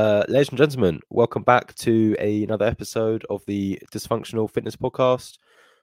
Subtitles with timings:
[0.00, 5.36] Uh, ladies and gentlemen, welcome back to a, another episode of the Dysfunctional Fitness Podcast.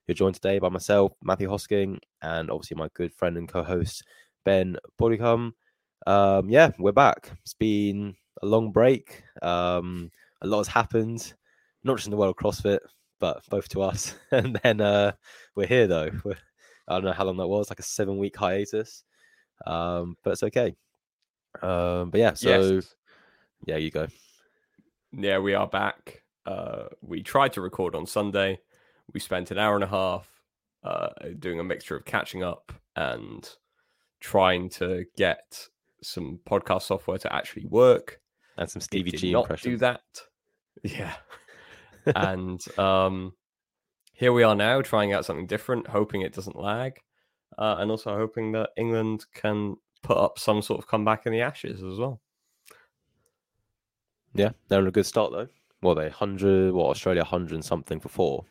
[0.07, 4.03] You're joined today by myself, Matthew Hosking, and obviously my good friend and co-host
[4.43, 5.51] Ben Bodycom.
[6.07, 7.29] Um, yeah, we're back.
[7.43, 9.21] It's been a long break.
[9.43, 10.09] Um,
[10.41, 11.35] a lot has happened,
[11.83, 12.79] not just in the world of CrossFit,
[13.19, 14.15] but both to us.
[14.31, 15.11] and then uh,
[15.55, 16.09] we're here though.
[16.23, 16.37] We're,
[16.87, 19.03] I don't know how long that was, like a seven-week hiatus,
[19.67, 20.75] um, but it's okay.
[21.61, 22.49] Um, but yeah, so.
[22.49, 22.95] Yes
[23.65, 24.07] yeah, you go.
[25.11, 26.23] Yeah, we are back.
[26.45, 28.59] Uh, we tried to record on Sunday.
[29.13, 30.29] We spent an hour and a half
[30.83, 33.49] uh, doing a mixture of catching up and
[34.19, 35.67] trying to get
[36.01, 38.19] some podcast software to actually work.
[38.57, 39.73] And some Stevie G not impressions.
[39.73, 40.01] do that.
[40.83, 41.13] Yeah.
[42.15, 43.33] and um,
[44.13, 46.99] here we are now trying out something different, hoping it doesn't lag,
[47.57, 51.41] uh, and also hoping that England can put up some sort of comeback in the
[51.41, 52.21] Ashes as well.
[54.37, 55.47] Yeah, they're on a good start though.
[55.81, 58.45] Well, they hundred, what Australia hundred and something for four.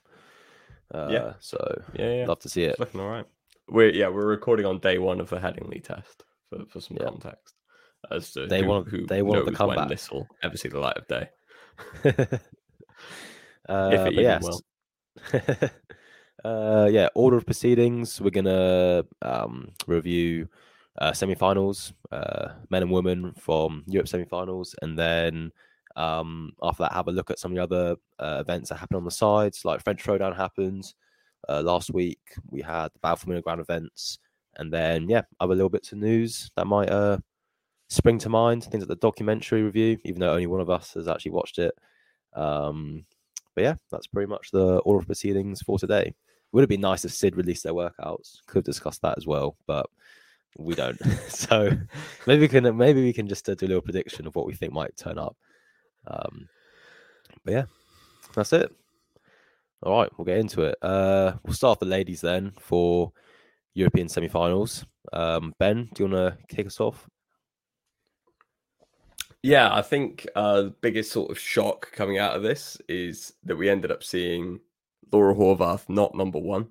[0.94, 1.32] Uh, yeah.
[1.40, 2.70] So yeah, yeah, love to see it.
[2.70, 3.26] It's looking all right.
[3.68, 7.08] We're yeah, we're recording on day one of the Headingley test for, for some yeah.
[7.08, 7.54] context.
[8.10, 9.88] As to they who, want who they want the comeback.
[9.88, 11.28] this will ever see the light of day.
[12.04, 12.10] uh,
[13.92, 14.42] if it yes.
[14.42, 14.62] will.
[16.44, 18.20] uh, yeah, order of proceedings.
[18.20, 20.48] We're gonna um, review
[20.98, 25.52] uh, semi-finals, uh, men and women from Europe semi-finals, and then
[25.96, 28.96] um, after that, have a look at some of the other uh, events that happen
[28.96, 30.92] on the sides, like French Throwdown happened
[31.48, 32.20] uh, last week.
[32.50, 34.18] We had the Battle for events,
[34.56, 37.18] and then yeah, other little bits of news that might uh,
[37.88, 38.64] spring to mind.
[38.64, 41.74] Things like the documentary review, even though only one of us has actually watched it.
[42.34, 43.06] Um,
[43.54, 46.14] but yeah, that's pretty much the order of proceedings for today.
[46.52, 48.38] Would have been nice if Sid released their workouts.
[48.46, 49.86] Could have discussed that as well, but
[50.58, 50.98] we don't.
[51.28, 51.70] so
[52.26, 54.54] maybe we can maybe we can just uh, do a little prediction of what we
[54.54, 55.36] think might turn up.
[56.06, 56.48] Um,
[57.44, 57.64] but yeah,
[58.34, 58.72] that's it.
[59.82, 60.76] All right, we'll get into it.
[60.82, 63.12] Uh, we'll start the ladies then for
[63.74, 64.84] European semi-finals.
[65.12, 67.08] Um, ben, do you want to kick us off?
[69.42, 73.56] Yeah, I think uh, the biggest sort of shock coming out of this is that
[73.56, 74.58] we ended up seeing
[75.12, 76.68] Laura Horvath not number one.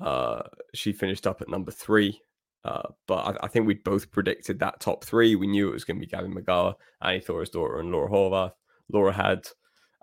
[0.00, 0.42] Uh,
[0.74, 2.20] she finished up at number three
[2.66, 5.36] uh, but I, I, think we both predicted that top three.
[5.36, 8.54] We knew it was going to be Gabby Migała, Annie Thorisdottir, and Laura Horvath.
[8.92, 9.46] Laura had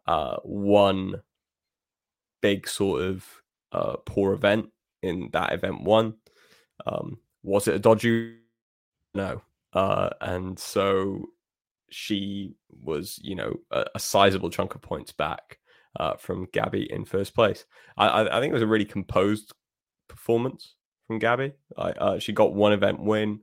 [0.07, 1.22] uh, one
[2.41, 3.25] big sort of
[3.73, 4.69] uh, poor event
[5.02, 6.13] in that event one.
[6.88, 8.38] Um, was it a dodgy?
[9.13, 9.41] No.
[9.73, 11.25] Uh, and so
[11.90, 15.59] she was, you know, a, a sizable chunk of points back
[16.00, 17.66] uh, from Gabby in first place.
[17.97, 19.52] I, I, I think it was a really composed
[20.07, 20.75] performance
[21.13, 21.53] from Gabby.
[21.78, 23.41] uh, she got one event win,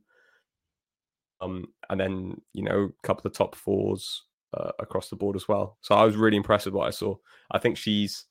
[1.41, 5.49] um, and then you know a couple of top fours uh, across the board as
[5.49, 5.79] well.
[5.81, 7.17] So I was really impressed with what I saw.
[7.51, 8.25] I think she's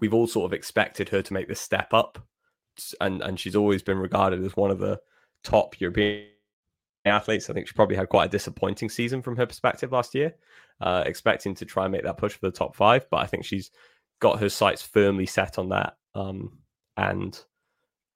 [0.00, 2.18] we've all sort of expected her to make the step up,
[3.00, 5.00] and and she's always been regarded as one of the
[5.42, 6.26] top European
[7.06, 7.48] athletes.
[7.48, 10.34] I think she probably had quite a disappointing season from her perspective last year,
[10.80, 13.08] uh, expecting to try and make that push for the top five.
[13.10, 13.70] But I think she's
[14.20, 15.96] got her sights firmly set on that.
[16.14, 16.58] Um,
[16.96, 17.38] and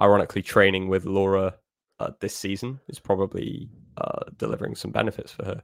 [0.01, 1.55] ironically, training with Laura
[1.99, 5.63] uh, this season is probably uh, delivering some benefits for her.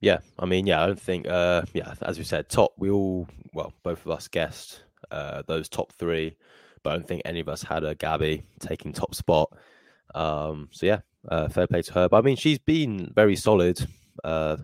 [0.00, 3.26] Yeah, I mean, yeah, I don't think, uh, yeah, as we said, top, we all,
[3.52, 6.36] well, both of us guessed uh, those top three,
[6.82, 9.52] but I don't think any of us had a Gabby taking top spot.
[10.14, 12.08] Um, so yeah, uh, fair play to her.
[12.08, 13.84] But I mean, she's been very solid.
[14.22, 14.58] Uh,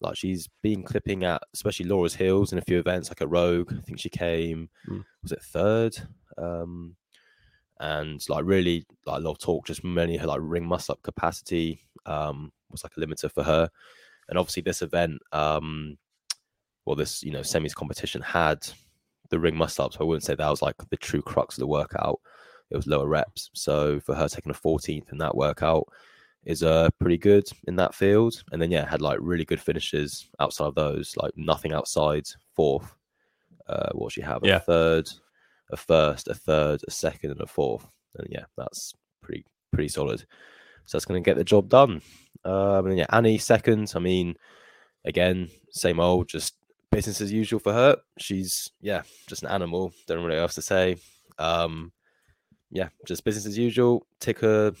[0.00, 3.72] like she's been clipping at, especially Laura's heels in a few events, like a Rogue.
[3.76, 5.04] I think she came, mm.
[5.22, 5.96] was it third?
[6.38, 6.96] Um,
[7.80, 11.02] and like really like a lot of talk just mainly her like ring muscle up
[11.02, 13.68] capacity um, was like a limiter for her.
[14.28, 15.96] And obviously this event um,
[16.84, 18.66] well this you know semis competition had
[19.30, 21.60] the ring muscle up so i wouldn't say that was like the true crux of
[21.60, 22.20] the workout.
[22.70, 23.50] It was lower reps.
[23.54, 25.86] So for her taking a 14th in that workout
[26.44, 28.42] is uh pretty good in that field.
[28.52, 32.24] And then yeah had like really good finishes outside of those like nothing outside
[32.54, 32.94] fourth
[33.68, 34.40] uh what she have?
[34.42, 34.56] Yeah.
[34.56, 35.10] a third
[35.70, 37.86] a first, a third, a second, and a fourth.
[38.16, 40.20] And yeah, that's pretty pretty solid.
[40.84, 42.00] So that's going to get the job done.
[42.44, 43.92] Um, and yeah, Annie second.
[43.96, 44.36] I mean,
[45.04, 46.54] again, same old, just
[46.92, 47.96] business as usual for her.
[48.18, 49.92] She's yeah, just an animal.
[50.06, 50.96] Don't really else to say.
[51.38, 51.92] Um,
[52.70, 54.06] yeah, just business as usual.
[54.20, 54.72] Tick her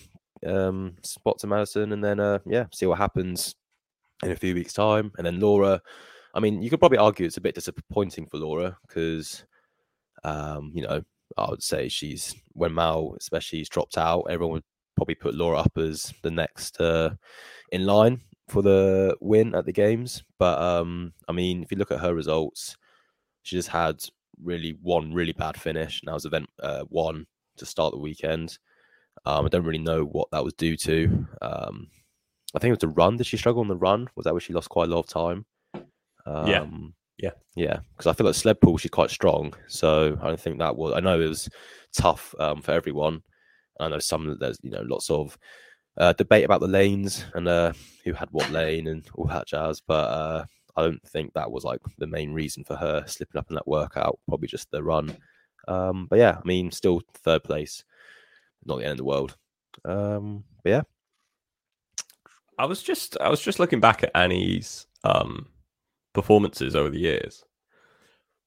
[0.46, 3.54] um, spot to Madison, and then uh, yeah, see what happens
[4.22, 5.12] in a few weeks' time.
[5.18, 5.80] And then Laura.
[6.34, 9.46] I mean, you could probably argue it's a bit disappointing for Laura because
[10.24, 11.02] um, you know,
[11.36, 14.26] I would say she's when Mal, especially, has dropped out.
[14.30, 14.64] Everyone would
[14.96, 17.10] probably put Laura up as the next uh,
[17.72, 18.20] in line.
[18.48, 20.22] for the win at the games.
[20.38, 22.76] But um, I mean, if you look at her results,
[23.42, 24.02] she just had
[24.42, 26.00] really one really bad finish.
[26.00, 27.26] And that was event uh, one
[27.56, 28.58] to start the weekend.
[29.24, 31.26] Um, I don't really know what that was due to.
[31.42, 31.88] Um,
[32.54, 33.16] I think it was the run.
[33.16, 34.08] Did she struggle on the run?
[34.14, 35.46] Was that where she lost quite a lot of time?
[36.26, 36.66] Um, yeah.
[37.18, 37.30] Yeah.
[37.54, 37.78] Yeah.
[37.96, 39.54] Because I feel like sled pull, she's quite strong.
[39.68, 41.48] So I don't think that was, I know it was
[41.94, 43.22] tough um, for everyone.
[43.80, 45.38] I know some, there's, you know, lots of
[45.96, 47.72] uh, debate about the lanes and uh,
[48.04, 49.80] who had what lane and all that jazz.
[49.80, 50.44] But uh,
[50.76, 53.68] I don't think that was like the main reason for her slipping up in that
[53.68, 54.18] workout.
[54.28, 55.16] Probably just the run.
[55.68, 57.82] Um, but yeah, I mean, still third place,
[58.64, 59.36] not the end of the world.
[59.84, 60.82] Um, but yeah,
[62.58, 65.48] I was just I was just looking back at Annie's um,
[66.16, 67.44] performances over the years,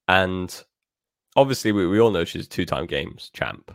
[0.08, 0.62] and
[1.36, 3.72] obviously we, we all know she's a two time games champ.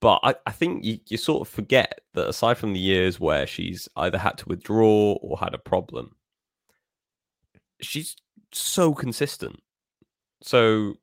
[0.00, 3.46] But I, I think you, you sort of forget that aside from the years where
[3.46, 6.16] she's either had to withdraw or had a problem,
[7.80, 8.16] she's
[8.52, 9.60] so consistent.
[10.42, 10.94] So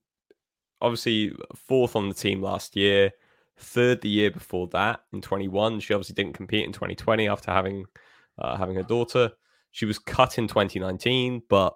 [0.81, 3.11] obviously fourth on the team last year,
[3.57, 5.79] third the year before that in 21.
[5.79, 7.85] She obviously didn't compete in 2020 after having
[8.37, 9.31] uh, having a daughter.
[9.71, 11.75] She was cut in 2019, but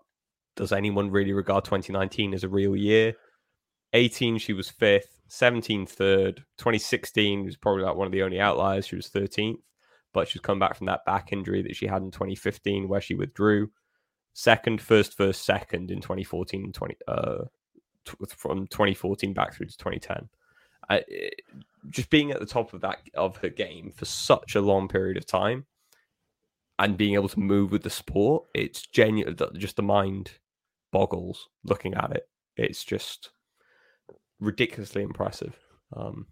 [0.56, 3.14] does anyone really regard 2019 as a real year?
[3.94, 5.22] 18, she was fifth.
[5.28, 6.38] 17, third.
[6.58, 8.86] 2016 was probably like one of the only outliers.
[8.86, 9.58] She was 13th,
[10.14, 13.16] but she's come back from that back injury that she had in 2015 where she
[13.16, 13.70] withdrew.
[14.34, 17.44] Second, first, first, second in 2014 20, uh,
[18.28, 20.30] from 2014 back through to 2010.
[20.90, 21.04] I,
[21.90, 25.18] just being at the top of that of her game for such a long period
[25.18, 25.66] of time
[26.80, 29.38] and being able to move with the sport, it's genuine.
[29.56, 30.32] Just the mind
[30.94, 32.30] boggles looking at it.
[32.56, 33.32] It's just
[34.40, 35.58] ridiculously impressive.
[35.96, 36.28] Um,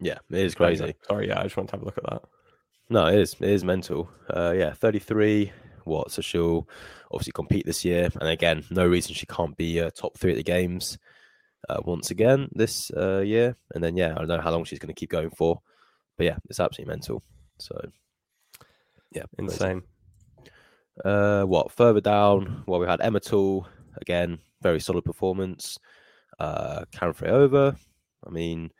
[0.00, 0.96] yeah, it is crazy.
[1.06, 2.22] Sorry, yeah, I just want to have a look at that.
[2.90, 3.34] No, it is.
[3.40, 4.10] It is mental.
[4.28, 5.52] Uh, yeah, 33.
[5.84, 6.10] What?
[6.10, 6.68] So she'll
[7.12, 8.08] obviously compete this year.
[8.20, 10.98] And again, no reason she can't be uh, top three at the games
[11.68, 13.56] uh, once again this uh, year.
[13.74, 15.60] And then, yeah, I don't know how long she's going to keep going for.
[16.16, 17.22] But yeah, it's absolutely mental.
[17.58, 17.78] So
[19.12, 19.82] yeah, insane.
[21.02, 22.62] Uh, what further down?
[22.66, 23.66] Well, we had Emma Tall
[24.00, 25.78] again, very solid performance.
[26.38, 27.76] Uh, Karen Freyova.
[28.26, 28.70] I mean,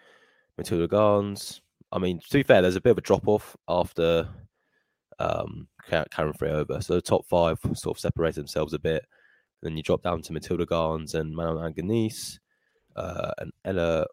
[0.59, 1.61] Matilda Garnes.
[1.93, 4.29] I mean, to be fair, there's a bit of a drop off after
[5.19, 6.83] um, Karen Freyova.
[6.83, 9.05] So the top five sort of separated themselves a bit.
[9.63, 12.39] Then you drop down to Matilda Garnes and Manon Angenent
[12.97, 14.07] uh, and Ella,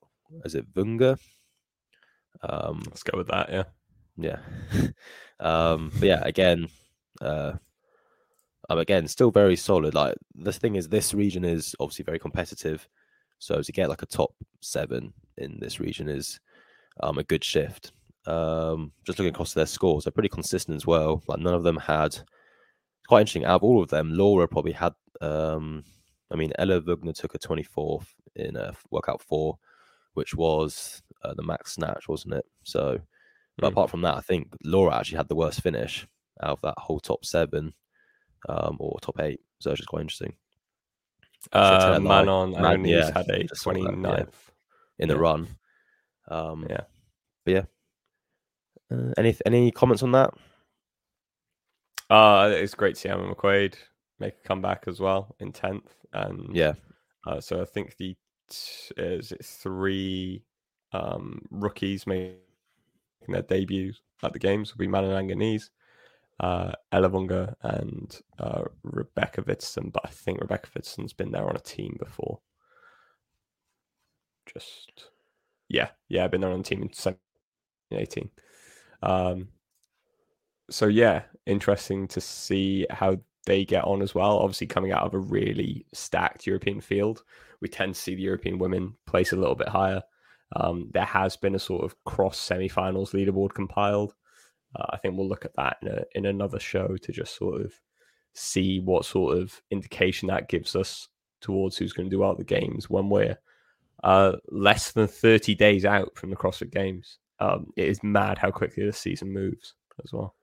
[0.45, 1.17] is it Vunga?
[2.41, 3.63] Um, Let's go with that, yeah.
[4.17, 4.39] Yeah.
[5.39, 6.67] um, but yeah, again,
[7.19, 7.53] uh,
[8.69, 9.93] um, again, still very solid.
[9.93, 12.87] Like the thing is, this region is obviously very competitive.
[13.39, 16.39] So to get like a top seven in this region is
[17.01, 17.91] um, a good shift.
[18.27, 21.23] Um, just looking across their scores, they're pretty consistent as well.
[21.27, 22.17] Like none of them had.
[23.07, 23.45] Quite interesting.
[23.45, 24.93] Out of all of them, Laura probably had.
[25.21, 25.83] Um,
[26.31, 29.57] I mean, Ella Wagner took a 24th in a workout four,
[30.13, 32.45] which was uh, the max snatch, wasn't it?
[32.63, 33.01] So
[33.57, 33.71] but mm.
[33.71, 36.07] apart from that, I think Laura actually had the worst finish
[36.41, 37.73] out of that whole top seven
[38.49, 39.39] um, or top eight.
[39.59, 40.33] So it's just quite interesting.
[41.51, 44.25] Uh, Manon Man, yeah, had a 29th yeah,
[44.99, 45.47] in the run.
[46.29, 46.81] Um, yeah.
[47.45, 47.63] But yeah.
[48.91, 50.33] Uh, any any comments on that?
[52.09, 53.75] Uh, it's great to see Emma McQuaid
[54.19, 55.87] make a comeback as well in 10th.
[56.13, 56.73] And yeah.
[57.25, 58.15] Uh, so I think the
[58.49, 60.43] t- is it three
[60.91, 62.35] um, rookies made
[63.27, 65.69] their debuts at the games will be Manon Angenent,
[66.41, 69.93] uh, Ella Vunga, and uh, Rebecca Vitson.
[69.93, 72.39] But I think Rebecca Vitson's been there on a team before.
[74.51, 75.11] Just,
[75.69, 78.29] yeah, yeah, I've been there on a team in 2018.
[79.03, 79.49] Um,
[80.69, 84.39] so, yeah, interesting to see how they get on as well.
[84.39, 87.23] Obviously, coming out of a really stacked European field,
[87.61, 90.01] we tend to see the European women place a little bit higher.
[90.55, 94.15] Um, there has been a sort of cross semi-finals leaderboard compiled.
[94.75, 97.61] Uh, I think we'll look at that in, a, in another show to just sort
[97.61, 97.73] of
[98.33, 101.09] see what sort of indication that gives us
[101.41, 103.37] towards who's going to do out the games when we're
[104.03, 107.17] uh, less than 30 days out from the CrossFit Games.
[107.39, 109.73] Um, it is mad how quickly the season moves
[110.03, 110.35] as well.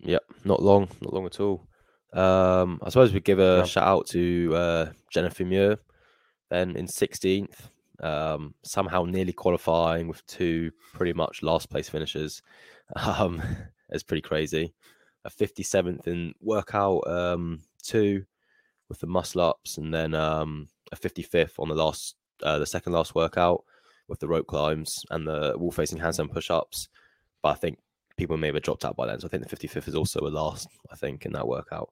[0.00, 1.66] Yep, not long, not long at all.
[2.12, 3.64] Um, I suppose we give a yeah.
[3.64, 5.78] shout out to uh, Jennifer Muir
[6.50, 12.42] then in 16th um, somehow nearly qualifying with two pretty much last place finishes.
[12.96, 13.42] Um,
[13.90, 14.74] it's pretty crazy.
[15.24, 18.24] A 57th in workout um, two
[18.88, 22.92] with the muscle ups, and then um, a 55th on the last, uh, the second
[22.92, 23.64] last workout
[24.08, 26.88] with the rope climbs and the wall facing handstand push ups.
[27.42, 27.78] But I think
[28.16, 29.20] people may have dropped out by then.
[29.20, 31.90] So I think the 55th is also a last, I think, in that workout.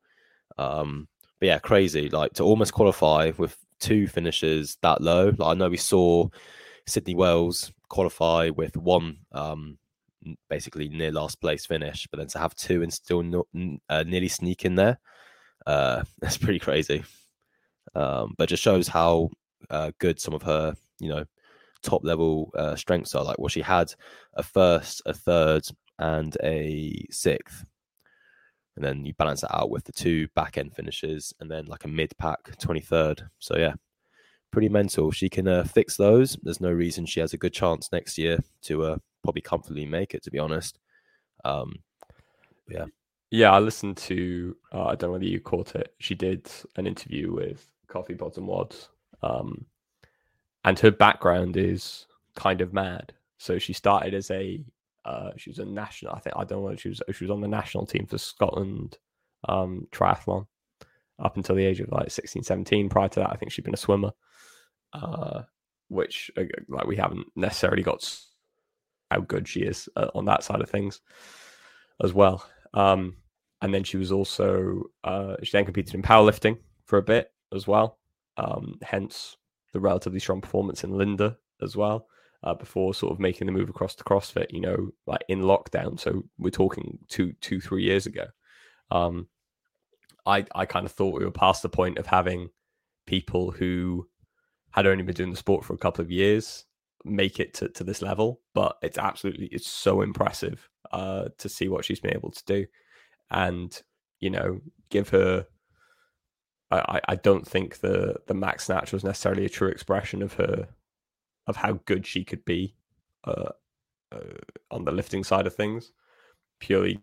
[0.58, 1.08] Um,
[1.40, 2.08] but yeah, crazy.
[2.08, 5.32] Like to almost qualify with two finishes that low.
[5.36, 6.28] Like I know we saw
[6.86, 9.78] Sydney Wells qualify with one um,
[10.48, 13.46] basically near last place finish, but then to have two and still not,
[13.88, 14.98] uh, nearly sneak in there,
[15.66, 17.04] uh, that's pretty crazy.
[17.94, 19.30] Um, but just shows how
[19.70, 21.24] uh, good some of her, you know,
[21.82, 23.24] top level uh, strengths are.
[23.24, 23.92] Like, well, she had
[24.34, 25.66] a first, a third,
[25.98, 27.64] and a sixth.
[28.76, 31.84] And then you balance that out with the two back end finishes and then like
[31.84, 33.28] a mid pack 23rd.
[33.38, 33.74] So, yeah,
[34.50, 35.10] pretty mental.
[35.10, 36.38] She can uh, fix those.
[36.42, 40.14] There's no reason she has a good chance next year to uh, probably comfortably make
[40.14, 40.78] it, to be honest.
[41.44, 41.76] Um,
[42.68, 42.86] yeah.
[43.30, 45.94] Yeah, I listened to, uh, I don't know whether you caught it.
[45.98, 48.90] She did an interview with Coffee Bottom Wads.
[49.22, 49.64] Um,
[50.64, 53.12] and her background is kind of mad.
[53.38, 54.62] So she started as a
[55.04, 56.12] uh, she was a national.
[56.12, 56.76] I think I don't know.
[56.76, 58.98] She was she was on the national team for Scotland
[59.48, 60.46] um, triathlon
[61.18, 62.88] up until the age of like 16, 17.
[62.88, 64.12] Prior to that, I think she'd been a swimmer,
[64.92, 65.42] uh,
[65.88, 68.08] which uh, like we haven't necessarily got
[69.12, 71.00] how good she is uh, on that side of things
[72.02, 72.44] as well.
[72.74, 73.16] Um,
[73.60, 77.66] and then she was also uh, she then competed in powerlifting for a bit as
[77.66, 77.98] well.
[78.36, 79.36] Um, hence
[79.72, 82.06] the relatively strong performance in Linda as well.
[82.44, 85.98] Uh, before sort of making the move across to CrossFit, you know, like in lockdown.
[85.98, 88.24] So we're talking two, two, three years ago.
[88.90, 89.28] Um,
[90.26, 92.50] I, I kind of thought we were past the point of having
[93.06, 94.08] people who
[94.72, 96.64] had only been doing the sport for a couple of years
[97.04, 98.40] make it to, to this level.
[98.54, 102.66] But it's absolutely, it's so impressive uh, to see what she's been able to do,
[103.30, 103.80] and
[104.20, 105.46] you know, give her
[106.72, 110.68] I, I don't think the the max snatch was necessarily a true expression of her
[111.46, 112.74] of how good she could be
[113.24, 113.50] uh,
[114.10, 114.38] uh,
[114.70, 115.92] on the lifting side of things,
[116.60, 116.98] purely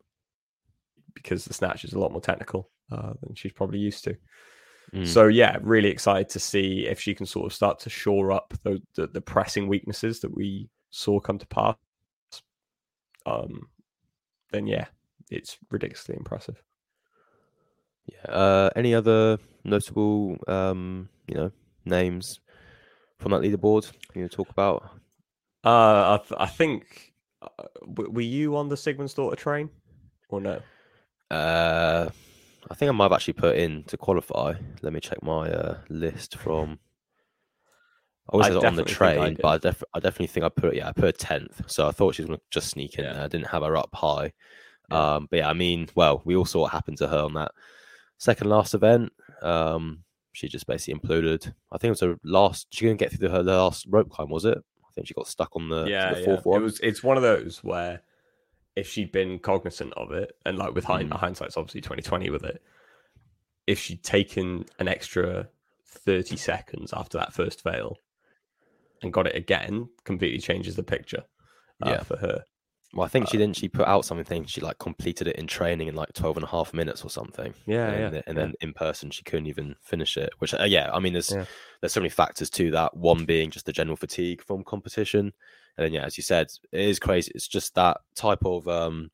[1.13, 4.15] because the snatch is a lot more technical uh, than she's probably used to.
[4.93, 5.07] Mm.
[5.07, 8.53] So yeah, really excited to see if she can sort of start to shore up
[8.63, 11.75] the, the, the pressing weaknesses that we saw come to pass.
[13.25, 13.69] Um,
[14.51, 14.85] then yeah,
[15.29, 16.61] it's ridiculously impressive.
[18.07, 18.31] Yeah.
[18.31, 21.51] Uh, any other notable, um, you know,
[21.85, 22.39] names
[23.19, 24.89] from that leaderboard you talk about?
[25.63, 29.69] Uh, I, th- I think uh, were you on the Sigmundsdottir train
[30.29, 30.61] or no?
[31.29, 32.09] Uh,
[32.69, 34.53] I think I might have actually put in to qualify.
[34.81, 36.79] Let me check my uh, list from.
[38.31, 40.75] I was on the train, I but I, def- I definitely think I put it.
[40.75, 41.63] yeah I put tenth.
[41.65, 43.05] So I thought she was going to just sneak in.
[43.05, 43.23] Yeah.
[43.23, 44.33] I didn't have her up high.
[44.91, 45.15] Yeah.
[45.15, 47.51] Um, but yeah, I mean, well, we all saw what happened to her on that
[48.19, 49.11] second last event.
[49.41, 51.51] Um, she just basically imploded.
[51.71, 52.67] I think it was her last.
[52.71, 54.57] She couldn't get through her last rope climb, was it?
[54.57, 56.51] I think she got stuck on the yeah, the fourth yeah.
[56.51, 56.61] one.
[56.61, 56.79] It was.
[56.81, 58.01] It's one of those where
[58.75, 61.11] if she'd been cognizant of it, and like with mm.
[61.11, 62.61] hindsight's obviously twenty twenty with it,
[63.67, 65.47] if she'd taken an extra
[65.85, 67.97] thirty seconds after that first fail
[69.01, 71.23] and got it again, completely changes the picture.
[71.81, 72.03] Uh, yeah.
[72.03, 72.43] for her.
[72.93, 73.55] Well, I think she uh, didn't.
[73.55, 74.45] She put out something.
[74.45, 77.53] She like completed it in training in like 12 and a half minutes or something.
[77.67, 78.21] Yeah, and, yeah.
[78.25, 78.43] And yeah.
[78.43, 80.31] then in person, she couldn't even finish it.
[80.39, 81.45] Which, uh, yeah, I mean, there's yeah.
[81.81, 82.97] there's so many factors to that.
[82.97, 85.33] One being just the general fatigue from competition,
[85.79, 87.31] and then yeah, as you said, it is crazy.
[87.33, 89.09] It's just that type of um,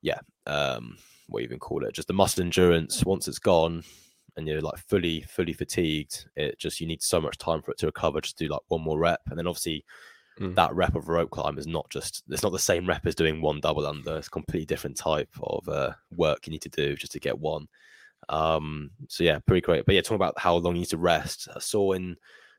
[0.00, 0.96] yeah, um,
[1.28, 1.92] what you even call it?
[1.92, 3.04] Just the muscle endurance.
[3.04, 3.84] Once it's gone,
[4.34, 7.76] and you're like fully fully fatigued, it just you need so much time for it
[7.78, 8.22] to recover.
[8.22, 9.84] Just do like one more rep, and then obviously
[10.40, 10.54] mm.
[10.54, 13.42] that rep of rope climb is not just it's not the same rep as doing
[13.42, 14.16] one double under.
[14.16, 17.38] It's a completely different type of uh, work you need to do just to get
[17.38, 17.68] one.
[18.30, 19.84] Um, so yeah, pretty great.
[19.84, 21.46] But yeah, talking about how long you need to rest.
[21.54, 22.16] I saw in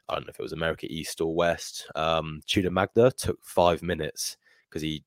[0.09, 1.89] I don't know if it was America East or West.
[1.95, 4.37] Um, Tudor Magda took five minutes
[4.69, 5.03] because he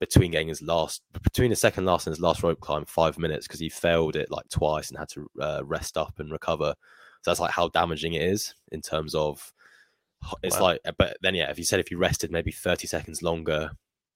[0.00, 3.46] between getting his last between the second last and his last rope climb five minutes
[3.46, 6.74] because he failed it like twice and had to uh, rest up and recover.
[7.22, 9.52] So that's like how damaging it is in terms of
[10.42, 10.62] it's wow.
[10.62, 13.70] like, but then yeah, if you said if you rested maybe 30 seconds longer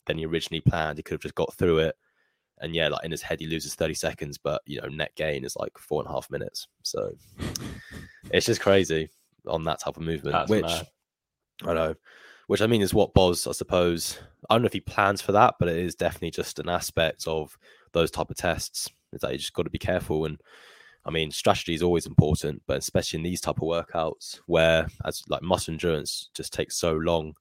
[0.06, 1.96] than you originally planned, he could have just got through it.
[2.60, 5.44] And yeah, like in his head, he loses 30 seconds, but you know, net gain
[5.44, 6.68] is like four and a half minutes.
[6.82, 7.10] So
[8.30, 9.10] it's just crazy
[9.46, 10.88] on that type of movement, That's which mad.
[11.64, 11.94] I know,
[12.46, 14.18] which I mean is what Boz, I suppose.
[14.50, 17.26] I don't know if he plans for that, but it is definitely just an aspect
[17.26, 17.56] of
[17.92, 18.90] those type of tests.
[19.12, 20.40] Is that you just got to be careful and
[21.04, 25.22] I mean, strategy is always important, but especially in these type of workouts where, as
[25.28, 27.34] like muscle endurance, just takes so long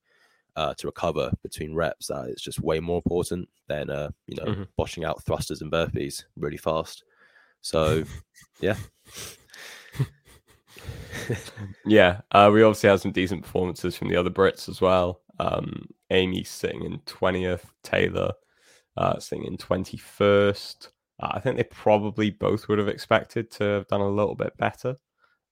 [0.55, 4.51] uh, to recover between reps that it's just way more important than uh, you know
[4.51, 4.63] mm-hmm.
[4.79, 7.03] boshing out thrusters and burpees really fast.
[7.61, 8.03] So,
[8.61, 8.75] yeah.
[11.85, 15.21] Yeah, uh, we obviously had some decent performances from the other Brits as well.
[15.39, 18.33] Um, Amy sitting in twentieth, Taylor
[18.97, 20.87] uh, sitting in 21st.
[21.21, 24.57] Uh, I think they probably both would have expected to have done a little bit
[24.57, 24.97] better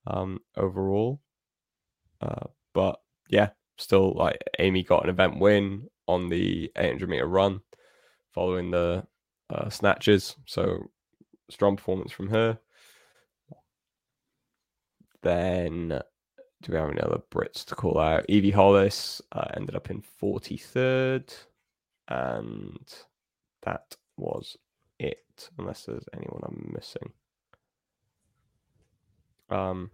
[0.07, 1.19] um, overall.
[2.21, 2.99] Uh, but
[3.29, 7.61] yeah, still like Amy got an event win on the 800 meter run
[8.33, 9.05] following the
[9.49, 10.35] uh, snatches.
[10.45, 10.89] So
[11.49, 12.59] strong performance from her.
[15.21, 16.01] Then
[16.61, 18.25] do we have any other Brits to call out?
[18.27, 21.33] Evie Hollis uh, ended up in 43rd,
[22.09, 22.93] and
[23.63, 24.57] that was
[24.99, 27.13] it, unless there's anyone I'm missing.
[29.49, 29.91] Um,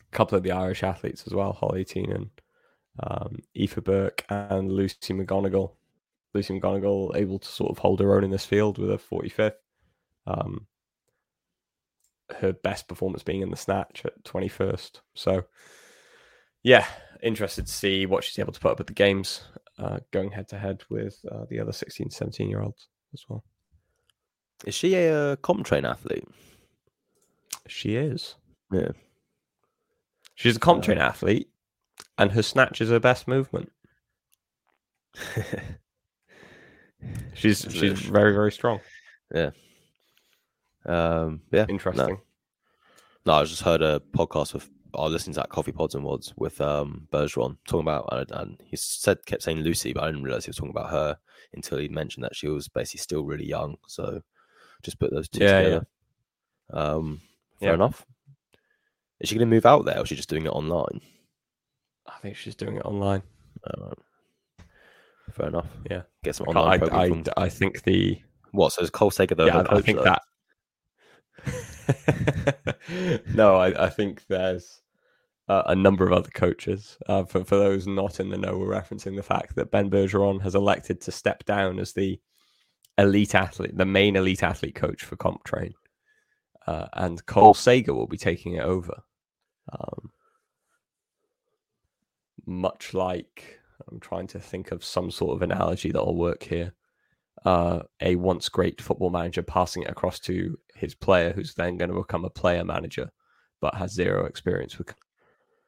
[0.00, 2.30] a couple of the Irish athletes as well, Holly Teenan,
[3.00, 5.72] um, Aoife Burke, and Lucy McGonigal.
[6.34, 9.54] Lucy McGonigal able to sort of hold her own in this field with a 45th.
[10.26, 10.66] Um,
[12.36, 15.00] her best performance being in the snatch at 21st.
[15.14, 15.44] So,
[16.62, 16.86] yeah,
[17.22, 19.42] interested to see what she's able to put up at the games,
[19.78, 23.44] uh, going head to head with uh, the other 16, 17 year olds as well.
[24.64, 26.24] Is she a uh, comp train athlete?
[27.66, 28.34] She is.
[28.72, 28.90] Yeah.
[30.34, 31.48] She's a comp Uh, train athlete,
[32.16, 33.70] and her snatch is her best movement.
[37.34, 38.80] She's she's very very strong.
[40.88, 41.66] Um, yeah.
[41.68, 42.18] Interesting.
[43.26, 46.02] No, I just heard a podcast with I was listening to that Coffee Pods and
[46.04, 50.06] WODs with um Bergeron talking about and, and he said kept saying Lucy, but I
[50.06, 51.18] didn't realize he was talking about her
[51.52, 53.76] until he mentioned that she was basically still really young.
[53.86, 54.22] So
[54.82, 55.62] just put those two Yeah, yeah.
[55.64, 55.86] together.
[56.70, 57.20] Um,
[57.60, 57.74] fair Yeah.
[57.74, 58.06] enough.
[59.20, 61.00] Is she going to move out there, or is she just doing it online?
[62.06, 63.22] I think she's doing it online.
[65.32, 65.66] Fair enough.
[65.90, 66.02] Yeah.
[66.24, 66.92] Get some online can't-
[67.36, 68.20] I, I, I think the
[68.52, 68.72] what?
[68.72, 70.04] So is Cole Sager the yeah, I, I coach, think though?
[70.04, 70.22] that.
[73.34, 74.80] no, I, I think there's
[75.48, 76.98] uh, a number of other coaches.
[77.06, 80.42] Uh, for for those not in the know, we're referencing the fact that Ben Bergeron
[80.42, 82.20] has elected to step down as the
[82.98, 85.74] elite athlete, the main elite athlete coach for Comp Train,
[86.66, 89.02] uh, and Cole Sager will be taking it over.
[89.72, 90.10] Um,
[92.46, 96.74] much like I'm trying to think of some sort of analogy that'll work here.
[97.44, 101.90] Uh, a once great football manager passing it across to his player, who's then going
[101.90, 103.10] to become a player manager,
[103.60, 104.94] but has zero experience with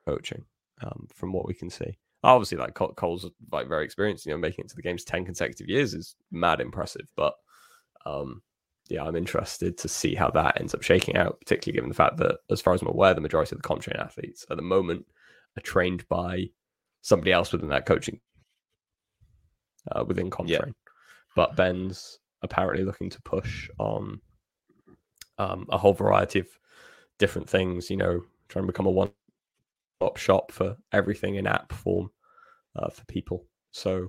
[0.06, 0.44] coaching.
[0.82, 4.24] Um, from what we can see, obviously, like Cole's like very experienced.
[4.24, 7.06] You know, making it to the games ten consecutive years is mad impressive.
[7.16, 7.34] But
[8.06, 8.40] um,
[8.88, 12.16] yeah, I'm interested to see how that ends up shaking out, particularly given the fact
[12.16, 14.62] that, as far as I'm aware, the majority of the comp train athletes at the
[14.62, 15.04] moment
[15.58, 16.46] are trained by
[17.02, 18.20] somebody else within that coaching
[19.92, 20.58] uh, within comp Yeah.
[20.58, 20.74] train.
[21.36, 24.20] But Ben's apparently looking to push on
[25.40, 26.48] um, a whole variety of
[27.18, 27.90] different things.
[27.90, 32.10] You know, trying to become a one-stop shop for everything in app form
[32.76, 33.44] uh, for people.
[33.72, 34.08] So,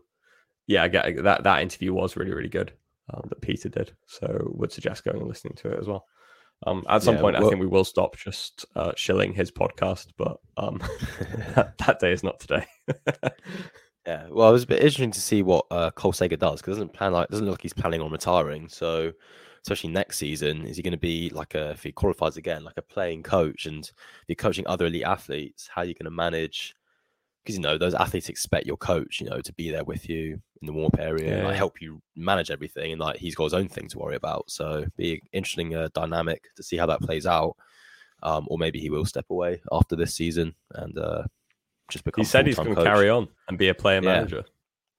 [0.68, 1.44] yeah, I get that.
[1.44, 2.74] That interview was really, really good
[3.14, 3.94] um, that Peter did.
[4.08, 6.06] So, would suggest going and listening to it as well.
[6.68, 10.08] Um, at some Yeah, point, I think we will stop just uh, shilling his podcast,
[10.18, 10.82] but um,
[11.56, 12.66] that, that day is not today.
[14.08, 16.78] Yeah, well, it was a bit interesting to see what uh, Cole Sager does because
[16.78, 18.68] doesn't plan like doesn't look like he's planning on retiring.
[18.68, 19.12] So,
[19.64, 22.78] especially next season, is he going to be like a if he qualifies again, like
[22.78, 23.92] a playing coach and
[24.28, 25.70] be coaching other elite athletes?
[25.74, 26.76] How are you going to manage?
[27.44, 30.40] Because you know those athletes expect your coach, you know, to be there with you
[30.62, 33.46] in the warm up area, and, like help you manage everything, and like he's got
[33.46, 34.50] his own thing to worry about.
[34.50, 37.56] So, be an interesting uh, dynamic to see how that plays out.
[38.24, 41.24] Um, or maybe he will step away after this season and uh,
[41.90, 42.22] just become.
[42.22, 44.14] he said he's going to carry on and be a player Yeah.
[44.14, 44.44] manager.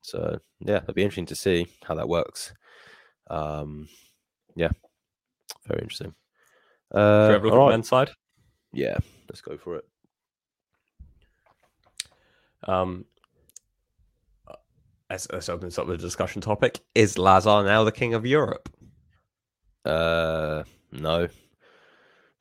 [0.01, 2.53] So yeah, it'll be interesting to see how that works.
[3.31, 3.89] Um,
[4.57, 4.71] yeah,
[5.67, 6.15] very interesting.
[6.93, 7.71] Should Uh, we have a look at right.
[7.71, 8.11] men's side?
[8.73, 8.97] Yeah,
[9.29, 9.85] let's go for it.
[12.65, 13.05] Um,
[15.11, 16.81] let's, let's open this up with a discussion topic.
[16.95, 18.69] Is Lazar now the king of Europe?
[19.85, 20.63] Uh,
[20.93, 21.29] no,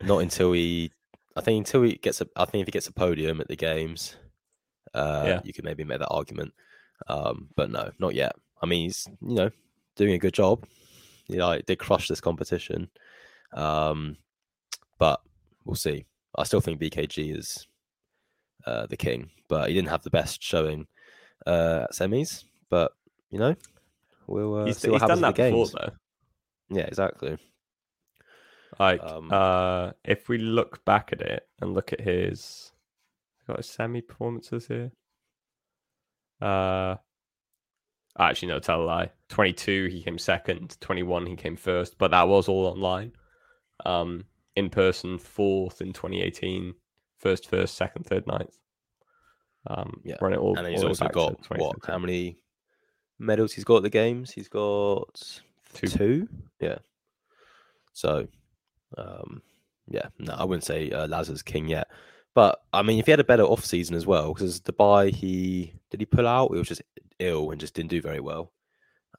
[0.03, 0.91] not until he.
[1.35, 2.27] I think until he gets a.
[2.35, 4.15] I think if he gets a podium at the games,
[4.93, 5.41] uh, Yeah.
[5.43, 6.53] you could maybe make that argument.
[7.07, 8.35] Um, but no, not yet.
[8.61, 9.49] I mean, he's you know
[9.95, 10.65] doing a good job.
[11.31, 12.89] He like did crush this competition.
[13.53, 14.17] Um,
[14.99, 15.21] but
[15.65, 16.05] we'll see.
[16.35, 17.67] I still think BKG is
[18.65, 20.87] uh, the king, but he didn't have the best showing
[21.45, 22.43] uh, at semis.
[22.69, 22.91] But
[23.29, 23.55] you know,
[24.27, 25.91] we'll uh, he's see what he's happens done that the before, though.
[26.77, 27.37] Yeah, exactly.
[28.79, 32.71] Like, Um, uh, if we look back at it and look at his,
[33.45, 34.91] got his semi performances here.
[36.41, 36.95] Uh,
[38.19, 39.11] actually, no, tell a lie.
[39.29, 40.77] Twenty-two, he came second.
[40.81, 43.13] Twenty-one, he came first, but that was all online.
[43.85, 46.73] Um, in person, fourth in 2018,
[47.17, 48.55] first, first, second, third, ninth.
[49.67, 50.57] Um, Yeah, run it all.
[50.57, 51.77] and then he's all also got what?
[51.87, 52.37] How many
[53.17, 54.31] medals he's got at the games?
[54.31, 55.41] He's got
[55.73, 55.87] Two.
[55.87, 56.27] two.
[56.59, 56.79] Yeah.
[57.93, 58.27] So,
[58.97, 59.41] um,
[59.87, 61.87] yeah, no, I wouldn't say uh, Lazar's king yet.
[62.33, 65.73] But I mean, if he had a better off season as well, because Dubai, he
[65.89, 66.51] did he pull out?
[66.51, 66.81] He was just
[67.19, 68.53] ill and just didn't do very well.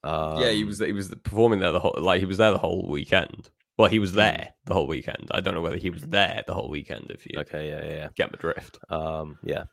[0.05, 2.59] Um, yeah, he was he was performing there the whole like he was there the
[2.59, 3.51] whole weekend.
[3.79, 4.03] Well, he Hmm.
[4.03, 5.29] was there the whole weekend.
[5.31, 7.11] I don't know whether he was there the whole weekend.
[7.11, 8.79] If you Okay, yeah, yeah, get my drift.
[8.91, 8.97] yeah.
[8.97, 9.65] Um, yeah.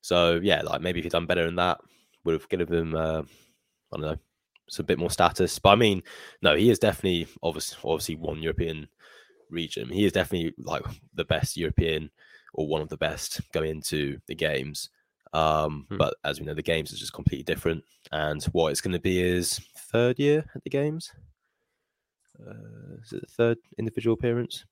[0.00, 1.80] So yeah, like maybe if he'd done better than that,
[2.24, 4.16] would have given him, uh, I don't know,
[4.68, 5.58] some bit more status.
[5.58, 6.02] But I mean,
[6.42, 8.88] no, he is definitely obviously obviously one European
[9.50, 9.88] region.
[9.88, 12.10] He is definitely like the best European
[12.52, 14.90] or one of the best going into the games.
[15.32, 15.96] Um, Hmm.
[15.96, 17.84] But as we know, the games is just completely different.
[18.10, 21.10] And what it's going to be is third year at the games.
[22.38, 24.64] Uh, is it the third individual appearance?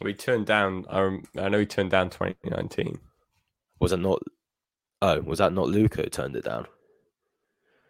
[0.00, 0.84] We turned down.
[0.90, 2.98] I, I know we turned down 2019.
[3.78, 4.20] Was that not?
[5.00, 6.66] Oh, was that not Luca who turned it down?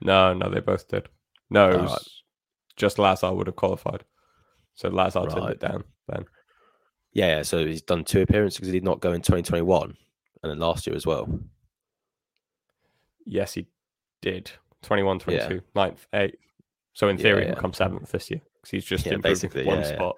[0.00, 1.08] No, no, they both did.
[1.48, 2.06] No, it Oh, was right.
[2.76, 4.04] just Lazar would have qualified.
[4.74, 6.24] So Lazar turned it down then.
[7.12, 7.42] Yeah, yeah.
[7.42, 9.96] So he's done two appearances because he did not go in 2021
[10.42, 11.28] and then last year as well.
[13.26, 13.66] Yes, he
[14.20, 14.50] did.
[14.82, 15.44] 21, Yeah.
[15.48, 16.36] 22, ninth, eighth.
[16.94, 17.48] So in theory, yeah.
[17.52, 19.94] he'll come seventh this year because he's just Yeah, improved basically, one yeah, yeah.
[19.94, 20.16] spot.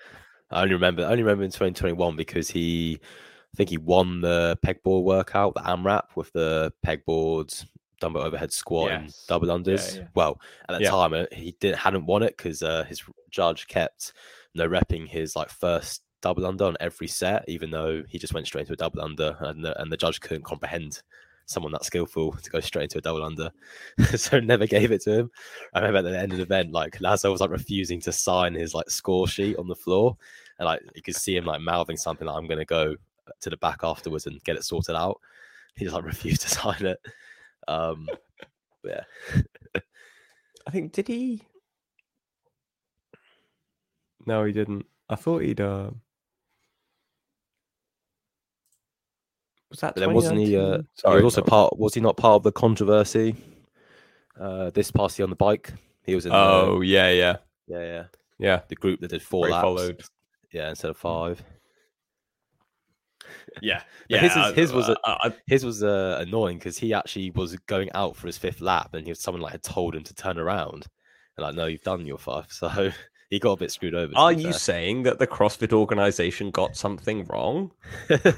[0.50, 4.59] I only remember, I only remember in 2021 because he, I think he won the
[4.64, 7.66] pegboard workout, the AMRAP with the pegboards,
[8.00, 9.98] dumbbell overhead squat and double unders.
[9.98, 10.07] yeah.
[10.14, 10.90] Well, at the Yeah.
[10.90, 14.12] time uh, he didn't hadn't won it because uh, his judge kept
[14.54, 18.47] no repping his like first double under on every set, even though he just went
[18.47, 21.03] straight into a double under, and the, and the judge couldn't comprehend
[21.45, 23.53] someone that skillful to go straight into a double under,
[24.17, 25.31] so never gave it to him.
[25.75, 28.55] I remember at the end of the event, like Lazar was like refusing to sign
[28.55, 30.17] his like score sheet on the floor,
[30.59, 32.97] and like you could see him like mouthing something like "I'm gonna go
[33.41, 35.21] to the back afterwards and get it sorted out."
[35.77, 37.01] He just like refused to sign it.
[37.69, 38.09] Um,
[38.83, 39.05] yeah.
[40.67, 41.43] I think, did he?
[44.27, 44.87] No, he didn't.
[45.09, 45.61] I thought he'd.
[45.61, 45.91] Uh...
[49.75, 50.57] Was that But then wasn't he?
[50.57, 51.11] Uh, 2019?
[51.11, 51.49] he was also sorry.
[51.49, 51.79] part.
[51.81, 53.35] Was he not part of the controversy?
[54.39, 55.73] Uh, this past year on the bike,
[56.05, 56.33] he was in.
[56.33, 58.05] Oh yeah, yeah, yeah, yeah,
[58.39, 58.61] yeah.
[58.69, 59.63] the group that did four laps.
[59.63, 60.05] followed.
[60.53, 61.43] Yeah, instead of five.
[63.63, 64.19] Yeah, yeah.
[64.19, 67.55] his is- his was a- I- I- His was uh, annoying because he actually was
[67.67, 70.15] going out for his fifth lap, and he was someone like had told him to
[70.15, 70.87] turn around,
[71.37, 72.47] and like, no, you've done your five.
[72.51, 72.91] So
[73.31, 74.13] he got a bit screwed over.
[74.17, 74.53] Are you fair.
[74.53, 77.73] saying that the CrossFit organization got something wrong?
[78.11, 78.31] I mean,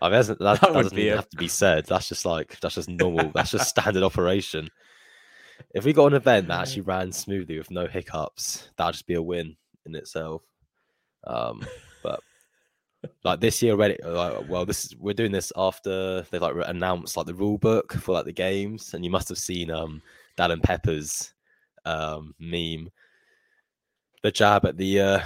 [0.00, 1.86] that's- that, that, That doesn't even a- have to be said.
[1.86, 3.30] That's just like that's just normal.
[3.34, 4.68] that's just standard operation.
[5.74, 9.14] If we got an event that actually ran smoothly with no hiccups, that'd just be
[9.14, 10.42] a win in itself.
[11.24, 11.66] Um,
[12.02, 12.20] but
[13.24, 17.16] like this year already, like, well, this is we're doing this after they like announced
[17.16, 20.02] like the rule book for like the games, and you must have seen um
[20.38, 21.32] and Pepper's
[21.84, 22.90] um meme,
[24.26, 25.20] the jab at the uh,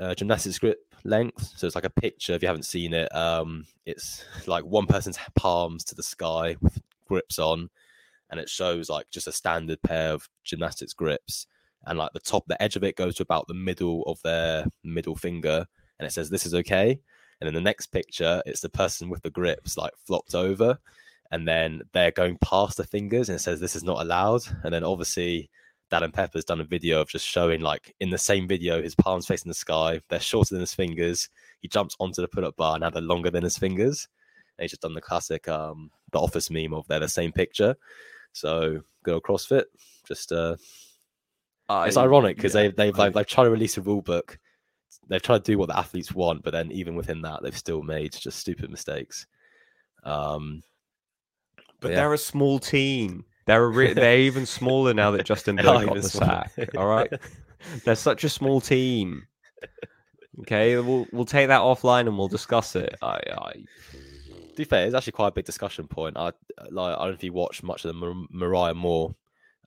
[0.00, 1.52] uh gymnastics grip length.
[1.56, 2.32] So it's like a picture.
[2.32, 6.80] If you haven't seen it, um, it's like one person's palms to the sky with
[7.06, 7.68] grips on,
[8.30, 11.46] and it shows like just a standard pair of gymnastics grips,
[11.84, 14.64] and like the top, the edge of it goes to about the middle of their
[14.82, 15.66] middle finger,
[15.98, 16.98] and it says this is okay.
[17.40, 20.78] And then the next picture, it's the person with the grips like flopped over,
[21.30, 24.42] and then they're going past the fingers, and it says this is not allowed.
[24.64, 25.50] And then obviously.
[25.92, 29.26] And Pepper's done a video of just showing like in the same video his palms
[29.26, 31.28] facing the sky, they're shorter than his fingers.
[31.60, 34.08] He jumps onto the pull-up bar and now they're longer than his fingers.
[34.58, 37.76] And he's just done the classic um the office meme of they're the same picture.
[38.32, 39.64] So good old CrossFit.
[40.06, 40.56] Just uh
[41.86, 44.38] it's ironic because yeah, they they've I- like they've tried to release a rule book.
[45.08, 47.82] They've tried to do what the athletes want, but then even within that, they've still
[47.82, 49.26] made just stupid mistakes.
[50.04, 50.62] Um
[51.80, 51.96] But yeah.
[51.96, 53.24] they're a small team.
[53.46, 56.52] They're re- they're even smaller now that Justin Bergh got the sack.
[56.76, 57.12] All right,
[57.84, 59.26] they're such a small team.
[60.40, 62.94] Okay, we'll we'll take that offline and we'll discuss it.
[63.00, 66.16] I, I to be fair, it's actually quite a big discussion point.
[66.16, 66.32] I
[66.70, 69.14] like I don't know if you watched much of the Mar- Mariah Moore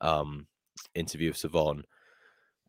[0.01, 0.47] um
[0.95, 1.83] interview with Sevan,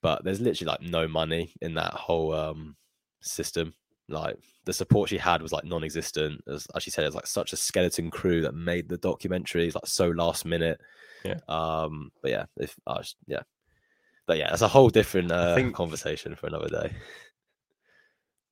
[0.01, 2.77] but there's literally like no money in that whole um
[3.21, 3.75] system.
[4.11, 6.43] Like the support she had was like non-existent.
[6.47, 9.87] As, as she said, it's like such a skeleton crew that made the documentaries like
[9.87, 10.81] so last minute.
[11.25, 11.39] Yeah.
[11.49, 12.11] Um.
[12.23, 13.43] But yeah, if I was, yeah,
[14.27, 16.93] but yeah, that's a whole different uh, think- conversation for another day.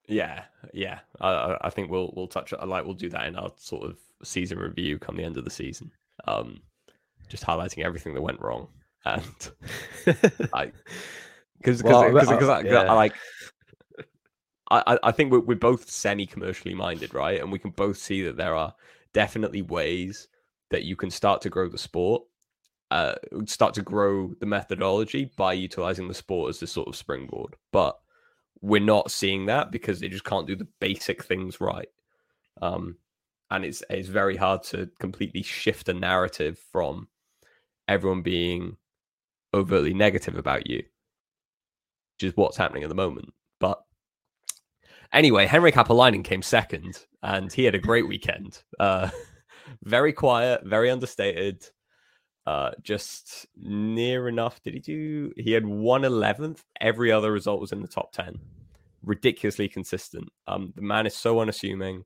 [0.07, 1.01] yeah yeah.
[1.21, 4.59] I I- think we'll we'll touch like we'll do that in our sort of season
[4.59, 5.91] review come the end of the season.
[6.27, 6.61] Um,
[7.29, 8.69] just highlighting everything that went wrong
[9.05, 9.51] and
[10.53, 10.75] like
[11.59, 13.15] because because I- because like
[14.71, 17.41] I I- think we're, we're both semi commercially minded, right?
[17.41, 18.75] And we can both see that there are
[19.15, 20.29] definitely ways
[20.71, 22.23] that you can start to grow the sport
[22.91, 27.55] uh, start to grow the methodology by utilizing the sport as this sort of springboard.
[27.73, 27.99] But
[28.61, 31.89] we're not seeing that because they just can't do the basic things right.
[32.63, 32.97] Um,
[33.51, 37.09] and it's it's very hard to completely shift a narrative from
[37.87, 38.77] everyone being
[39.55, 43.33] overtly negative about you, which is what's happening at the moment.
[45.13, 48.63] Anyway, Henrik Haapalainen came second, and he had a great weekend.
[48.79, 49.09] Uh,
[49.85, 51.65] very quiet, very understated.
[52.47, 54.63] Uh, just near enough.
[54.63, 55.33] Did he do?
[55.37, 56.65] He had one eleventh.
[56.81, 58.39] Every other result was in the top ten.
[59.03, 60.29] Ridiculously consistent.
[60.47, 62.05] Um, the man is so unassuming,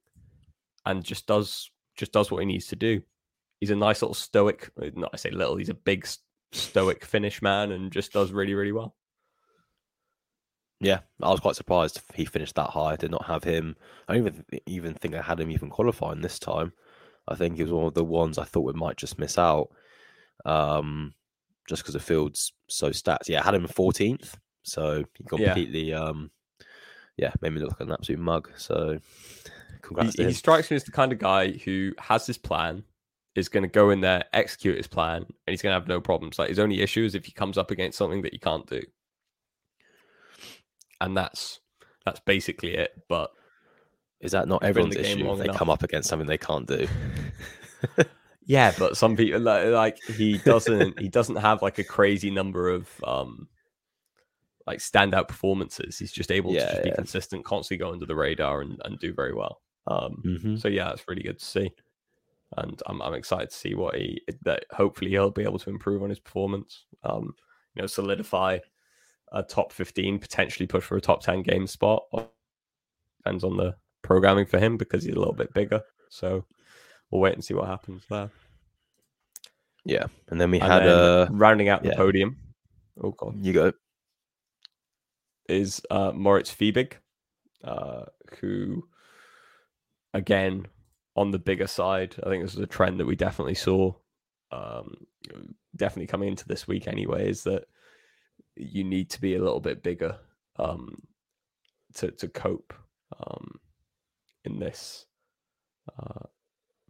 [0.85, 3.03] and just does just does what he needs to do.
[3.61, 4.71] He's a nice little stoic.
[4.77, 5.57] Not I say little.
[5.57, 6.07] He's a big
[6.53, 8.97] stoic Finnish man, and just does really really well.
[10.83, 12.93] Yeah, I was quite surprised he finished that high.
[12.93, 13.77] I did not have him.
[14.09, 16.73] I don't even even think I had him even qualifying this time.
[17.29, 19.69] I think he was one of the ones I thought we might just miss out
[20.45, 21.15] um,
[21.69, 23.29] just because the field's so stats.
[23.29, 26.01] Yeah, I had him 14th, so he completely, yeah.
[26.01, 26.31] um,
[27.17, 28.51] yeah, made me look like an absolute mug.
[28.57, 28.99] So,
[29.83, 30.17] congrats.
[30.17, 32.83] He, he strikes me as the kind of guy who has this plan,
[33.35, 36.01] is going to go in there, execute his plan, and he's going to have no
[36.01, 36.39] problems.
[36.39, 38.83] Like his only issue is if he comes up against something that he can't do,
[41.03, 41.61] and that's
[42.05, 42.93] that's basically it.
[43.09, 43.31] But
[44.21, 45.37] is that not everyone's the issue?
[45.37, 45.57] They enough.
[45.57, 46.89] come up against something they can't do.
[48.47, 52.89] Yeah, but some people like he doesn't he doesn't have like a crazy number of
[53.05, 53.49] um
[54.67, 55.99] like standout performances.
[55.99, 56.91] He's just able yeah, to just yeah.
[56.91, 59.61] be consistent, constantly go under the radar and, and do very well.
[59.87, 60.57] Um mm-hmm.
[60.57, 61.73] so yeah, it's really good to see.
[62.57, 66.03] And I'm I'm excited to see what he that hopefully he'll be able to improve
[66.03, 66.85] on his performance.
[67.05, 67.35] Um,
[67.75, 68.59] you know, solidify
[69.33, 72.05] a top 15, potentially push for a top 10 game spot.
[73.25, 75.83] Depends on the programming for him because he's a little bit bigger.
[76.11, 76.45] So
[77.11, 78.31] we'll wait and see what happens there.
[79.85, 82.37] Yeah, and then we and had then uh, rounding out the podium.
[83.03, 83.73] Oh god, you go.
[85.49, 86.93] Is uh, Moritz Fiebig,
[87.65, 88.05] uh,
[88.41, 88.87] who
[90.15, 90.67] again
[91.17, 92.15] on the bigger side.
[92.25, 93.93] I think this is a trend that we definitely saw,
[94.53, 95.07] um,
[95.75, 97.29] definitely coming into this week anyway.
[97.29, 97.65] Is that
[98.57, 100.19] you need to be a little bit bigger
[100.59, 101.03] um,
[101.95, 102.75] to to cope
[103.19, 103.61] um,
[104.45, 105.07] in this
[105.99, 106.27] uh,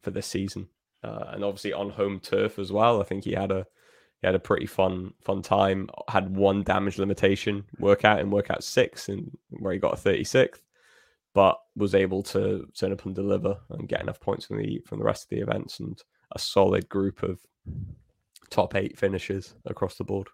[0.02, 0.68] for this season,
[1.02, 3.00] uh, and obviously on home turf as well.
[3.00, 3.66] I think he had a
[4.20, 5.88] he had a pretty fun fun time.
[6.08, 10.62] Had one damage limitation workout in workout six, and where he got a thirty sixth,
[11.34, 14.98] but was able to turn up and deliver and get enough points from the from
[14.98, 16.02] the rest of the events and
[16.34, 17.40] a solid group of
[18.50, 20.28] top eight finishes across the board.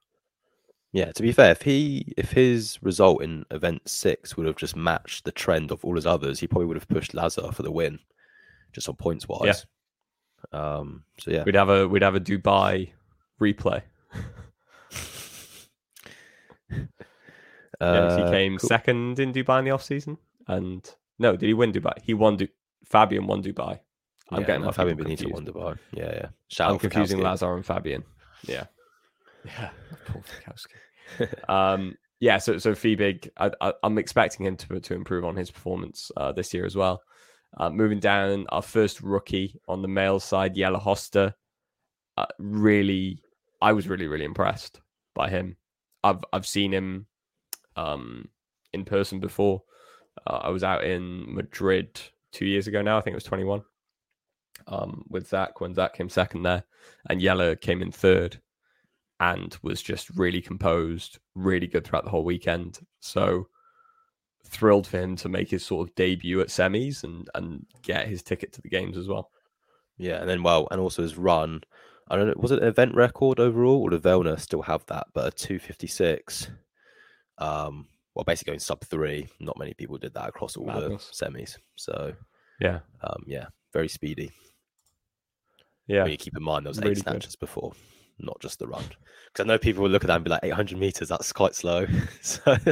[0.93, 4.75] Yeah, to be fair, if he if his result in event six would have just
[4.75, 7.71] matched the trend of all his others, he probably would have pushed Lazar for the
[7.71, 7.99] win
[8.73, 9.67] just on points wise.
[10.53, 10.77] Yeah.
[10.77, 12.93] Um, so yeah, we'd have a we'd have a Dubai
[13.41, 13.83] replay.
[17.81, 18.69] uh, he came cool.
[18.69, 22.01] second in Dubai in the off season, and no, did he win Dubai?
[22.03, 22.37] He won.
[22.37, 22.49] Du-
[22.85, 23.81] Fabian won Dubai.
[24.31, 25.79] I'm yeah, getting no, Fabian Benito won Dubai.
[25.93, 26.29] Yeah, yeah.
[26.49, 28.05] Shout I'm confusing Lazar and Fabian.
[28.47, 28.65] Yeah,
[29.45, 29.71] yeah.
[30.07, 30.23] Poor
[31.49, 32.39] um, yeah.
[32.39, 36.33] So so Fiebig, I, I, am expecting him to to improve on his performance uh,
[36.33, 37.03] this year as well.
[37.57, 41.33] Uh, moving down, our first rookie on the male side, Jelle Hoster.
[42.17, 43.23] Uh, really,
[43.63, 44.81] I was really, really impressed
[45.15, 45.57] by him.
[46.05, 47.07] I've I've seen him
[47.77, 48.29] um,
[48.73, 49.63] in person before.
[50.27, 52.01] Uh, I was out in Madrid
[52.33, 52.99] two years ago now.
[52.99, 53.63] I think it was 21
[54.67, 56.65] um, with Zach when Zach came second there,
[57.09, 58.41] and Jelle came in third
[59.21, 62.81] and was just really composed, really good throughout the whole weekend.
[63.01, 63.49] So
[64.45, 68.23] thrilled for him to make his sort of debut at semis and and get his
[68.23, 69.31] ticket to the games as well.
[69.97, 71.63] Yeah, and then well, and also his run.
[72.11, 75.09] I don't know, was it an event record overall, or did Vellner still have that?
[75.13, 76.49] But a two fifty six.
[77.39, 79.29] Um, well, basically going sub three.
[79.41, 81.11] Not many people did that across all Madness.
[81.19, 81.57] the semis.
[81.77, 82.15] So
[82.61, 84.31] yeah, um, yeah, very speedy.
[85.87, 87.41] Yeah, you keep in mind those really eight snatches good.
[87.41, 87.73] before
[88.19, 88.85] not just the run.
[89.27, 91.55] Because I know people will look at that and be like, 800 meters, that's quite
[91.55, 91.87] slow.
[92.21, 92.41] so,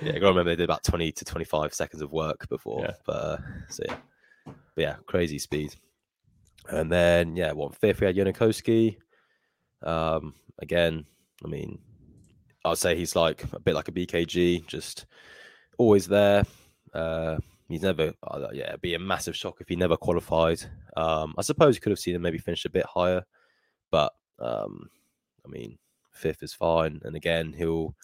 [0.00, 2.82] yeah, I remember they did about 20 to 25 seconds of work before.
[2.82, 2.94] Yeah.
[3.06, 3.36] But, uh,
[3.68, 3.96] so yeah.
[4.46, 5.74] But yeah, crazy speed.
[6.68, 8.96] And then, yeah, what fifth, we had Janikowski.
[9.82, 11.06] Um, again,
[11.44, 11.78] I mean,
[12.64, 15.06] I'd say he's like a bit like a BKG, just
[15.78, 16.44] always there.
[16.92, 20.60] Uh, he's never, uh, yeah, it'd be a massive shock if he never qualified.
[20.96, 23.24] Um, I suppose you could have seen him maybe finish a bit higher.
[23.90, 24.88] But um,
[25.44, 25.78] I mean,
[26.12, 27.00] fifth is fine.
[27.04, 27.94] And again, he'll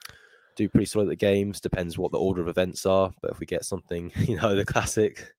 [0.57, 1.61] do pretty solid at the games.
[1.61, 3.13] Depends what the order of events are.
[3.23, 5.33] But if we get something, you know, the classic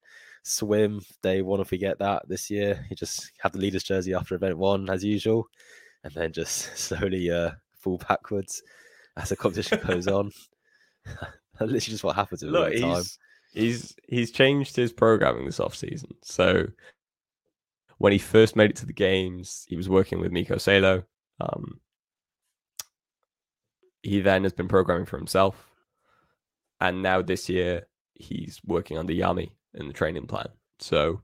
[0.48, 1.02] swim.
[1.22, 2.86] They want to forget that this year.
[2.90, 5.48] He just have the leaders jersey after event one as usual,
[6.04, 8.62] and then just slowly uh, fall backwards
[9.18, 10.32] as the competition goes on.
[11.06, 12.96] That's Literally just what happens at Look, the time.
[12.96, 13.20] he's,
[13.54, 16.16] he's he's changed his programming this off season.
[16.22, 16.68] So
[17.98, 21.04] when he first made it to the games, he was working with Mikko Salo.
[21.40, 21.80] Um,
[24.02, 25.70] he then has been programming for himself,
[26.80, 30.48] and now this year he's working under Jami in the training plan.
[30.80, 31.22] So,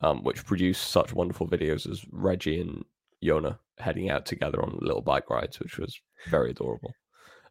[0.00, 2.84] um, which produced such wonderful videos as Reggie and
[3.22, 5.98] Jonne heading out together on little bike rides, which was
[6.28, 6.94] very adorable.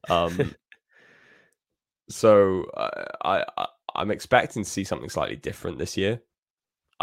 [0.10, 0.56] Um,
[2.10, 6.21] so uh, I, I I'm expecting to see something slightly different this year.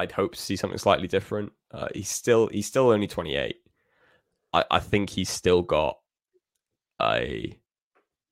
[0.01, 1.53] I'd hope to see something slightly different.
[1.71, 3.57] Uh, he's still he's still only 28.
[4.53, 5.99] I, I think he's still got
[7.01, 7.57] a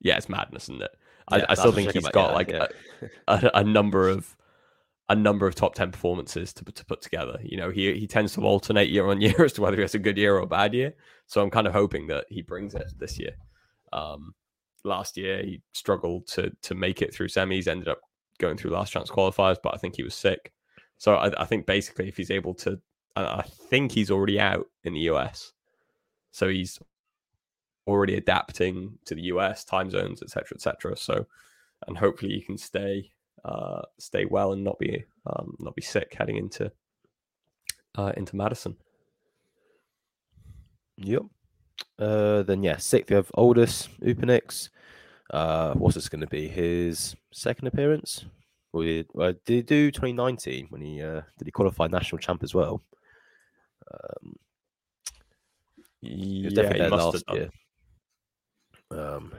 [0.00, 0.90] yeah, it's madness, isn't it?
[1.28, 3.10] I, Yeah, I still think he's I'm got saying like yeah.
[3.28, 4.34] a, a, a number of
[5.10, 7.38] a number of top 10 performances to, to put together.
[7.42, 9.94] You know, he he tends to alternate year on year as to whether he has
[9.94, 10.94] a good year or a bad year.
[11.26, 13.32] So I'm kind of hoping that he brings it this year.
[13.92, 14.34] Um,
[14.84, 18.00] last year he struggled to to make it through semis, ended up
[18.38, 20.52] going through last chance qualifiers, but I think he was sick.
[20.98, 22.80] So I, I think basically if he's able to,
[23.16, 25.52] I think he's already out in the US.
[26.30, 26.78] So he's
[27.86, 30.96] already adapting to the US time zones, etc., etc.
[30.96, 31.26] So,
[31.86, 33.10] and hopefully he can stay
[33.44, 36.70] uh, stay well and not be um, not be sick heading into
[37.96, 38.76] uh, into Madison.
[40.96, 41.22] Yep.
[41.98, 44.68] Uh, then yeah, sixth we have Aldis Upenieks.
[45.30, 46.48] Uh, what's this going to be?
[46.48, 48.24] His second appearance?
[48.72, 52.42] Or did, uh, did he do 2019 when he uh, did he qualify national champ
[52.42, 52.82] as well?
[53.92, 54.36] Um,
[56.00, 57.50] he was Yeah, definitely he there last year.
[58.90, 59.32] Um,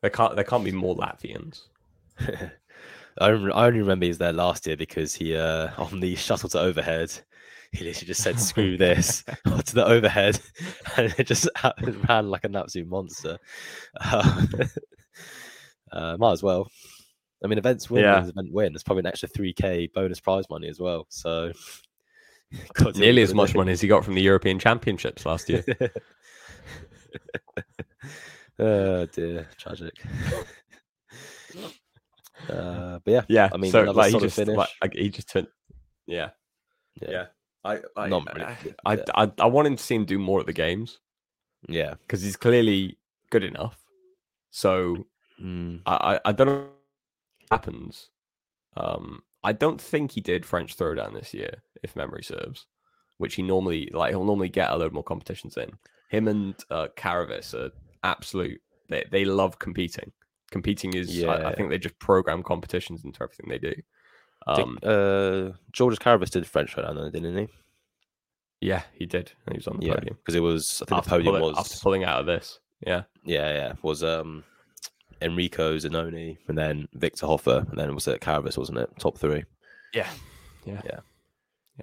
[0.00, 1.62] There can't there can't be more Latvians.
[3.18, 6.14] I, rem- I only remember he was there last year because he uh, on the
[6.16, 7.12] shuttle to overhead,
[7.72, 10.40] he literally just said "screw this" to the overhead,
[10.96, 11.48] and it just
[12.08, 13.38] ran like an absolute monster.
[14.00, 14.46] Uh,
[15.92, 16.70] uh, might as well.
[17.44, 18.26] I mean, events win, Yeah.
[18.26, 18.72] event win.
[18.72, 21.06] There's probably an extra three k bonus prize money as well.
[21.08, 21.52] So
[22.74, 25.48] gotta do what Nearly as much money as he got from the European Championships last
[25.48, 25.64] year.
[28.58, 29.94] oh dear, tragic.
[32.48, 34.56] Uh, but yeah, yeah, I mean, so another like he just finish.
[34.56, 35.46] like, he just turned.
[36.06, 36.30] Yeah,
[37.00, 37.26] yeah, yeah.
[37.64, 38.44] I I, Not really,
[38.84, 39.02] I, yeah.
[39.14, 40.98] I I want him to see him do more at the games
[41.68, 41.94] yeah.
[41.94, 42.98] because he's clearly
[43.30, 43.78] good enough.
[44.50, 45.06] So
[45.42, 45.80] Mm.
[45.86, 46.68] I, I, I don't know
[47.52, 48.10] happens.
[48.76, 52.66] Um, I don't think he did French Throwdown this year, if memory serves,
[53.18, 54.10] which he normally like.
[54.10, 55.72] He'll normally get a load more competitions in.
[56.10, 57.70] Him and uh, Karavis are
[58.04, 58.60] absolute.
[58.88, 60.12] They they love competing.
[60.50, 61.22] Competing is.
[61.24, 63.74] I, I think they just program competitions into everything they do.
[64.56, 67.48] Think, Um, uh, George Karavis did French now, didn't he?
[68.60, 69.32] yeah, he did.
[69.50, 70.16] He was on the Yeah, podium.
[70.16, 70.82] because it was.
[70.82, 71.58] I think After, the podium pulling, was.
[71.58, 72.60] after pulling out of this.
[72.86, 74.42] Yeah, Yeah, yeah, was um,
[75.22, 78.90] Enrico Zenoni, and then Victor Hoffer, and then it was at Karavis, wasn't it?
[78.98, 79.44] Top three.
[80.64, 81.00] yeah, yeah.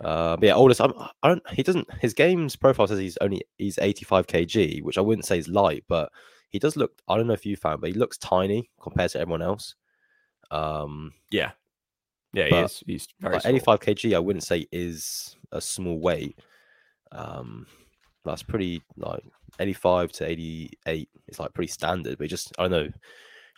[0.01, 0.81] Uh, but yeah, oldest.
[0.81, 1.49] I'm, I don't.
[1.51, 1.87] He doesn't.
[1.99, 5.83] His game's profile says he's only he's 85 kg, which I wouldn't say is light,
[5.87, 6.11] but
[6.49, 6.91] he does look.
[7.07, 9.75] I don't know if you found, but he looks tiny compared to everyone else.
[10.51, 11.13] Um,
[12.33, 12.59] Yeah, yeah.
[12.59, 12.83] He is.
[12.85, 16.39] He's very like 85 kg, I wouldn't say is a small weight.
[17.11, 17.65] Um,
[18.23, 19.23] that's pretty like
[19.59, 21.09] 85 to 88.
[21.27, 22.89] It's like pretty standard, but he just I don't know,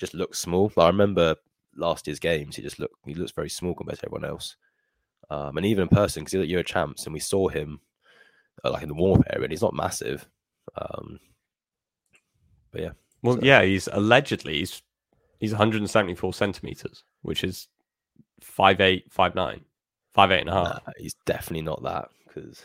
[0.02, 0.72] just looks small.
[0.76, 1.36] Like, I remember
[1.78, 4.58] last year's games, he just looked he looks very small compared to everyone else.
[5.30, 7.80] Um, and even in person, because you're a champs, and we saw him
[8.66, 10.28] uh, like in the warm up area, and he's not massive.
[10.76, 11.20] Um,
[12.72, 14.82] but yeah, Well, So- yeah, he's allegedly he's
[15.40, 17.68] he's 174 centimeters, which is
[18.42, 19.62] five eight, five nine,
[20.14, 20.82] five eight and a half.
[20.88, 22.64] nah, he's definitely not that because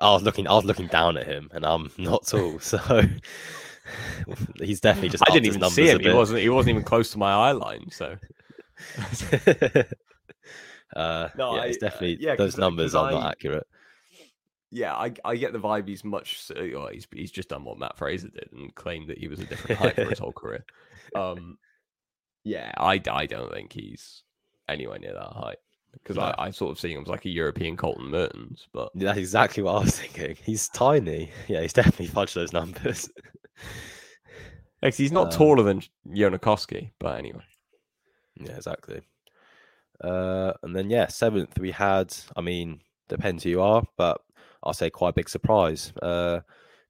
[0.00, 2.78] I was looking, I was looking down at him, and I'm not tall, so
[4.56, 5.24] he's definitely just.
[5.28, 6.00] I didn't even see him.
[6.00, 6.40] He wasn't.
[6.40, 7.90] He wasn't even close to my eye line.
[7.90, 8.16] So
[10.94, 13.66] uh, No, yeah, I- it's uh, definitely yeah, 'cause- those numbers 'cause are not accurate.
[14.70, 16.50] yeah, I I get the vibe he's much.
[16.54, 19.44] Well, he's he's just done what Matt Fraser did and claimed that he was a
[19.44, 20.64] different height for his whole career.
[21.14, 21.58] Um,
[22.44, 24.22] yeah, I I don't think he's
[24.68, 25.58] anywhere near that height
[25.92, 26.22] because No.
[26.22, 29.62] I, I sort of see him as like a European Colton Mertens, but That's exactly
[29.62, 30.36] what I was thinking.
[30.44, 31.30] He's tiny.
[31.48, 33.08] Yeah, he's definitely fudged those numbers.
[34.82, 35.82] Actually, he's not Um, taller than
[36.12, 36.90] Jonne Koski.
[36.98, 37.44] But anyway,
[38.36, 39.02] yeah, exactly.
[40.00, 42.14] Uh, and then yeah, seventh we had.
[42.36, 44.20] I mean, depends who you are, but
[44.62, 45.92] I'll say quite a big surprise.
[46.02, 46.40] Uh,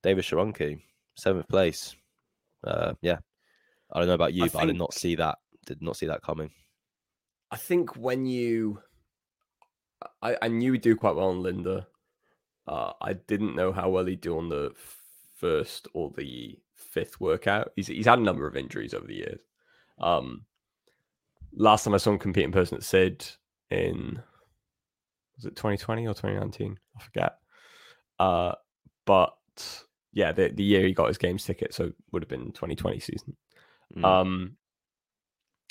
[0.02, 0.80] David Sharonki,
[1.14, 1.94] seventh place.
[2.64, 3.18] Uh, yeah,
[3.92, 5.38] I don't know about you, I but I did not see that.
[5.66, 6.50] Did not see that coming.
[7.50, 8.80] I think when you
[10.22, 11.86] I, I knew he'd do quite well on Linda.
[12.66, 14.72] Uh, I didn't know how well he'd do on the
[15.36, 17.70] first or the fifth workout.
[17.76, 19.40] He's he's had a number of injuries over the years.
[19.98, 20.44] Um,
[21.54, 23.26] last time I saw him compete in person at Sid
[23.70, 24.20] in
[25.36, 26.78] was it 2020 or 2019?
[26.96, 27.38] I forget.
[28.18, 28.52] Uh,
[29.04, 29.34] but
[30.12, 33.36] yeah, the the year he got his games ticket, so would have been 2020 season.
[33.96, 34.04] Mm.
[34.04, 34.56] Um,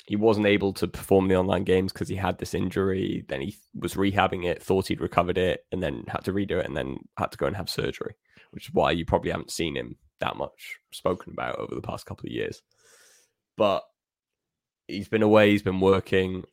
[0.06, 3.24] he wasn't able to perform the online games because he had this injury.
[3.28, 6.66] Then he was rehabbing it, thought he'd recovered it, and then had to redo it,
[6.66, 8.14] and then had to go and have surgery,
[8.50, 12.06] which is why you probably haven't seen him that much spoken about over the past
[12.06, 12.62] couple of years.
[13.56, 13.82] But
[14.88, 16.44] he's been away, he's been working,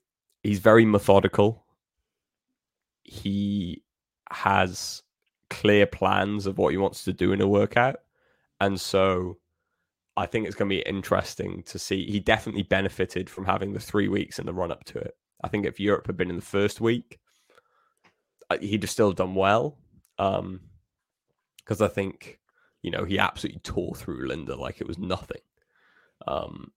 [0.43, 1.65] he's very methodical.
[3.03, 3.83] He
[4.31, 5.03] has
[5.49, 7.97] clear plans of what he wants to do in a workout.
[8.59, 9.37] And so
[10.15, 12.09] I think it's going to be interesting to see.
[12.09, 15.15] He definitely benefited from having the three weeks in the run up to it.
[15.43, 17.19] I think if Europe had been in the first week,
[18.59, 19.77] he'd have still done well.
[20.17, 20.61] Um,
[21.63, 22.39] because I think,
[22.81, 25.41] you know, he absolutely tore through Linda like it was nothing,
[26.27, 26.71] um,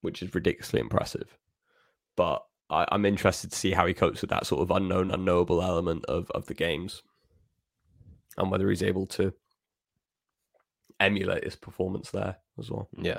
[0.00, 1.38] which is ridiculously impressive.
[2.16, 5.62] But I, I'm interested to see how he copes with that sort of unknown, unknowable
[5.62, 7.02] element of, of the games
[8.36, 9.32] and whether he's able to
[11.00, 12.88] emulate his performance there as well.
[12.96, 13.18] Yeah.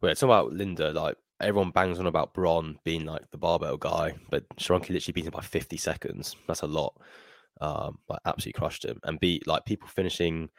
[0.00, 0.92] Well, it's about Linda.
[0.92, 5.26] Like everyone bangs on about Bron being like the barbell guy, but Sharonki literally beat
[5.26, 6.36] him by 50 seconds.
[6.46, 6.94] That's a lot.
[7.60, 10.50] Um, like absolutely crushed him and beat like people finishing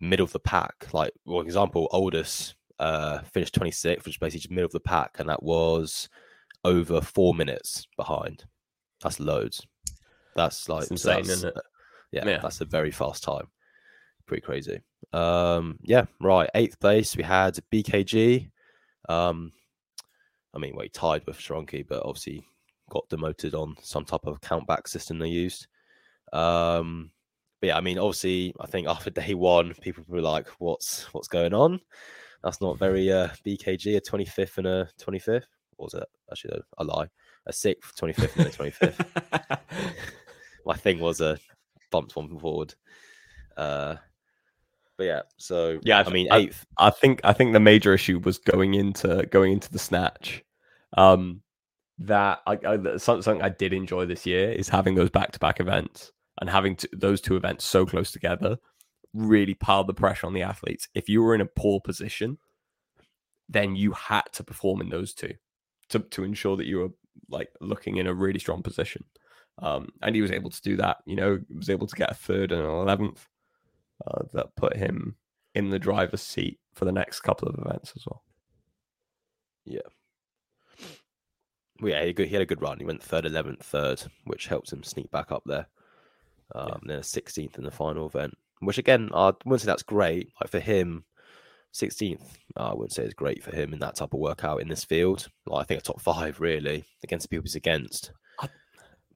[0.00, 0.92] middle of the pack.
[0.92, 5.16] Like, for example, Aldis uh, finished 26th, which is basically just middle of the pack,
[5.18, 6.08] and that was
[6.64, 8.44] over four minutes behind.
[9.02, 9.66] That's loads.
[10.36, 11.62] That's like that's insane, that's, isn't it?
[12.12, 13.48] Yeah, yeah, that's a very fast time.
[14.26, 14.80] Pretty crazy.
[15.12, 16.48] Um, yeah, right.
[16.54, 18.50] Eighth place, we had BKG.
[19.08, 19.52] Um,
[20.54, 22.46] I mean, well, he tied with Sharonki, but obviously
[22.90, 25.66] got demoted on some type of countback system they used.
[26.32, 27.10] Um,
[27.60, 31.28] but yeah, I mean, obviously, I think after day one, people were like, "What's what's
[31.28, 31.80] going on?"
[32.42, 33.96] That's not very uh, BKG.
[33.96, 35.48] A twenty fifth and a twenty fifth.
[35.76, 36.08] What was it?
[36.30, 37.08] Actually, a lie.
[37.46, 39.00] A sixth, twenty fifth, and a twenty fifth.
[40.66, 41.38] My thing was a
[41.90, 42.74] bumped one forward.
[43.56, 43.96] Uh,
[44.96, 46.66] but yeah, so yeah, I mean eighth.
[46.76, 50.44] I, I, think I think the major issue was going into going into the snatch.
[50.96, 51.42] Um,
[51.98, 55.60] that I, I something I did enjoy this year is having those back to back
[55.60, 58.58] events and having to, those two events so close together
[59.12, 60.88] really piled the pressure on the athletes.
[60.94, 62.38] If you were in a poor position,
[63.48, 65.34] then you had to perform in those two
[65.90, 66.90] to to ensure that you were
[67.28, 69.04] like looking in a really strong position.
[69.62, 70.98] Um, and he was able to do that.
[71.06, 73.28] You know, was able to get a third and an eleventh
[74.04, 75.16] uh, that put him
[75.54, 78.24] in the driver's seat for the next couple of events as well.
[79.64, 79.88] Yeah.
[81.80, 82.78] Well, yeah, he, he had a good run.
[82.78, 85.66] He went third, eleventh, third, which helps him sneak back up there.
[86.54, 86.76] Um, yeah.
[86.84, 90.30] Then a sixteenth in the final event, which again, I wouldn't say that's great.
[90.40, 91.04] Like for him,
[91.72, 94.84] sixteenth, I wouldn't say it's great for him in that type of workout in this
[94.84, 95.28] field.
[95.46, 98.12] Like I think a top five really against the people he's against.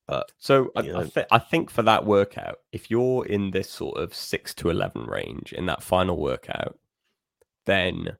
[0.08, 3.98] But so I, I, th- I, think for that workout, if you're in this sort
[3.98, 6.78] of six to eleven range in that final workout,
[7.66, 8.16] then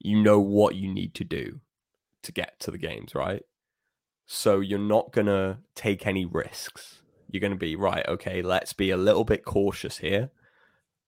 [0.00, 1.60] you know what you need to do
[2.24, 3.44] to get to the games, right?
[4.30, 7.00] So you're not gonna take any risks.
[7.30, 8.06] You're gonna be right.
[8.06, 10.30] Okay, let's be a little bit cautious here.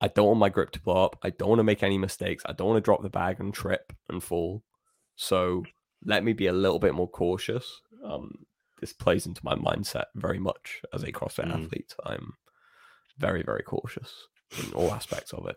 [0.00, 1.18] I don't want my grip to blow up.
[1.22, 2.42] I don't want to make any mistakes.
[2.46, 4.62] I don't want to drop the bag and trip and fall.
[5.16, 5.64] So
[6.02, 7.82] let me be a little bit more cautious.
[8.02, 8.46] Um,
[8.80, 11.64] this plays into my mindset very much as a CrossFit mm.
[11.64, 11.94] athlete.
[12.06, 12.32] I'm
[13.18, 14.28] very, very cautious
[14.64, 15.56] in all aspects of it.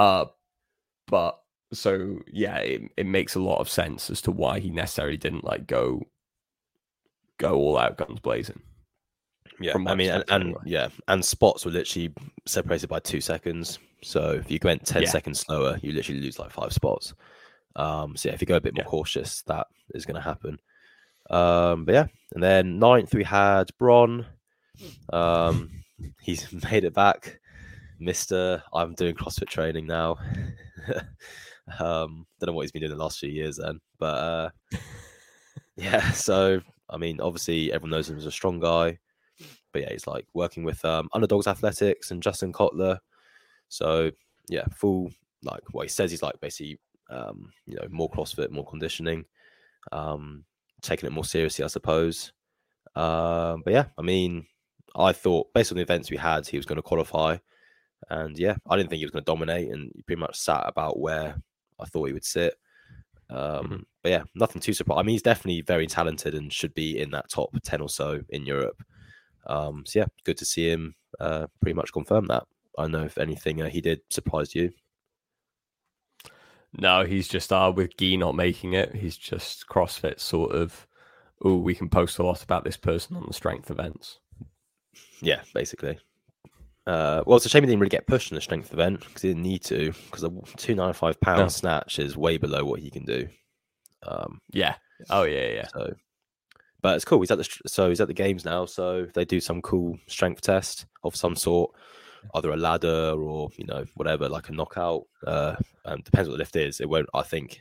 [0.00, 0.24] Uh,
[1.06, 1.38] but
[1.72, 5.44] so yeah, it, it makes a lot of sense as to why he necessarily didn't
[5.44, 6.02] like go
[7.38, 8.60] go all out guns blazing.
[9.60, 10.60] Yeah, I mean, and, and anyway.
[10.66, 12.12] yeah, and spots were literally
[12.46, 13.78] separated by two seconds.
[14.04, 15.08] So if you went ten yeah.
[15.08, 17.14] seconds slower, you literally lose like five spots.
[17.74, 18.90] Um, so yeah, if you go a bit more yeah.
[18.90, 20.58] cautious, that is going to happen.
[21.30, 24.26] Um, but yeah, and then ninth we had Bron.
[25.12, 25.70] Um,
[26.20, 27.40] he's made it back,
[27.98, 28.62] Mister.
[28.72, 30.18] I'm doing CrossFit training now.
[31.80, 34.50] um, don't know what he's been doing the last few years then, but uh,
[35.76, 36.12] yeah.
[36.12, 36.60] So
[36.90, 38.98] I mean, obviously everyone knows him as a strong guy,
[39.72, 42.98] but yeah, he's like working with um, Underdogs Athletics and Justin Cotler.
[43.68, 44.10] So
[44.48, 45.10] yeah, full
[45.42, 46.80] like what he says he's like basically
[47.10, 49.24] um, you know more CrossFit, more conditioning.
[49.92, 50.44] Um,
[50.82, 52.32] taking it more seriously, I suppose.
[52.94, 54.46] Um, but yeah, I mean,
[54.96, 57.38] I thought based on the events we had, he was going to qualify,
[58.10, 60.64] and yeah, I didn't think he was going to dominate, and he pretty much sat
[60.66, 61.36] about where
[61.78, 62.54] I thought he would sit.
[63.30, 63.76] Um, mm-hmm.
[64.02, 65.00] But yeah, nothing too surprising.
[65.00, 68.20] I mean, he's definitely very talented and should be in that top ten or so
[68.30, 68.82] in Europe.
[69.46, 72.44] Um, so yeah, good to see him uh, pretty much confirm that.
[72.76, 74.70] I don't know if anything uh, he did surprised you.
[76.76, 78.94] No, he's just uh with Guy not making it.
[78.94, 80.86] He's just CrossFit sort of.
[81.42, 84.18] Oh, we can post a lot about this person on the strength events.
[85.22, 85.98] Yeah, basically.
[86.88, 89.20] Uh, well, it's a shame he didn't really get pushed in the strength event because
[89.22, 91.48] he didn't need to because a two ninety five pound No.
[91.48, 93.28] snatch is way below what he can do.
[94.06, 94.74] Um, Yeah.
[95.10, 95.66] Oh yeah, yeah.
[95.68, 95.92] so,
[96.80, 97.20] but it's cool.
[97.20, 98.64] He's at the so he's at the games now.
[98.64, 101.72] So they do some cool strength test of some sort,
[102.34, 105.02] either a ladder or you know whatever, like a knockout.
[105.26, 106.80] Uh, um, depends what the lift is.
[106.80, 107.08] It won't.
[107.12, 107.60] I think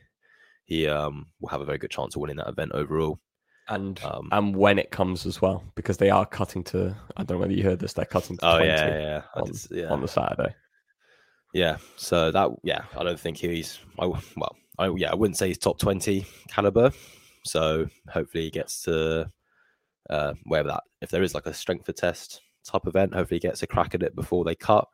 [0.63, 3.19] he um will have a very good chance of winning that event overall.
[3.70, 6.95] And Um, and when it comes as well, because they are cutting to.
[7.18, 7.93] I don't know whether you heard this.
[7.93, 9.22] They're cutting to oh twenty yeah, yeah, yeah.
[9.36, 9.88] On, did s- yeah.
[9.89, 10.55] on the Saturday.
[11.53, 15.38] Yeah, so that yeah, I don't think he's I, w- well, I yeah, I wouldn't
[15.38, 16.91] say he's top twenty caliber.
[17.43, 19.30] So hopefully he gets to
[20.09, 23.47] uh, wherever that if there is like a strength for test type event, hopefully he
[23.47, 24.88] gets a crack at it before they cut.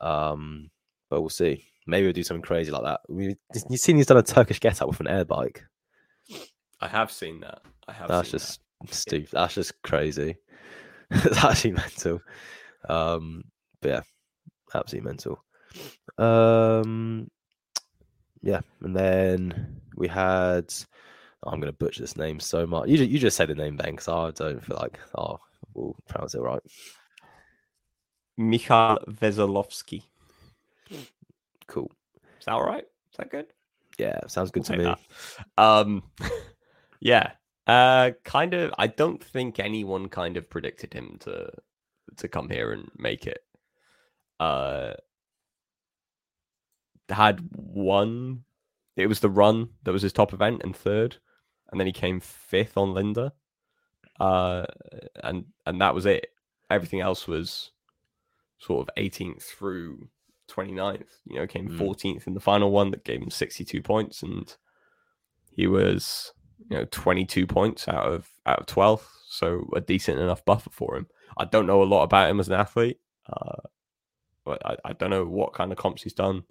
[0.00, 0.70] Um,
[1.10, 1.64] but we'll see.
[1.86, 3.00] Maybe we'll do something crazy like that.
[3.08, 3.36] We
[3.70, 5.64] you've seen he's done a Turkish get up with an air bike.
[6.80, 7.62] I have seen that.
[7.88, 8.08] I have.
[8.08, 8.60] That's just
[8.90, 9.30] stupid.
[9.32, 10.36] That's just crazy.
[11.10, 12.20] it's actually mental.
[12.88, 13.44] Um,
[13.80, 14.00] but yeah,
[14.74, 15.44] absolutely mental.
[16.18, 17.30] Um,
[18.42, 20.72] yeah, and then we had.
[21.42, 22.88] oh, I'm going to butcher this name so much.
[22.88, 25.38] You, you just say the name, Ben, because I don't feel like oh,
[25.74, 26.62] we'll pronounce it right.
[26.62, 26.72] that.
[28.38, 30.02] Michal Veselovsky.
[31.66, 31.90] Cool.
[32.38, 32.84] Is that all right?
[32.84, 33.46] Is that good?
[33.98, 34.94] Yeah, sounds good We'll to me.
[35.56, 35.62] that.
[35.62, 36.02] Um,
[37.00, 37.32] yeah.
[37.66, 38.72] Uh, kind of.
[38.78, 41.50] I don't think anyone kind of predicted him to
[42.16, 43.40] to come here and make it.
[44.38, 44.94] Uh,
[47.08, 48.44] had one.
[48.96, 51.16] It was the run that was his top event and third,
[51.70, 53.32] and then he came fifth on Linda.
[54.18, 54.64] Uh,
[55.22, 56.28] and and that was it.
[56.70, 57.72] Everything else was
[58.58, 60.08] sort of 18th through
[60.48, 61.04] 29th.
[61.26, 61.78] You know, came Mm.
[61.78, 64.56] 14th in the final one that gave him 62 points, and
[65.50, 66.32] he was
[66.70, 70.96] you know 22 points out of out of 12th, so a decent enough buffer for
[70.96, 71.06] him.
[71.36, 72.98] I don't know a lot about him as an athlete,
[73.30, 73.56] uh,
[74.44, 76.44] but I, I don't know what kind of comps he's done,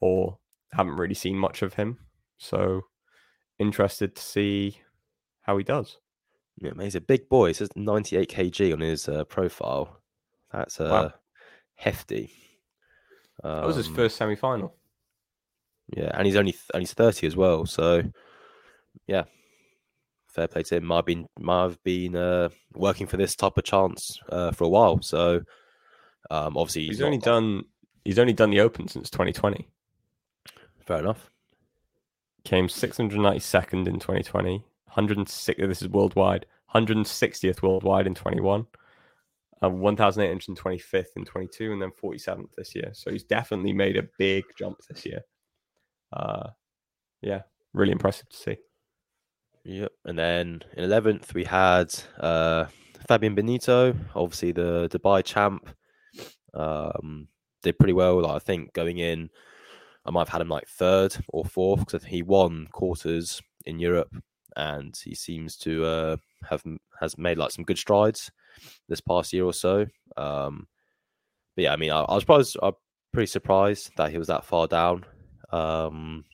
[0.00, 0.38] or
[0.72, 1.98] haven't really seen much of him.
[2.38, 2.82] So
[3.58, 4.78] interested to see
[5.42, 5.98] how he does.
[6.60, 7.50] Yeah, man, he's a big boy.
[7.50, 10.00] It says 98 kg on his uh, profile.
[10.52, 11.12] That's uh, Wow.
[11.76, 12.32] hefty.
[13.44, 14.74] That was his Um, first semi final.
[15.96, 17.64] Yeah, and he's only th- and he's thirty as well.
[17.64, 18.02] So,
[19.06, 19.24] yeah,
[20.28, 20.84] fair play to him.
[20.84, 24.64] Might have been might have been uh, working for this type of chance uh, for
[24.64, 25.00] a while.
[25.02, 25.42] So,
[26.30, 27.62] um, obviously He's, not only like- done
[28.04, 29.68] he's only done the Open since 2020.
[30.86, 31.30] fair enough.
[32.44, 35.60] Came 692nd in 2020, 106.
[35.60, 38.66] This is worldwide, 160th worldwide in 21,
[39.62, 42.90] uh, 1,825th in 22, and then 47th this year.
[42.94, 45.20] So he's definitely made a big jump this year.
[46.12, 46.50] Uh,
[47.20, 47.42] yeah,
[47.74, 48.56] really impressive to see.
[49.64, 49.92] Yep.
[50.04, 52.66] And then in eleventh we had uh,
[53.06, 55.68] Fabian Benito, obviously the Dubai champ.
[56.54, 57.28] Um,
[57.62, 58.22] did pretty well.
[58.22, 59.30] Like, I think going in,
[60.04, 64.14] I might have had him like third or fourth because he won quarters in Europe,
[64.56, 66.16] and he seems to uh,
[66.48, 66.62] have
[67.00, 68.30] has made like some good strides
[68.88, 69.86] this past year or so.
[70.16, 70.66] Um,
[71.54, 72.72] but yeah, I mean, I, I was probably I'm
[73.12, 75.04] pretty surprised that he was that far down.
[75.52, 76.24] Um,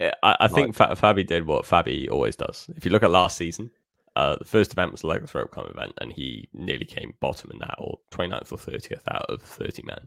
[0.00, 2.68] I, I Like- think Fa- Fabi did what Fabi always does.
[2.76, 3.70] If you look at last season,
[4.16, 7.50] uh, the first event was the Legless Rope Climb event, and he nearly came bottom
[7.52, 10.00] in that, or 29th or 30th out of 30 men.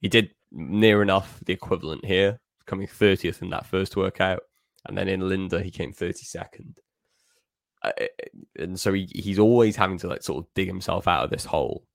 [0.00, 4.42] He did near enough the equivalent here, coming 30th in that first workout,
[4.86, 6.74] and then in Linda he came 32nd.
[7.82, 7.92] Uh,
[8.58, 11.44] and so he, he's always having to like sort of dig himself out of this
[11.44, 11.86] hole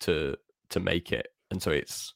[0.00, 0.36] to
[0.70, 2.14] to make it, and so it's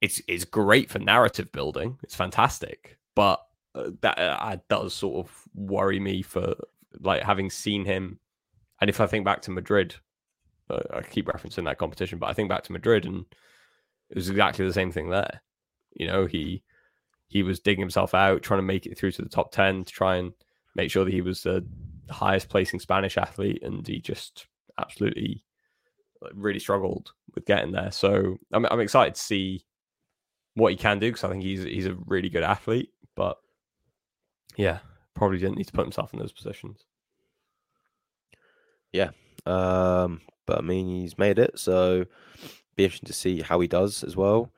[0.00, 1.96] it's it's great for narrative building.
[2.02, 3.40] It's fantastic, but
[3.74, 6.54] uh, that uh, does sort of worry me for
[7.00, 8.18] like having seen him.
[8.80, 9.94] And if I think back to Madrid,
[10.70, 13.24] uh, I keep referencing that competition, but I think back to Madrid, and
[14.10, 15.42] it was exactly the same thing there.
[15.94, 16.62] You know, he
[17.28, 19.92] he was digging himself out, trying to make it through to the top ten to
[19.92, 20.32] try and
[20.74, 21.64] make sure that he was the
[22.10, 24.46] highest placing Spanish athlete, and he just
[24.78, 25.44] absolutely
[26.32, 27.90] really struggled with getting there.
[27.90, 29.64] So I'm I'm excited to see
[30.54, 33.38] what he can do because I think he's he's a really good athlete, but
[34.56, 34.78] yeah,
[35.14, 36.84] probably didn't need to put himself in those positions.
[38.92, 39.10] Yeah.
[39.46, 42.04] Um, but I mean, he's made it, so
[42.76, 44.50] be interesting to see how he does as well.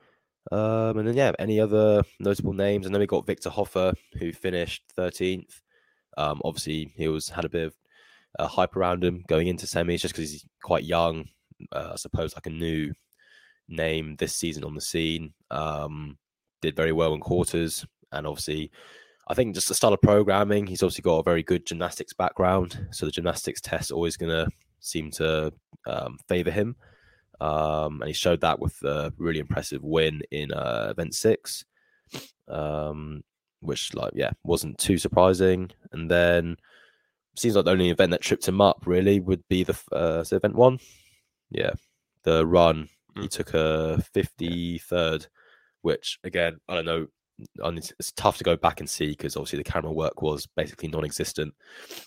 [0.51, 2.85] Um, and then yeah, any other notable names?
[2.85, 5.61] And then we got Victor Hoffer, who finished thirteenth.
[6.17, 7.75] Um, obviously he was had a bit of
[8.39, 11.25] uh, hype around him going into semis just because he's quite young.
[11.71, 12.93] Uh, I suppose like a new
[13.67, 15.33] name this season on the scene.
[15.51, 16.17] Um,
[16.61, 18.71] did very well in quarters, and obviously,
[19.27, 20.67] I think just the style of programming.
[20.67, 24.51] He's obviously got a very good gymnastics background, so the gymnastics test always going to
[24.79, 25.53] seem to
[25.85, 26.75] um, favor him.
[27.39, 31.65] Um, and he showed that with a really impressive win in uh, event six,
[32.47, 33.23] um,
[33.59, 35.69] which like yeah wasn't too surprising.
[35.91, 36.57] And then
[37.37, 40.55] seems like the only event that tripped him up really would be the uh, event
[40.55, 40.79] one,
[41.51, 41.71] yeah,
[42.23, 42.89] the run.
[43.15, 43.21] Mm.
[43.23, 45.27] He took a fifty third,
[45.81, 47.07] which again I don't know.
[47.59, 51.53] It's tough to go back and see because obviously the camera work was basically non-existent,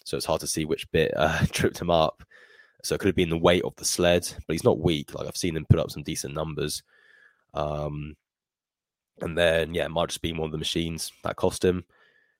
[0.05, 2.23] so it's hard to see which bit uh, tripped him up.
[2.83, 5.15] So it could have been the weight of the sled, but he's not weak.
[5.15, 6.83] Like I've seen him put up some decent numbers.
[7.53, 8.17] Um,
[9.21, 11.85] and then yeah, it might just be one of the machines that cost him.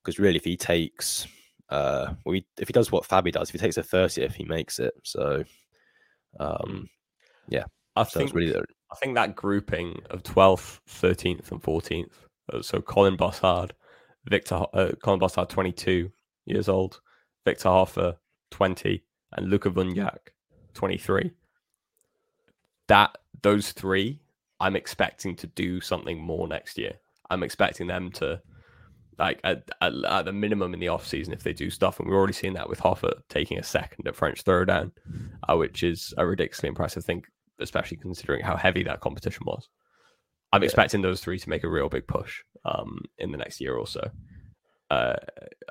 [0.03, 1.27] Because really, if he takes,
[1.69, 4.45] uh, well, he, if he does what Fabi does, if he takes a thirtieth, he
[4.45, 4.95] makes it.
[5.05, 5.45] So,
[6.39, 6.83] um, hmm.
[7.49, 7.65] yeah,
[7.97, 8.59] I so think really.
[8.59, 12.27] I think that grouping of twelfth, thirteenth, and fourteenth.
[12.53, 13.73] Uh, so Colin Bossard,
[14.25, 16.11] Victor, uh, Colin Bossard, twenty-two
[16.47, 17.01] years old,
[17.45, 18.17] Victor Hofer,
[18.51, 20.19] twenty, and Luca Vunjak,
[20.75, 21.31] 23.
[22.89, 24.21] That those three,
[24.59, 26.95] I'm expecting to do something more next year.
[27.31, 28.43] I'm expecting them to
[29.19, 32.09] like at, at, at, the minimum in the off season if they do stuff, and
[32.09, 34.93] we're already seeing that with Hofer taking a second at French throwdown,
[35.49, 37.23] uh, which is a ridiculously impressive thing,
[37.61, 39.69] especially considering how heavy that competition was.
[40.53, 40.67] I'm yeah.
[40.67, 43.87] expecting those three to make a real big push um, in the next year or
[43.87, 44.11] so.
[44.91, 45.15] Uh,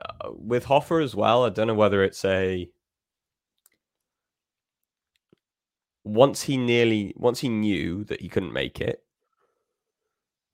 [0.02, 2.70] uh with Hofer as well, I don't know whether it's a
[6.04, 9.04] once he nearly once he knew that he couldn't make it,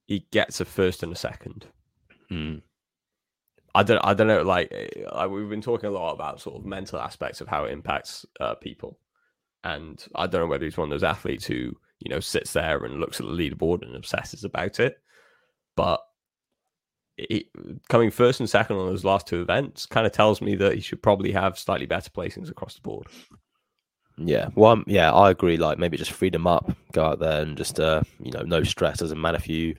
[0.05, 1.67] he gets a first and a second.
[2.29, 2.57] Hmm.
[3.73, 4.71] I don't I don't know like,
[5.13, 8.25] like, we've been talking a lot about sort of mental aspects of how it impacts
[8.39, 8.97] uh, people,
[9.63, 12.83] and I don't know whether he's one of those athletes who you know sits there
[12.83, 14.97] and looks at the leaderboard and obsesses about it,
[15.75, 16.01] but.
[17.17, 17.45] It,
[17.87, 20.81] coming first and second on those last two events kind of tells me that he
[20.81, 23.07] should probably have slightly better placings across the board.
[24.17, 25.57] Yeah, well, yeah, I agree.
[25.57, 28.99] Like maybe just freedom up, go out there and just, uh, you know, no stress.
[28.99, 29.75] Doesn't matter if you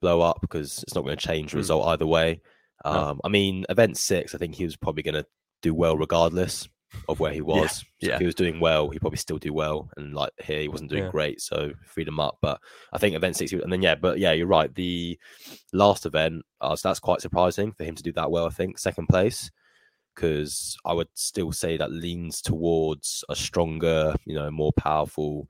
[0.00, 1.60] blow up because it's not going to change the mm.
[1.60, 2.40] result either way.
[2.84, 3.20] Um, no.
[3.24, 5.26] I mean, event six, I think he was probably going to
[5.62, 6.68] do well regardless
[7.08, 7.84] of where he was.
[8.00, 8.06] Yeah.
[8.06, 8.14] So yeah.
[8.14, 9.88] If he was doing well, he probably still do well.
[9.96, 11.10] And like here, he wasn't doing yeah.
[11.10, 12.38] great, so freedom up.
[12.40, 12.60] But
[12.92, 14.74] I think event six, and then yeah, but yeah, you're right.
[14.74, 15.18] The
[15.72, 18.46] last event, uh, so that's quite surprising for him to do that well.
[18.46, 19.50] I think second place
[20.14, 25.48] because I would still say that leans towards a stronger, you know, more powerful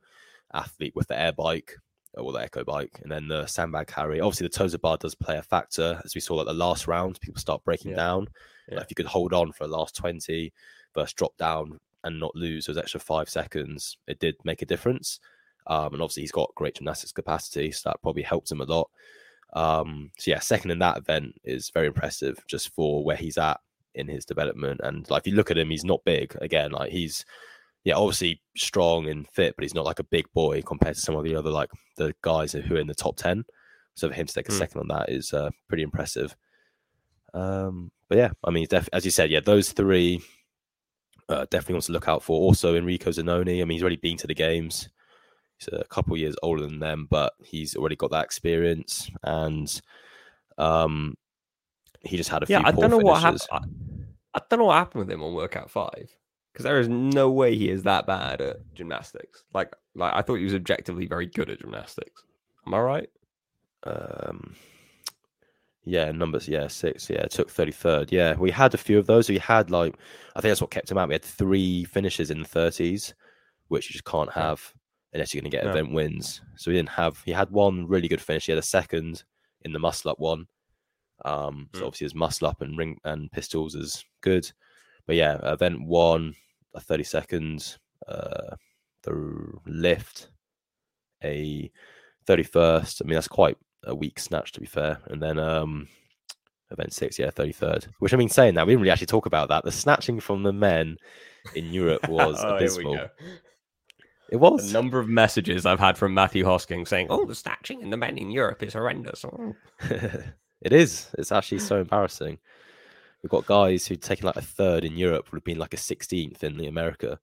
[0.53, 1.77] athlete with the air bike
[2.15, 4.21] or the echo bike, and then the sandbag carry.
[4.21, 7.21] Obviously, the toes-to-bar does play a factor, as we saw at the last round.
[7.21, 7.99] People start breaking yeah.
[7.99, 8.27] down.
[8.69, 8.77] Yeah.
[8.77, 10.53] Like if you could hold on for the last twenty,
[10.97, 15.21] versus drop down and not lose those extra five seconds, it did make a difference.
[15.69, 18.91] Um, and obviously, he's got great gymnastics capacity, so that probably helped him a lot.
[19.53, 23.61] Um, so yeah, second in that event is very impressive just for where he's at
[23.95, 24.81] in his development.
[24.83, 26.37] And like if you look at him, he's not big.
[26.41, 27.25] Again, like he's
[27.85, 31.17] yeah, obviously strong and fit, but he's not like a big boy compared to some
[31.17, 33.45] of the other like the guys who are in the top ten.
[33.95, 34.59] So for him to take a mm.
[34.59, 36.37] second on that is uh, pretty impressive.
[37.33, 40.23] Um, but yeah, I mean, def- as you said, yeah, those three
[41.29, 42.39] uh, definitely wants to look out for.
[42.41, 43.61] Also, Enrico Zenoni.
[43.61, 44.89] I mean, he's already been to the games.
[45.59, 49.11] He's a couple years older than them, but he's already got that experience.
[49.23, 49.81] And
[50.59, 51.17] um,
[52.03, 52.67] he just had a yeah, few.
[52.67, 53.05] I don't know finishes.
[53.05, 53.47] what happened.
[53.53, 56.15] I, I don't know what happened with him on workout five
[56.53, 59.45] because there is no way he is that bad at gymnastics.
[59.53, 62.23] Like, like I thought he was objectively very good at gymnastics.
[62.67, 63.11] Am I right?
[63.85, 64.55] Um,
[65.87, 66.49] yeah, numbers.
[66.49, 67.09] Yeah, six.
[67.09, 68.13] Yeah, took thirty third.
[68.13, 69.29] Yeah, we had a few of those.
[69.29, 69.97] We had like,
[70.35, 71.09] I think that's what kept him out.
[71.09, 73.15] We had three finishes in the thirties,
[73.69, 74.75] which you just can't have
[75.13, 75.71] unless you're going to get no.
[75.71, 76.43] event wins.
[76.57, 77.23] So we didn't have.
[77.25, 78.47] He had one really good finish.
[78.47, 79.23] He had a second
[79.63, 80.49] in the muscle up one,
[81.25, 81.87] um, so mm.
[81.87, 84.51] obviously his muscle up and ring and pistols is good.
[85.07, 86.35] But yeah, event one,
[86.75, 87.79] a 30 seconds,
[88.09, 88.57] uh,
[89.03, 90.31] the lift,
[91.23, 91.71] a
[92.27, 93.03] 31st.
[93.03, 94.99] I mean, that's quite a weak snatch to be fair.
[95.07, 95.89] And then um,
[96.71, 97.89] event six, yeah, 33rd.
[97.99, 99.65] Which I mean, saying that, we didn't really actually talk about that.
[99.65, 100.97] The snatching from the men
[101.55, 103.09] in Europe was oh, abysmal.
[104.31, 104.71] It was.
[104.71, 107.97] A number of messages I've had from Matthew Hosking saying, oh, the snatching in the
[107.97, 109.25] men in Europe is horrendous.
[109.25, 109.55] Oh.
[110.63, 111.09] It is.
[111.19, 112.39] It's actually so embarrassing.
[113.23, 115.79] We've got guys who'd taken like a third in Europe would have been like a
[115.79, 117.19] 16th in the America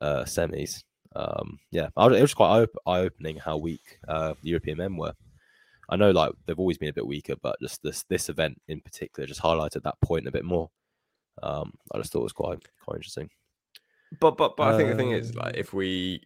[0.00, 0.82] uh, semis.
[1.14, 5.12] Um, yeah, it was quite eye opening how weak uh, the European men were.
[5.90, 8.80] I know like they've always been a bit weaker, but just this this event in
[8.80, 10.70] particular just highlighted that point a bit more.
[11.42, 13.28] Um, I just thought it was quite quite interesting.
[14.20, 16.22] But but but I think the thing is, like, Um, if we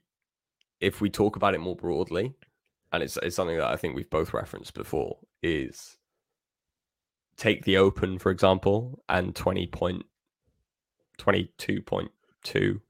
[0.81, 2.35] if we talk about it more broadly,
[2.93, 5.97] and it's it's something that I think we've both referenced before, is
[7.37, 10.05] take the Open for example, and twenty point
[11.17, 12.11] twenty two point
[12.43, 12.81] two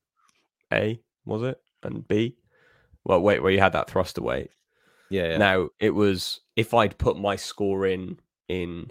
[0.72, 2.36] A was it and B.
[3.04, 4.50] Well, wait, where you had that thruster weight.
[5.14, 5.38] Yeah, yeah.
[5.38, 8.90] Now it was if I'd put my score in in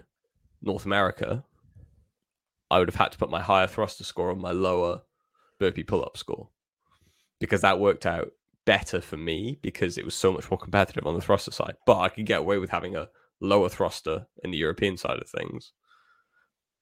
[0.62, 1.44] North America,
[2.70, 5.02] I would have had to put my higher thruster score on my lower
[5.60, 6.48] burpee pull up score
[7.40, 8.32] because that worked out
[8.64, 11.74] better for me because it was so much more competitive on the thruster side.
[11.84, 13.10] But I could get away with having a
[13.42, 15.72] lower thruster in the European side of things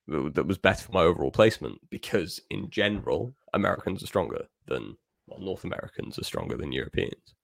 [0.06, 4.96] that that was better for my overall placement because in general Americans are stronger than
[5.26, 7.34] well, North Americans are stronger than Europeans.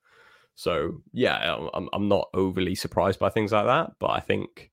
[0.58, 4.72] So yeah, I'm- I'm I'm not overly surprised by things like that, but I think,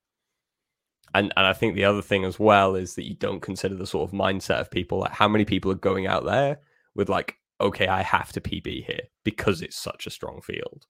[1.14, 3.86] and and I think the other thing as well is that you don't consider the
[3.88, 5.00] sort of mindset of people.
[5.00, 6.60] Like how many people are going out there
[6.96, 10.88] with like, okay, I have to PB here because it's such a strong field,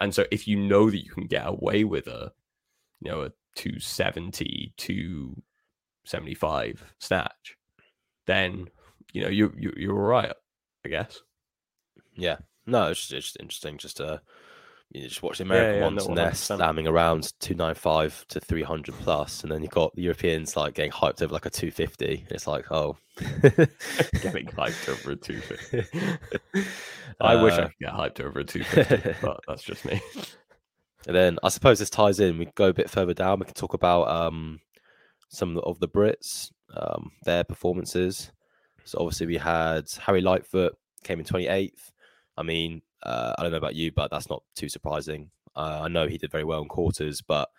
[0.00, 2.32] and so if you know that you can get away with a,
[3.00, 7.56] you know, a 270, 275 snatch,
[8.26, 8.68] then
[9.12, 10.32] you know you, you you're all right,
[10.84, 11.20] I guess.
[12.16, 13.78] Yeah, no, it's just, it's just interesting.
[13.78, 14.18] Just uh,
[14.90, 18.40] you just watch the American yeah, ones and they're slamming around two nine five to
[18.40, 21.50] three hundred plus, and then you've got the Europeans like getting hyped over like a
[21.50, 22.26] two fifty.
[22.30, 22.96] It's like, oh,
[24.20, 25.84] Getting hyped over a 250.
[27.20, 30.00] I wish I Uh, could get hyped over a 250, but that's just me.
[31.06, 32.38] And then I suppose this ties in.
[32.38, 33.38] We go a bit further down.
[33.40, 34.60] We can talk about um,
[35.28, 38.32] some of the Brits, um, their performances.
[38.84, 41.92] So obviously we had Harry Lightfoot came in 28th.
[42.40, 45.30] I mean, uh, I don't know about you, but that's not too surprising.
[45.54, 47.50] Uh, I know he did very well in quarters, but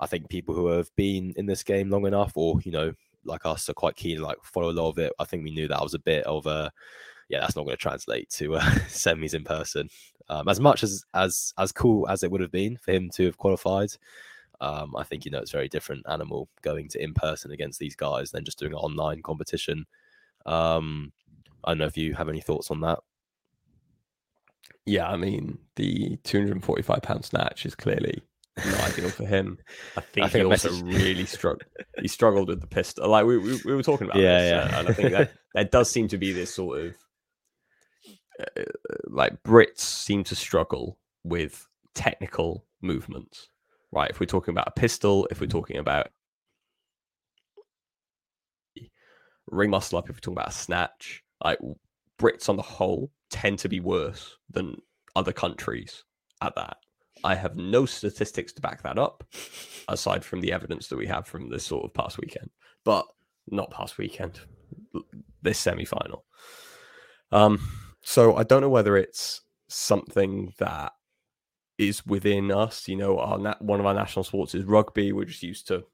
[0.00, 2.92] I think people who have been in this game long enough, or you know,
[3.24, 5.12] like us, are quite keen to like follow a lot of it.
[5.18, 6.72] I think we knew that was a bit of a
[7.28, 9.88] yeah, that's not going to translate to uh, semis in person.
[10.30, 13.26] Um, as much as as as cool as it would have been for him to
[13.26, 13.90] have qualified,
[14.60, 17.78] um, I think you know it's a very different animal going to in person against
[17.78, 19.84] these guys than just doing an online competition.
[20.46, 21.12] Um,
[21.64, 23.00] I don't know if you have any thoughts on that.
[24.86, 28.22] Yeah, I mean, the 245 pound snatch is clearly
[28.56, 29.58] not ideal for him.
[29.96, 31.64] I think, think he also really struggled.
[32.00, 33.08] He struggled with the pistol.
[33.08, 34.76] Like we, we, we were talking about Yeah, this, yeah.
[34.76, 36.94] uh, and I think that there does seem to be this sort of
[38.40, 38.62] uh,
[39.06, 43.48] like Brits seem to struggle with technical movements,
[43.92, 44.10] right?
[44.10, 46.08] If we're talking about a pistol, if we're talking about
[49.46, 51.58] ring muscle up, if we're talking about a snatch, like
[52.20, 54.76] Brits on the whole tend to be worse than
[55.16, 56.04] other countries
[56.42, 56.76] at that.
[57.24, 59.24] I have no statistics to back that up,
[59.88, 62.50] aside from the evidence that we have from this sort of past weekend,
[62.84, 63.06] but
[63.48, 64.40] not past weekend,
[65.42, 66.24] this semi final.
[67.32, 67.60] Um,
[68.02, 70.92] so I don't know whether it's something that
[71.78, 72.88] is within us.
[72.88, 75.12] You know, our one of our national sports is rugby.
[75.12, 75.84] We're just used to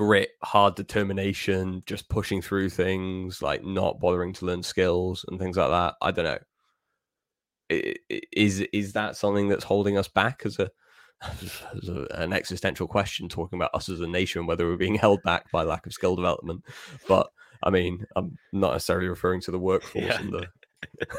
[0.00, 5.58] grit, hard determination, just pushing through things, like not bothering to learn skills and things
[5.58, 5.94] like that.
[6.00, 6.38] I don't know.
[8.32, 10.70] Is is that something that's holding us back as a
[11.22, 15.22] as a, an existential question, talking about us as a nation, whether we're being held
[15.22, 16.64] back by lack of skill development?
[17.06, 17.28] But
[17.62, 20.18] I mean, I'm not necessarily referring to the workforce Yeah.
[20.18, 20.48] and the.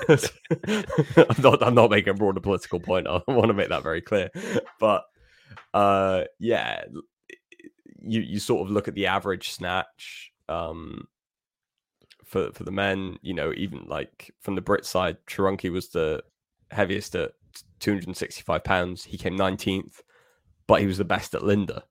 [1.29, 1.61] I'm not.
[1.63, 3.05] I'm not making a broader political point.
[3.07, 4.31] I want to make that very clear.
[4.79, 5.03] But
[5.73, 6.85] uh, yeah,
[8.01, 11.07] you you sort of look at the average snatch um
[12.25, 16.23] for for the men you know even like from the brit side Chirunki was the
[16.71, 17.31] heaviest at
[17.79, 19.03] 265 pounds.
[19.03, 20.01] He came 19th
[20.67, 21.83] but he was the best at linda.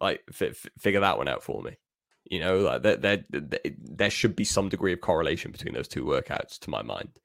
[0.00, 1.76] Like fi- fi- figure that one out for me.
[2.24, 6.04] You know like there there there should be some degree of correlation between those two
[6.04, 7.20] workouts to my mind.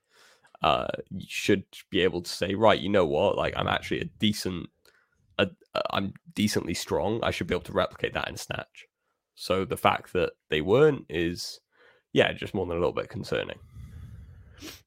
[0.62, 3.38] Uh you should be able to say right you know what?
[3.38, 4.70] Like i'm actually a decent
[5.38, 7.20] a, a- I'm decently strong.
[7.24, 8.88] I should be able to replicate that in snatch.
[9.36, 11.60] So the fact that they weren't is,
[12.14, 13.58] yeah, just more than a little bit concerning.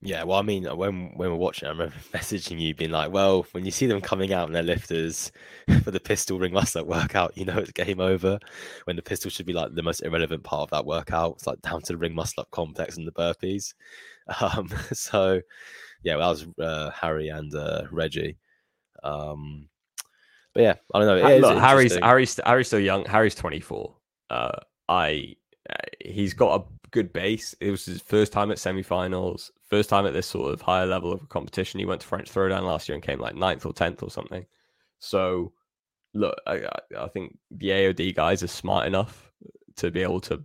[0.01, 3.45] Yeah, well, I mean, when when we're watching, I remember messaging you, being like, "Well,
[3.53, 5.33] when you see them coming out in their lifters
[5.83, 8.39] for the pistol ring muscle workout, you know it's game over."
[8.85, 11.61] When the pistol should be like the most irrelevant part of that workout, it's like
[11.63, 13.75] down to the ring muscle up complex and the burpees.
[14.41, 15.43] Um, so,
[16.03, 18.39] yeah, well, that was uh, Harry and uh, Reggie.
[19.03, 19.69] Um,
[20.55, 21.17] but yeah, I don't know.
[21.17, 21.93] It is Look, Harry's.
[22.03, 23.05] Harry's Harry's still young.
[23.07, 23.95] Harry's 24.
[24.31, 24.53] Uh,
[24.89, 25.35] I
[25.69, 25.75] uh,
[26.05, 27.55] he's got a good base.
[27.61, 31.13] It was his first time at semi-finals, first time at this sort of higher level
[31.13, 31.81] of a competition.
[31.81, 34.47] He went to French Throwdown last year and came like ninth or tenth or something.
[35.01, 35.53] So,
[36.15, 39.33] look, I, I- I think the AOD guys are smart enough
[39.77, 40.43] to be able to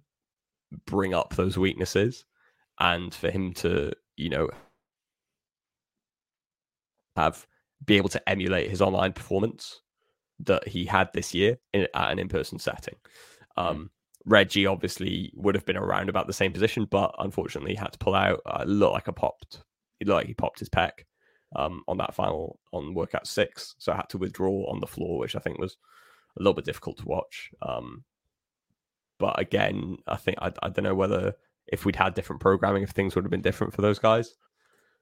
[0.85, 2.25] bring up those weaknesses
[2.79, 4.49] and for him to you know
[7.15, 7.45] have
[7.85, 9.81] be able to emulate his online performance
[10.41, 12.95] that he had this year in, at an in-person setting.
[13.57, 13.63] Hmm.
[13.63, 13.91] Um,
[14.25, 18.15] Reggie obviously would have been around about the same position, but unfortunately had to pull
[18.15, 18.41] out.
[18.45, 19.63] Uh, looked like a popped.
[19.97, 20.91] He looked like he popped his pec
[21.55, 25.17] um, on that final on workout six, so I had to withdraw on the floor,
[25.19, 25.77] which I think was
[26.37, 27.49] a little bit difficult to watch.
[27.61, 28.03] Um,
[29.19, 31.33] but again, I think I, I don't know whether
[31.67, 34.35] if we'd had different programming, if things would have been different for those guys.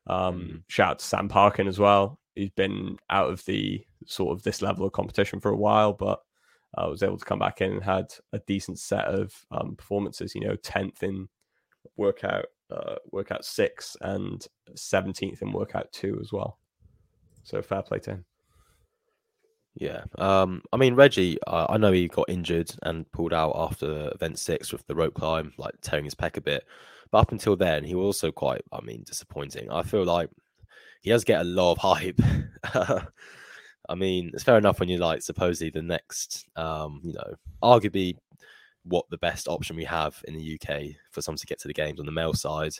[0.08, 0.64] Um, Mm.
[0.68, 2.20] Shout out to Sam Parkin as well.
[2.38, 6.22] He's been out of the sort of this level of competition for a while, but
[6.78, 10.36] uh, was able to come back in and had a decent set of um, performances.
[10.36, 11.28] You know, tenth in
[11.96, 16.60] workout uh, workout six and seventeenth in workout two as well.
[17.44, 18.26] So fair play to him.
[19.80, 20.04] Yeah.
[20.18, 24.72] Um, I mean, Reggie, I know he got injured and pulled out after event six
[24.72, 26.66] with the rope climb, like tearing his pec a bit.
[27.12, 29.72] But up until then, he was also quite, I mean, disappointing.
[29.72, 30.30] I feel like
[31.02, 32.20] he does get a lot of hype.
[33.90, 37.34] I mean, it's fair enough when you're like supposedly the next, um, you know,
[37.64, 38.18] arguably
[38.84, 41.74] what the best option we have in the UK for someone to get to the
[41.74, 42.74] games on the male side.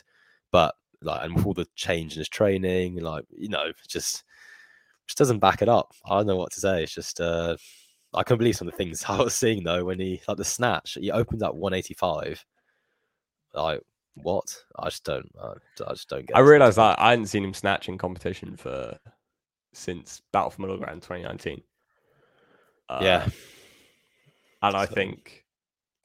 [0.52, 4.24] But like, and with all the change in his training, like, you know, just
[5.06, 5.92] just doesn't back it up.
[6.04, 6.82] I don't know what to say.
[6.82, 7.56] It's just uh
[8.14, 10.44] I can believe some of the things I was seeing though when he like the
[10.44, 10.98] snatch.
[11.00, 12.44] He opened up 185.
[13.54, 13.80] Like
[14.22, 14.64] what?
[14.78, 15.30] I just don't.
[15.40, 15.52] I,
[15.86, 16.36] I just don't get.
[16.36, 18.98] I realized that I hadn't seen him snatch in competition for
[19.72, 21.62] since Battle for Middle Ground 2019.
[22.88, 23.28] Uh, Yeah,
[24.62, 25.44] and I think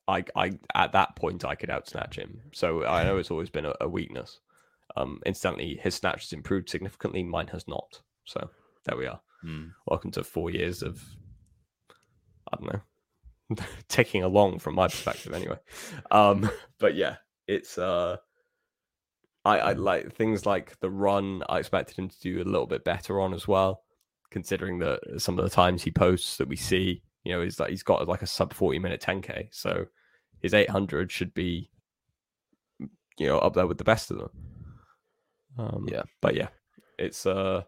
[0.08, 2.42] I, I at that point I could out snatch him.
[2.54, 4.40] So I know it's always been a, a weakness.
[4.96, 7.24] Um, instantly, his snatch has improved significantly.
[7.24, 8.02] Mine has not.
[8.26, 8.50] So
[8.86, 9.22] there we are.
[9.46, 9.72] Mm.
[9.88, 11.04] Welcome to four years of
[12.52, 12.82] I don't know
[13.88, 15.58] ticking along from my perspective anyway.
[16.12, 16.50] Um,
[16.80, 18.18] but yeah, it's uh
[19.46, 22.86] I, I like things like the run I expected him to do a little bit
[22.86, 23.84] better on as well,
[24.32, 27.70] considering that some of the times he posts that we see, you know, is that
[27.70, 29.50] he's got like a sub 40 minute 10k.
[29.52, 29.86] So
[30.42, 31.70] his 800 should be
[33.18, 34.30] you know up there with the best of them.
[35.58, 36.04] Um, Yeah.
[36.22, 36.48] but yeah,
[36.98, 37.64] it's uh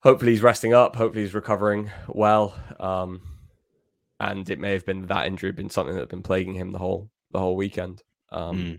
[0.00, 0.96] hopefully he's resting up.
[0.96, 2.54] Hopefully he's recovering well.
[2.80, 3.20] Um,
[4.20, 6.78] and it may have been that injury been something that had been plaguing him the
[6.78, 8.02] whole the whole weekend.
[8.32, 8.78] Um, Mm.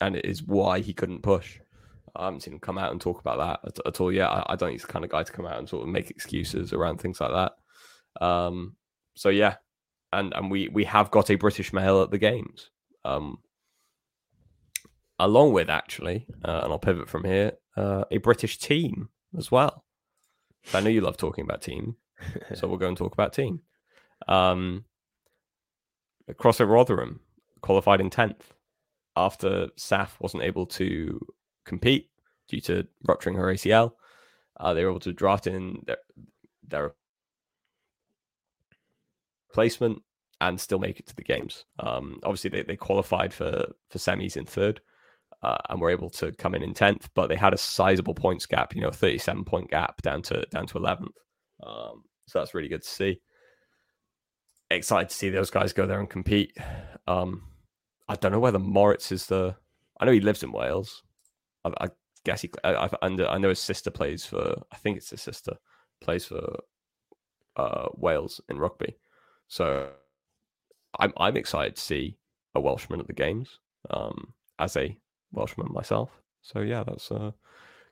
[0.00, 1.58] and it is why he couldn't push.
[2.16, 4.28] I haven't seen him come out and talk about that at, at all yet.
[4.30, 5.88] I, I don't think he's the kind of guy to come out and sort of
[5.92, 8.24] make excuses around things like that.
[8.24, 8.76] Um,
[9.14, 9.56] so yeah,
[10.12, 12.70] and and we we have got a British male at the games,
[13.04, 13.38] um,
[15.18, 19.84] along with actually, uh, and I'll pivot from here, uh, a British team as well.
[20.74, 21.96] I know you love talking about team,
[22.54, 23.60] so we'll go and talk about team.
[24.26, 24.84] Um,
[26.32, 27.20] CrossFit Rotherham
[27.60, 28.54] qualified in tenth
[29.20, 31.20] after Saf wasn't able to
[31.64, 32.10] compete
[32.48, 33.92] due to rupturing her ACL.
[34.58, 35.98] Uh, they were able to draft in their,
[36.66, 36.92] their
[39.52, 40.02] placement
[40.40, 41.64] and still make it to the games.
[41.78, 44.80] Um, obviously, they, they qualified for for semis in third
[45.42, 48.46] uh, and were able to come in in tenth, but they had a sizable points
[48.46, 48.74] gap.
[48.74, 51.16] You know, thirty seven point gap down to down to eleventh.
[51.62, 53.20] Um, so that's really good to see.
[54.70, 56.56] Excited to see those guys go there and compete.
[57.06, 57.42] Um,
[58.10, 59.54] I don't know whether Moritz is the.
[60.00, 61.04] I know he lives in Wales.
[61.64, 61.88] I, I
[62.24, 62.50] guess he.
[62.64, 64.60] I, I, I know his sister plays for.
[64.72, 65.52] I think it's his sister
[66.00, 66.58] plays for
[67.54, 68.96] uh, Wales in rugby.
[69.46, 69.90] So
[70.98, 72.18] I'm I'm excited to see
[72.56, 73.60] a Welshman at the games.
[73.90, 74.96] Um, as a
[75.30, 76.10] Welshman myself.
[76.42, 77.30] So yeah, that's uh,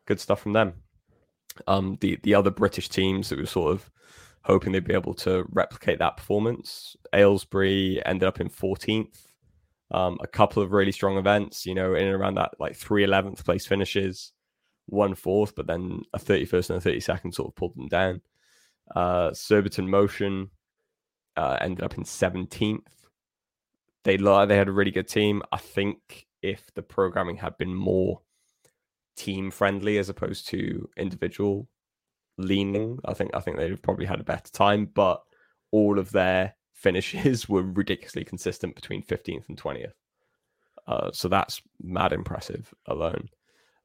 [0.05, 0.75] good stuff from them.
[1.69, 3.89] Um, the the other British teams that were sort of
[4.43, 6.97] hoping they'd be able to replicate that performance.
[7.13, 9.28] Aylesbury ended up in 14th.
[9.91, 13.07] Um, a couple of really strong events, you know, in and around that like three
[13.07, 14.33] 11th place finishes,
[14.87, 18.21] one fourth, but then a 31st and a 32nd sort of pulled them down.
[18.95, 20.51] Uh, Surbiton Motion
[21.37, 22.81] uh, ended up in 17th.
[24.05, 25.43] They they had a really good team.
[25.53, 28.21] I think if the programming had been more
[29.17, 31.69] team friendly as opposed to individual
[32.39, 34.87] leaning, I think I think they'd have probably had a better time.
[34.87, 35.23] But
[35.71, 39.93] all of their finishes were ridiculously consistent between 15th and 20th.
[40.87, 43.29] Uh, so that's mad impressive alone.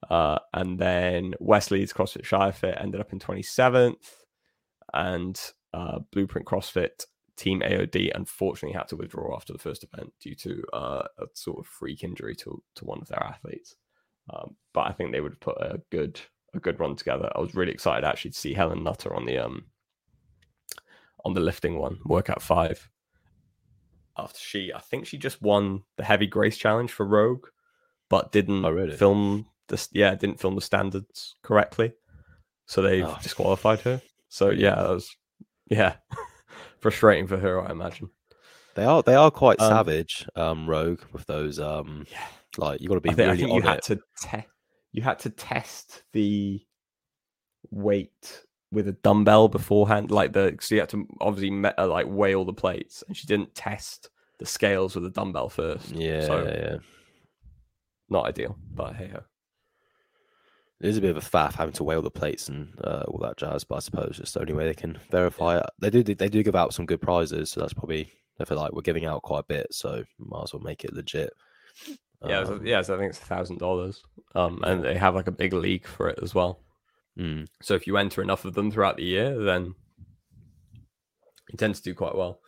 [0.10, 4.12] Uh, and then Wesley's CrossFit Shirefit ended up in 27th,
[4.94, 5.40] and
[5.74, 10.64] uh, Blueprint CrossFit Team AOD unfortunately had to withdraw after the first event due to
[10.72, 13.76] uh, a sort of freak injury to to one of their athletes.
[14.32, 16.20] Um, but I think they would have put a good
[16.54, 17.32] a good run together.
[17.36, 19.66] I was really excited actually to see Helen Nutter on the um
[21.26, 22.90] on the lifting one, workout five.
[24.18, 27.48] After she, I think she just won the heavy grace challenge for Rogue,
[28.10, 28.96] but didn't Oh, really?
[28.96, 29.90] film this.
[29.92, 31.94] Yeah, didn't film the standards correctly,
[32.68, 33.18] so they've Oh.
[33.24, 34.02] disqualified her.
[34.30, 35.16] So yeah, that was
[35.68, 35.96] yeah
[36.80, 38.10] frustrating for her, I imagine.
[38.76, 42.28] They are they are quite Um, savage, um, Rogue, with those um Yeah.
[42.58, 44.48] like you gotta be I think, I really think you on had to te-
[44.92, 46.64] you had to test the
[47.72, 48.44] weight
[48.74, 52.36] with a dumbbell beforehand, like the so you had to obviously me- uh, like weigh
[52.36, 54.10] all the plates, and she didn't test
[54.40, 55.92] the scales with a dumbbell first.
[55.92, 56.78] Yeah, so yeah.
[58.10, 59.22] not ideal, but hey ho.
[60.82, 63.04] It is a bit of a faff having to weigh all the plates and uh,
[63.08, 65.66] all that jazz, but I suppose it's the only way they can verify it.
[65.80, 68.74] They do they do give out some good prizes, so that's probably I feel like
[68.74, 71.32] we're giving out quite a bit, so might as well make it legit.
[72.26, 72.82] Yeah, so, Um, yeah.
[72.82, 74.04] So I think it's a thousand dollars,
[74.36, 76.63] um, and they have like a big league for it as well.
[77.20, 79.76] Mm, So if you enter enough of them throughout the year, then
[81.50, 82.40] you tend to do quite well.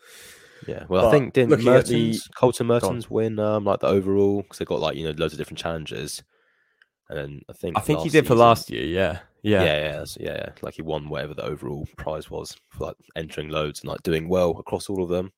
[0.67, 0.85] yeah.
[0.89, 2.65] Well, But I think didn't at the- Colten.
[2.65, 5.59] Mertens win um like the overall because they got like you know loads of different
[5.59, 6.23] challenges,
[7.09, 8.85] and then I think I think he did for last year.
[8.85, 10.49] Yeah, Yeah, yeah, yeah, yeah, yeah, yeah.
[10.63, 14.27] Like he won whatever the overall prize was for like entering loads and like doing
[14.29, 15.31] well across all of them.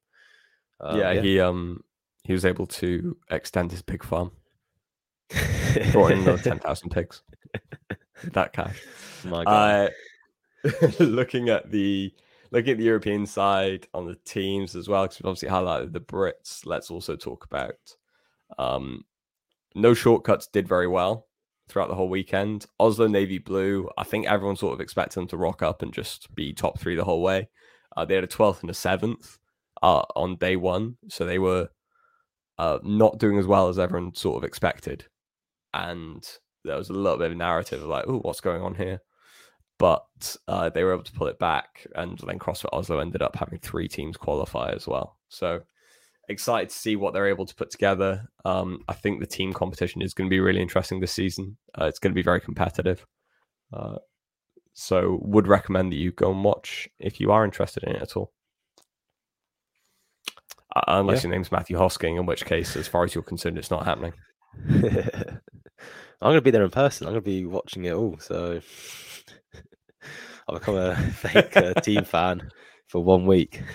[0.80, 1.14] Um, yeah.
[1.22, 1.84] He um
[2.24, 4.32] he was able to extend his pig farm.
[5.92, 7.22] brought in another 10,000 pigs
[7.54, 7.97] with
[8.34, 8.82] that cash.
[9.24, 9.92] My God.
[10.66, 12.14] Uh, looking at the
[12.52, 16.00] looking at the European side on the teams as well, because we've obviously highlighted the
[16.00, 16.66] Brits.
[16.66, 17.76] Let's also talk about
[18.58, 19.04] um,
[19.76, 21.28] no shortcuts did very well
[21.68, 22.66] throughout the whole weekend.
[22.80, 26.34] Oslo Navy Blue, I think everyone sort of expected them to rock up and just
[26.34, 27.50] be top three the whole way.
[27.96, 29.38] Uh, they had a 12th and a 7th
[29.82, 31.70] uh, on day one, so they were
[32.58, 35.06] uh, not doing as well as everyone sort of expected.
[35.74, 36.26] And
[36.68, 39.02] there was a little bit of narrative of like, oh, what's going on here?
[39.80, 43.36] But uh, they were able to pull it back, and then CrossFit Oslo ended up
[43.36, 45.18] having three teams qualify as well.
[45.30, 45.62] So
[46.30, 48.28] excited to see what they're able to put together.
[48.44, 51.58] Um, I think the team competition is going to be really interesting this season.
[51.80, 53.06] Uh, it's going to be very competitive.
[53.72, 53.98] Uh,
[54.74, 58.16] so would recommend that you go and watch if you are interested in it at
[58.16, 58.32] all.
[60.76, 63.72] Uh, unless your name's Matthew Hosking, in which case, as far as you're concerned, it's
[63.72, 64.14] not happening.
[66.22, 67.08] I'm gonna be there in person.
[67.08, 68.18] I'm gonna be watching it all.
[68.20, 68.60] So
[70.48, 72.50] I'll become a fake uh, team fan
[72.88, 73.62] for one week.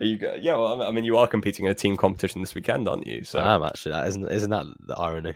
[0.00, 2.54] Are you go- yeah, well, I mean, you are competing in a team competition this
[2.54, 3.24] weekend, aren't you?
[3.24, 3.92] So I am actually.
[3.92, 5.34] That isn't isn't that the irony?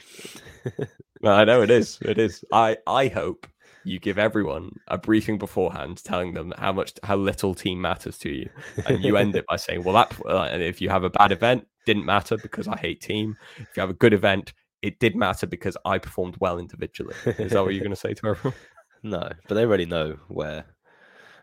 [1.20, 1.98] Well, I know it is.
[2.02, 2.42] It is.
[2.52, 3.46] I I hope
[3.84, 8.30] you give everyone a briefing beforehand, telling them how much how little team matters to
[8.30, 8.48] you,
[8.86, 11.30] and you end it by saying, "Well, that uh, and if you have a bad
[11.32, 13.36] event, didn't matter because I hate team.
[13.56, 17.52] If you have a good event, it did matter because I performed well individually." Is
[17.52, 18.54] that what you're going to say to everyone?
[19.02, 20.64] no, but they already know where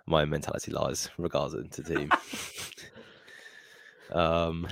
[0.07, 2.11] my mentality lies regards to team.
[4.11, 4.67] um,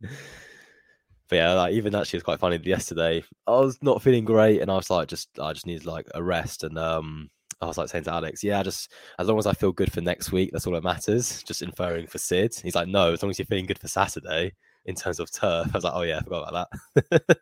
[0.00, 2.60] but yeah, like even actually it's quite funny.
[2.62, 6.06] Yesterday, I was not feeling great, and I was like, just I just needed like
[6.14, 7.30] a rest, and um,
[7.60, 10.00] I was like saying to Alex, yeah, just as long as I feel good for
[10.00, 11.42] next week, that's all that matters.
[11.42, 12.54] Just inferring for Sid.
[12.62, 14.52] He's like, no, as long as you're feeling good for Saturday
[14.84, 15.68] in terms of turf.
[15.72, 16.68] I was like, oh yeah, I forgot about
[17.10, 17.38] that.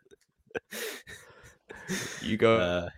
[2.21, 2.89] You go uh,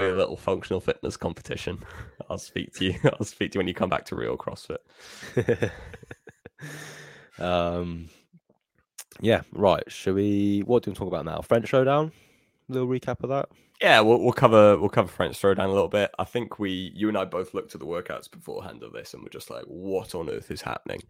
[0.00, 1.82] a little functional fitness competition.
[2.28, 2.94] I'll speak to you.
[3.04, 5.70] I'll speak to you when you come back to real CrossFit.
[7.38, 8.08] um,
[9.20, 9.84] yeah, right.
[9.90, 10.60] Should we?
[10.66, 11.40] What do we talk about now?
[11.40, 12.12] French Throwdown.
[12.68, 13.48] little recap of that.
[13.80, 16.10] Yeah, we'll, we'll cover we'll cover French Throwdown a little bit.
[16.18, 19.22] I think we you and I both looked at the workouts beforehand of this, and
[19.22, 21.02] we're just like, what on earth is happening?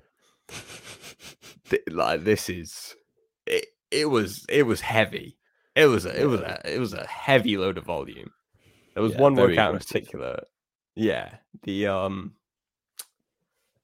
[1.68, 2.94] Th- like this is
[3.46, 3.66] it.
[3.90, 5.36] It was it was heavy.
[5.74, 8.30] It was a it was a it was a heavy load of volume.
[8.94, 10.44] There was Yeah, one workout in particular.
[10.94, 12.34] Yeah, the um,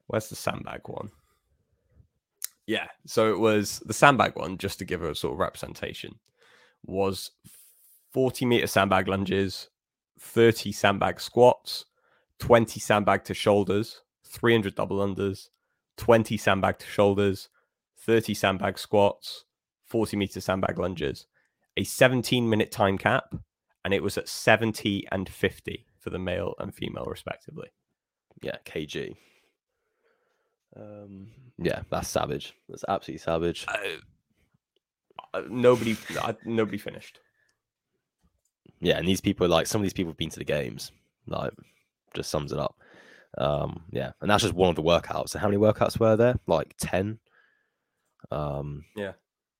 [0.06, 1.10] where's the sandbag one?
[2.66, 4.58] Yeah, so it was the sandbag one.
[4.58, 6.18] Just to give a sort of representation,
[6.84, 7.30] was
[8.12, 9.70] 40 meter sandbag lunges,
[10.20, 11.86] 30 sandbag squats,
[12.40, 15.48] 20 sandbag to shoulders, 300 double unders,
[15.98, 17.50] 20 sandbag to shoulders,
[17.98, 19.44] 30 sandbag squats,
[19.84, 21.26] 40 meter sandbag lunges,
[21.76, 23.34] a 17 minute time cap,
[23.84, 27.68] and it was at 70 and 50 for the male and female, respectively.
[28.40, 29.16] Yeah, KG.
[30.76, 31.28] Um,
[31.58, 32.54] yeah, that's savage.
[32.68, 33.66] That's absolutely savage.
[35.34, 37.20] Uh, nobody, uh, nobody finished.
[38.80, 40.92] Yeah, and these people are like some of these people have been to the games.
[41.26, 41.52] Like,
[42.14, 42.76] just sums it up.
[43.36, 45.30] Um, yeah, and that's just one of the workouts.
[45.30, 46.38] So how many workouts were there?
[46.46, 47.18] Like ten.
[48.30, 49.12] Um, Yeah.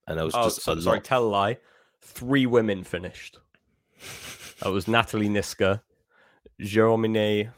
[0.07, 1.05] and there was Oh, just so, sorry, lot.
[1.05, 1.59] tell a lie.
[2.01, 3.39] Three women finished.
[4.63, 5.83] That was Natalie Niska,
[6.61, 7.51] Jérôme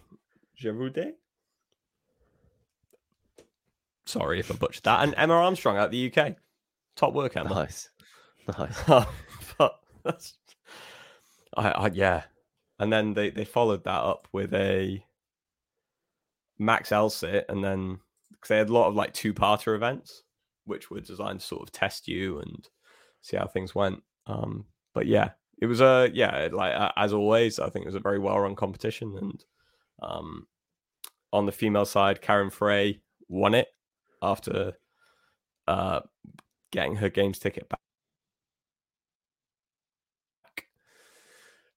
[0.61, 1.13] Geroude.
[4.07, 5.03] Sorry if I butchered that.
[5.05, 6.37] And Emma Armstrong out the UK.
[6.97, 7.51] Top work, Emma.
[7.51, 7.91] Nice,
[8.59, 8.83] nice.
[9.59, 10.35] but that's,
[11.57, 12.25] I, I, yeah.
[12.79, 15.05] And then they, they followed that up with a
[16.61, 17.99] Max Elsit, and then
[18.31, 20.23] because they had a lot of like two parter events,
[20.67, 22.69] which were designed to sort of test you and
[23.23, 24.03] see how things went.
[24.27, 25.31] Um, but yeah,
[25.61, 28.55] it was a yeah, like as always, I think it was a very well run
[28.55, 29.45] competition, and
[30.03, 30.47] um,
[31.33, 33.69] on the female side, Karen Frey won it
[34.23, 34.75] after
[35.67, 36.01] uh,
[36.73, 37.81] getting her games ticket back.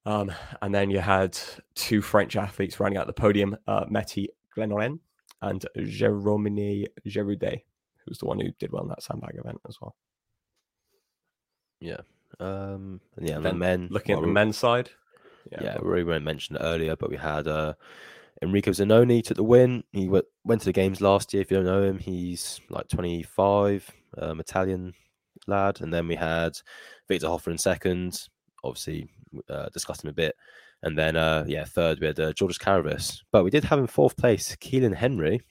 [0.06, 1.38] Um, and then you had
[1.76, 5.00] two French athletes running out the podium, uh, Meti Glenoren
[5.42, 7.64] and Jérôme Geroudet,
[8.06, 9.96] who's the one who did well in that sandbag event as well.
[11.80, 12.02] Yeah.
[12.40, 13.88] Um, and yeah, the Then men.
[13.92, 14.90] Looking at the men's side,
[15.52, 17.74] yeah, we won't mention earlier, but we had uh,
[18.42, 19.84] Enrico Zenoni took the win.
[19.92, 21.42] He w- went to the games last year.
[21.42, 24.94] If you don't know him, he's like 25, um, Italian
[25.48, 25.82] lad.
[25.82, 26.54] And then we had
[27.08, 28.28] Victor Hoffer in second.
[28.64, 29.08] Obviously,
[29.50, 30.36] uh, discussed him a bit.
[30.84, 33.22] And then, uh, yeah, third we had uh, Georges Karavis.
[33.32, 35.42] But we did have in fourth place Keelan Henry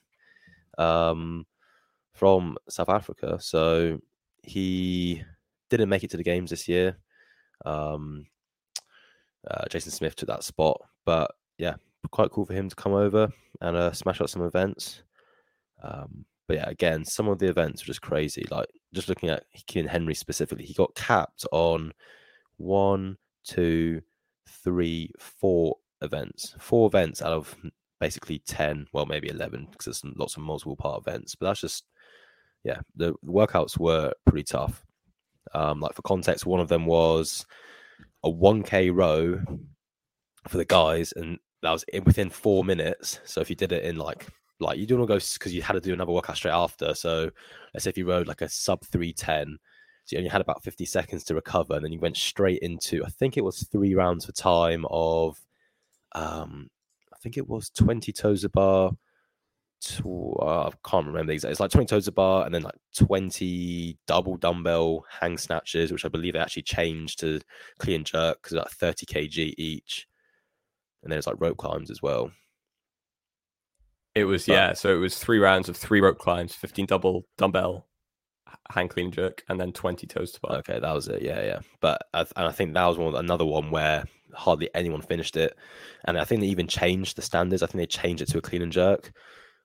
[0.78, 1.46] um,
[2.12, 3.38] from South Africa.
[3.40, 3.98] So
[4.42, 5.24] he
[5.70, 6.98] didn't make it to the games this year.
[7.64, 8.26] Um,
[9.50, 11.74] uh, Jason Smith took that spot, but yeah,
[12.10, 13.28] quite cool for him to come over
[13.60, 15.02] and uh, smash out some events.
[15.82, 18.46] Um, but yeah, again, some of the events were just crazy.
[18.50, 21.92] Like just looking at Keelan Henry specifically, he got capped on
[22.58, 24.02] one, two,
[24.48, 26.54] three, four events.
[26.58, 27.56] Four events out of
[28.00, 31.34] basically 10, well, maybe 11, because there's lots of multiple part events.
[31.34, 31.84] But that's just,
[32.64, 34.84] yeah, the workouts were pretty tough.
[35.54, 37.46] Um, like for context, one of them was
[38.24, 39.40] a 1K row
[40.48, 43.20] for the guys, and that was in, within four minutes.
[43.24, 44.26] So if you did it in like,
[44.60, 46.94] like you don't want to go because you had to do another workout straight after.
[46.94, 47.30] So
[47.74, 49.58] let's say if you rode like a sub 310,
[50.04, 53.04] so you only had about 50 seconds to recover, and then you went straight into,
[53.04, 55.40] I think it was three rounds for time of,
[56.12, 56.68] um,
[57.12, 58.92] I think it was 20 toes to bar.
[60.04, 61.50] Uh, I can't remember the exact.
[61.50, 66.04] It's like 20 toes to bar and then like 20 double dumbbell hang snatches, which
[66.04, 67.40] I believe they actually changed to
[67.78, 70.06] clean jerk because like 30 kg each.
[71.02, 72.30] And then it's like rope climbs as well.
[74.14, 77.26] It was But- yeah, so it was three rounds of three rope climbs, fifteen double
[77.38, 77.88] dumbbell,
[78.52, 80.58] h- hang clean jerk, and then twenty toes to bar.
[80.58, 81.22] Okay, that was it.
[81.22, 81.60] Yeah, yeah.
[81.80, 85.36] But I, th- and I think that was one another one where hardly anyone finished
[85.36, 85.56] it,
[86.04, 87.62] and I think they even changed the standards.
[87.62, 89.12] I think they changed it to a clean and jerk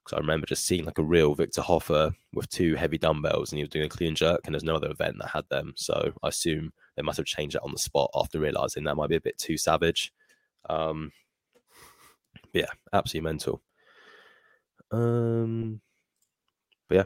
[0.03, 3.57] because I remember just seeing like a real Victor Hoffer with two heavy dumbbells, and
[3.57, 5.73] he was doing a clean and jerk, and there's no other event that had them.
[5.75, 9.09] So I assume they must have changed it on the spot after realizing that might
[9.09, 10.13] be a bit too savage.
[10.69, 11.11] Um,
[12.53, 13.61] yeah, absolutely mental.
[14.91, 15.81] Um,
[16.87, 17.03] but yeah.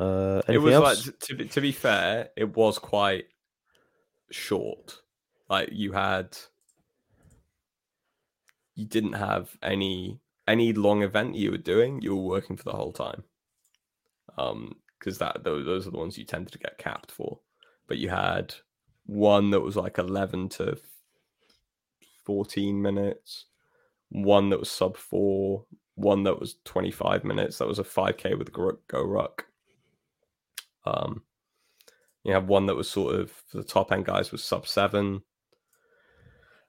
[0.00, 1.06] Uh, it was else?
[1.06, 3.26] like to be, to be fair, it was quite
[4.30, 4.98] short.
[5.50, 6.38] Like you had,
[8.74, 12.00] you didn't have any any long event you were doing.
[12.00, 13.24] You were working for the whole time.
[14.38, 17.40] Um, because that those, those are the ones you tended to get capped for.
[17.86, 18.54] But you had
[19.04, 20.78] one that was like eleven to
[22.24, 23.46] fourteen minutes,
[24.08, 27.58] one that was sub four, one that was twenty five minutes.
[27.58, 29.44] That was a five k with go, GORUCK.
[30.84, 31.22] Um,
[32.24, 35.22] you have one that was sort of for the top end guys was sub seven.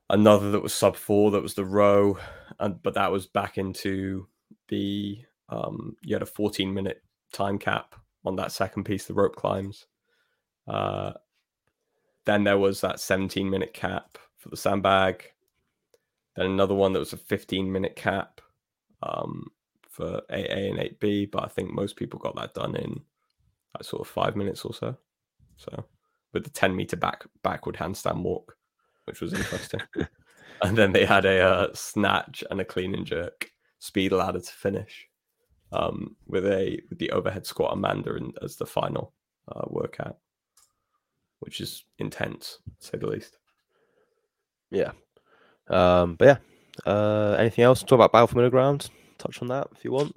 [0.10, 2.18] Another that was sub four, that was the row,
[2.60, 4.28] and but that was back into
[4.70, 5.20] the
[5.50, 5.96] um.
[6.04, 9.86] You had a fourteen minute time cap on that second piece, the rope climbs.
[10.68, 11.14] Uh,
[12.26, 15.24] then there was that seventeen minute cap for the sandbag.
[16.36, 18.42] Then another one that was a fifteen minute cap
[19.04, 19.48] um,
[19.90, 23.02] for eight A and eight B, but I think most people got that done in
[23.76, 24.96] like sort of five minutes or so.
[25.58, 25.86] So
[26.34, 28.56] with the 10 meter back backward handstand walk,
[29.06, 29.82] which was interesting.
[30.64, 33.50] and then they had a uh, snatch and a clean and jerk
[33.80, 35.08] speed ladder to finish
[35.72, 39.14] um, with a with the overhead squat Amanda in, as the final
[39.48, 40.18] uh, workout,
[41.40, 43.38] which is intense, to say the least.
[44.70, 44.92] Yeah.
[45.70, 46.38] Um, but yeah.
[46.86, 47.82] Uh, anything else?
[47.82, 48.90] Talk about Battle for Middle Ground.
[49.18, 50.16] Touch on that if you want.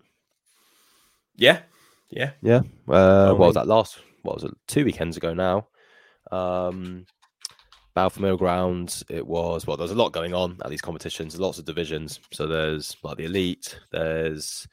[1.37, 1.63] Yeah,
[2.11, 2.31] yeah.
[2.43, 2.61] Yeah.
[2.89, 3.99] Uh, what was that last?
[4.23, 4.53] What was it?
[4.67, 5.69] Two weekends ago now.
[6.31, 7.07] Um,
[7.95, 9.03] Battle for Middle Ground.
[9.09, 9.77] It was well.
[9.77, 11.39] There's a lot going on at these competitions.
[11.39, 12.21] Lots of divisions.
[12.33, 13.79] So there's like the elite.
[13.93, 14.67] There's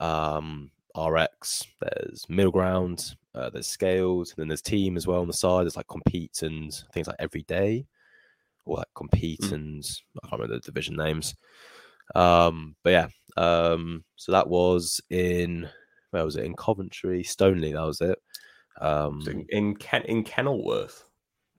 [0.00, 1.66] um, RX.
[1.80, 3.14] There's middle ground.
[3.34, 4.28] Uh, there's scaled.
[4.28, 5.64] And then there's team as well on the side.
[5.64, 7.86] There's like compete and things like every day,
[8.64, 9.52] or like compete Mm.
[9.52, 9.84] and
[10.22, 11.34] I can't remember the division names.
[12.14, 13.08] Um, but yeah.
[13.36, 15.68] Um, so that was in
[16.16, 17.72] where was it in Coventry, Stoneleigh?
[17.74, 18.18] That was it.
[18.80, 21.04] Um, So in in, Ken- in Kenilworth,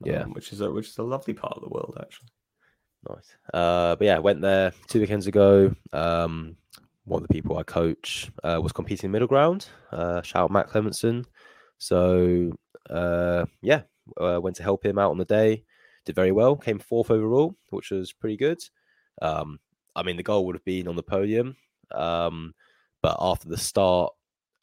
[0.04, 0.22] Yeah.
[0.22, 2.28] um, which is a which is a lovely part of the world actually.
[3.08, 3.36] Nice.
[3.54, 5.72] Uh, but yeah, went there two weekends ago.
[5.92, 6.56] Um,
[7.04, 9.68] one of the people I coach uh, was competing in middle ground.
[9.92, 11.24] Uh, shout out Matt Clementson.
[11.78, 12.52] So
[12.90, 13.82] uh, yeah,
[14.20, 15.64] uh, went to help him out on the day.
[16.04, 16.56] Did very well.
[16.56, 18.58] Came fourth overall, which was pretty good.
[19.22, 19.60] Um,
[19.94, 21.56] I mean, the goal would have been on the podium,
[21.92, 22.54] um,
[23.02, 24.12] but after the start,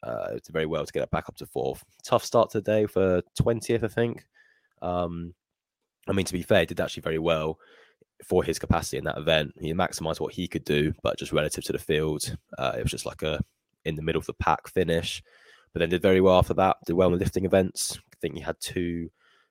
[0.05, 1.83] uh, it did very well to get it back up to fourth.
[2.03, 4.25] Tough start today for twentieth, I think.
[4.81, 5.33] Um,
[6.07, 7.57] I mean, to be fair, did actually very well
[8.23, 9.53] for his capacity in that event.
[9.59, 12.91] He maximised what he could do, but just relative to the field, uh, it was
[12.91, 13.41] just like a
[13.83, 15.21] in the middle of the pack finish.
[15.73, 16.77] But then did very well after that.
[16.85, 17.97] Did well in the lifting events.
[17.97, 19.09] I think he had two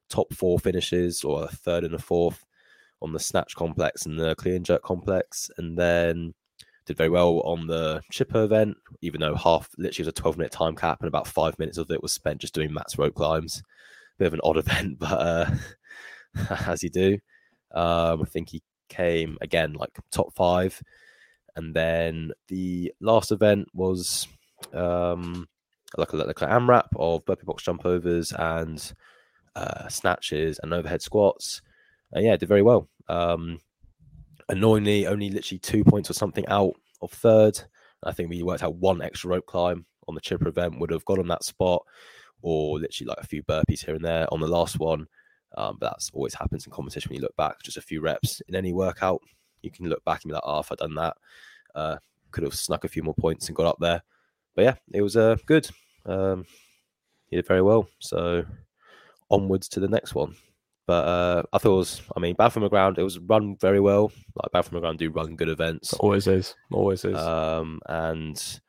[0.09, 2.45] top four finishes, or a third and a fourth
[3.03, 6.33] on the snatch complex and the clean jerk complex, and then
[6.87, 8.77] did very well on the chipper event.
[9.01, 11.91] Even though half literally was a twelve minute time cap, and about five minutes of
[11.91, 13.63] it was spent just doing Matt's rope climbs.
[14.19, 15.51] Bit of an odd event, but uh,
[16.67, 17.19] as you do.
[17.73, 20.81] Um, I think he came again like top five,
[21.57, 24.29] and then the last event was
[24.73, 25.49] um,
[25.97, 28.93] like a like an AMRAP of burpee box jump overs and
[29.57, 31.63] uh, snatches and overhead squats.
[32.13, 32.89] And yeah, did very well.
[33.09, 33.59] Um,
[34.49, 37.61] annoyingly, only literally two points or something out of third.
[38.03, 41.05] I think we worked out one extra rope climb on the chipper event would have
[41.05, 41.83] got on that spot,
[42.43, 45.07] or literally like a few burpees here and there on the last one.
[45.57, 48.43] Um, but that's always happens in competition when you look back, just a few reps
[48.49, 49.21] in any workout.
[49.63, 51.17] You can look back and be like, oh, if I'd done that,
[51.75, 51.97] uh,
[52.33, 54.03] could have snuck a few more points and got up there.
[54.55, 55.69] But yeah, it was uh, good.
[56.05, 56.45] Um,
[57.29, 57.89] he did very well.
[58.01, 58.45] So
[59.31, 60.37] onwards to the next one.
[60.87, 63.57] But uh, I thought it was, I mean, Bad from the Ground, it was run
[63.59, 64.13] very well.
[64.35, 65.95] Like Bad from the Ground do run good events.
[65.95, 67.17] Always is, always is.
[67.17, 68.61] Um, and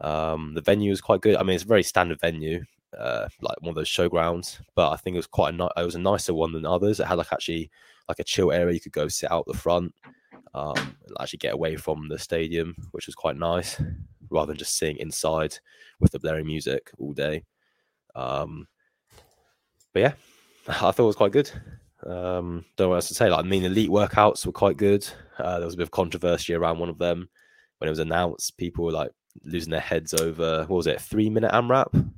[0.00, 1.36] um, the venue is quite good.
[1.36, 2.62] I mean, it's a very standard venue,
[2.96, 4.60] uh, like one of those showgrounds.
[4.76, 7.00] But I think it was quite a ni- it was a nicer one than others.
[7.00, 7.70] It had like actually
[8.08, 9.92] like a chill area you could go sit out the front,
[10.54, 13.82] um, and actually get away from the stadium, which was quite nice,
[14.30, 15.58] rather than just sitting inside
[15.98, 17.44] with the blaring music all day.
[18.14, 18.68] Um,
[19.92, 20.12] but yeah,
[20.82, 21.50] I thought it was quite good.
[22.04, 23.28] Um, don't know what else to say.
[23.28, 25.08] Like, I mean, elite workouts were quite good.
[25.38, 27.28] Uh, there was a bit of controversy around one of them
[27.78, 28.56] when it was announced.
[28.56, 29.10] People were like
[29.44, 32.12] losing their heads over what was it, three minute AMRAP,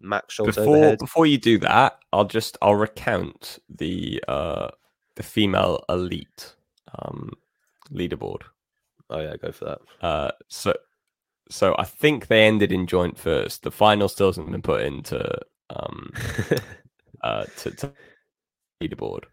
[0.00, 0.98] max shoulder before overhead.
[0.98, 4.68] before you do that, I'll just I'll recount the uh
[5.16, 6.54] the female elite
[6.98, 7.32] um
[7.90, 8.42] leaderboard.
[9.10, 10.06] Oh yeah, go for that.
[10.06, 10.74] Uh, so
[11.50, 13.62] so I think they ended in joint first.
[13.62, 15.38] The final still hasn't been put into
[15.70, 16.10] um
[17.22, 17.92] uh to, to
[18.82, 19.24] leaderboard.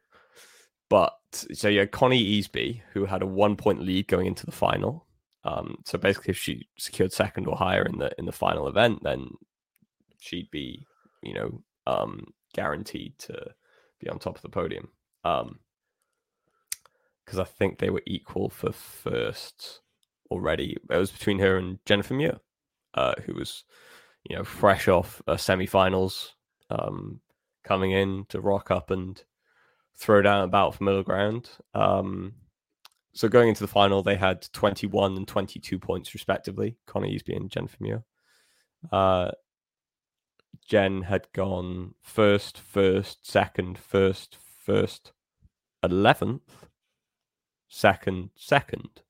[0.89, 1.13] But
[1.53, 5.05] so had Connie Easby, who had a one point lead going into the final.
[5.43, 9.03] Um, so basically, if she secured second or higher in the in the final event,
[9.03, 9.29] then
[10.19, 10.85] she'd be,
[11.21, 13.53] you know, um, guaranteed to
[13.99, 14.89] be on top of the podium.
[15.23, 15.59] Um,
[17.29, 19.81] because I think they were equal for first
[20.31, 20.77] already.
[20.89, 22.39] It was between her and Jennifer Muir,
[22.95, 23.65] uh, who was,
[24.27, 26.33] you know, fresh off uh, semi-finals,
[26.71, 27.21] um,
[27.69, 29.23] coming in to rock up and
[29.95, 31.51] throw down a bout for middle ground.
[31.75, 32.33] Um,
[33.13, 36.77] so going into the final, they had 21 and 22 points respectively.
[36.87, 38.03] Connie Easby and Jennifer Muir.
[38.91, 39.29] Uh,
[40.67, 45.11] Jen had gone first, first, second, first, first,
[45.83, 46.65] eleventh,
[47.67, 49.01] second, second.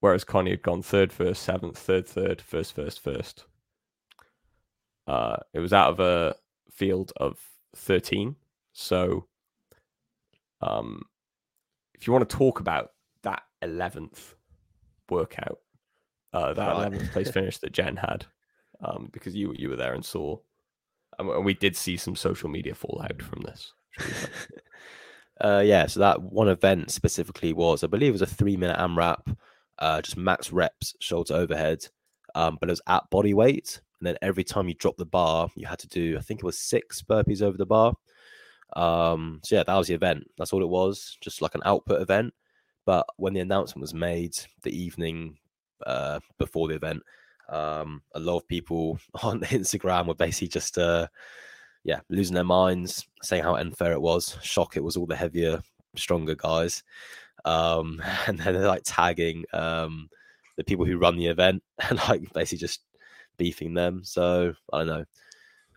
[0.00, 3.46] Whereas Connie had gone third, first, seventh, third, third, first, first, first.
[5.06, 6.34] Uh, it was out of a
[6.74, 7.38] field of
[7.76, 8.36] 13.
[8.72, 9.26] So,
[10.60, 11.02] um,
[11.94, 12.90] if you want to talk about
[13.22, 14.34] that 11th
[15.10, 15.58] workout,
[16.32, 16.92] uh, that Right.
[16.92, 18.26] 11th place finish that Jen had,
[18.80, 20.38] um, because you you were there and saw,
[21.18, 23.72] and we- did see some social media fallout from this.
[23.98, 24.28] shall we say.
[25.40, 28.76] Uh, yeah, so that one event specifically was, I believe, it was a three minute
[28.78, 29.36] AMRAP,
[29.78, 31.88] uh, just max reps, shoulder overhead,
[32.36, 33.80] um, but it was at body weight.
[34.02, 36.44] And then every time you dropped the bar, you had to do, I think it
[36.44, 37.94] was six burpees over the bar.
[38.74, 40.24] Um, so yeah, that was the event.
[40.36, 42.34] That's all it was, just like an output event.
[42.84, 45.38] But when the announcement was made the evening
[45.86, 47.04] uh, before the event,
[47.48, 51.06] um, a lot of people on Instagram were basically just uh,
[51.84, 54.36] yeah, losing their minds, saying how unfair it was.
[54.42, 55.62] Shock it was all the heavier,
[55.94, 56.82] stronger guys.
[57.44, 60.08] Um, and then they're like tagging um,
[60.56, 62.80] the people who run the event and like basically just
[63.42, 64.02] beefing them.
[64.04, 65.04] So I don't know.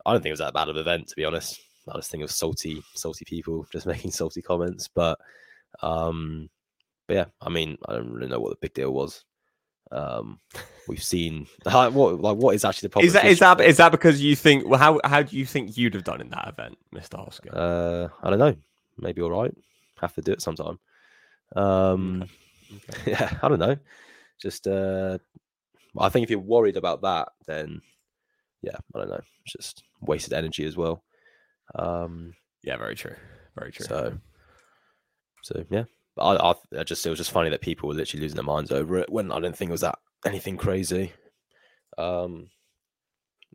[0.05, 1.59] I don't think it was that bad of an event, to be honest.
[1.89, 4.87] I just think of salty, salty people just making salty comments.
[4.87, 5.17] But
[5.81, 6.47] um,
[7.07, 9.25] but yeah, I mean, I don't really know what the big deal was.
[9.91, 10.39] Um,
[10.87, 13.07] we've seen how, what like what is actually the problem.
[13.07, 14.67] Is that is that is that because you think?
[14.67, 17.51] Well, how how do you think you'd have done in that event, Mister Hosking?
[17.51, 18.55] Uh, I don't know.
[18.99, 19.53] Maybe all right.
[20.01, 20.77] Have to do it sometime.
[21.55, 22.25] Um,
[22.91, 23.01] okay.
[23.11, 23.77] yeah, I don't know.
[24.39, 25.17] Just uh,
[25.97, 27.81] I think if you're worried about that, then
[28.61, 29.21] yeah, I don't know.
[29.45, 31.03] It's just wasted energy as well.
[31.75, 33.15] Um, yeah, very true.
[33.57, 33.85] Very true.
[33.85, 34.17] So,
[35.43, 35.83] so yeah,
[36.17, 38.71] I, I, I just it was just funny that people were literally losing their minds
[38.71, 41.13] over it when I didn't think it was that anything crazy.
[41.97, 42.49] Um,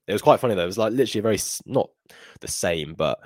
[0.06, 0.62] it was quite funny though.
[0.62, 1.90] It was like literally very not
[2.40, 3.18] the same, but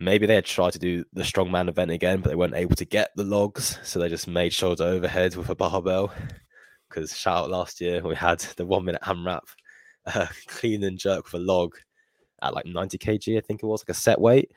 [0.00, 2.84] maybe they had tried to do the strongman event again, but they weren't able to
[2.84, 6.12] get the logs, so they just made shoulder overhead with a barbell.
[6.88, 9.42] Because shout out last year we had the one minute AMRAP
[10.06, 11.74] uh, clean and jerk with a log
[12.42, 14.52] at like 90 kg, I think it was like a set weight.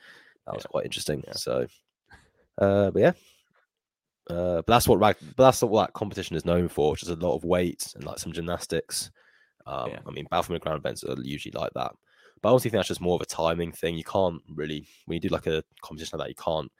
[0.46, 0.72] That was yeah.
[0.72, 1.24] quite interesting.
[1.26, 1.34] Yeah.
[1.34, 1.68] So,
[2.60, 3.12] uh, but yeah,
[4.30, 7.10] uh, but that's what rag, but that's what that competition is known for, which is
[7.10, 9.12] a lot of weight and like some gymnastics.
[9.66, 10.00] Um, yeah.
[10.08, 11.92] I mean, Bafomir ground events are usually like that.
[12.42, 13.96] But I also think that's just more of a timing thing.
[13.98, 16.72] You can't really, when you do like a competition like that, you can't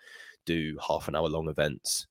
[0.46, 2.08] do half an hour long events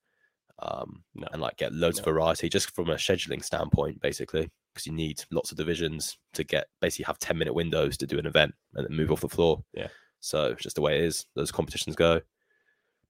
[0.62, 1.26] um, no.
[1.32, 2.02] and like get loads no.
[2.02, 6.44] of variety just from a scheduling standpoint, basically, because you need lots of divisions to
[6.44, 9.28] get basically have 10 minute windows to do an event and then move off the
[9.28, 9.62] floor.
[9.72, 9.88] Yeah.
[10.20, 12.20] So just the way it is, those competitions go.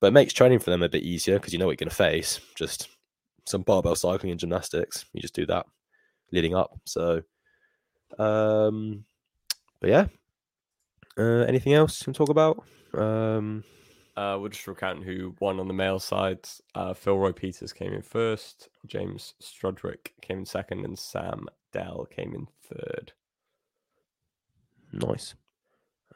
[0.01, 1.91] But it makes training for them a bit easier because you know what you're going
[1.91, 2.41] to face.
[2.55, 2.89] Just
[3.47, 5.05] some barbell cycling and gymnastics.
[5.13, 5.67] You just do that
[6.33, 6.79] leading up.
[6.85, 7.23] So,
[8.19, 9.05] um,
[9.81, 10.07] but yeah.
[11.19, 12.65] Uh, anything else you can talk about?
[12.95, 13.65] Um,
[14.17, 16.49] uh, we'll just recount who won on the male side.
[16.75, 22.07] Uh, Phil Roy Peters came in first, James Strudwick came in second, and Sam Dell
[22.11, 23.13] came in third.
[24.93, 25.35] Nice.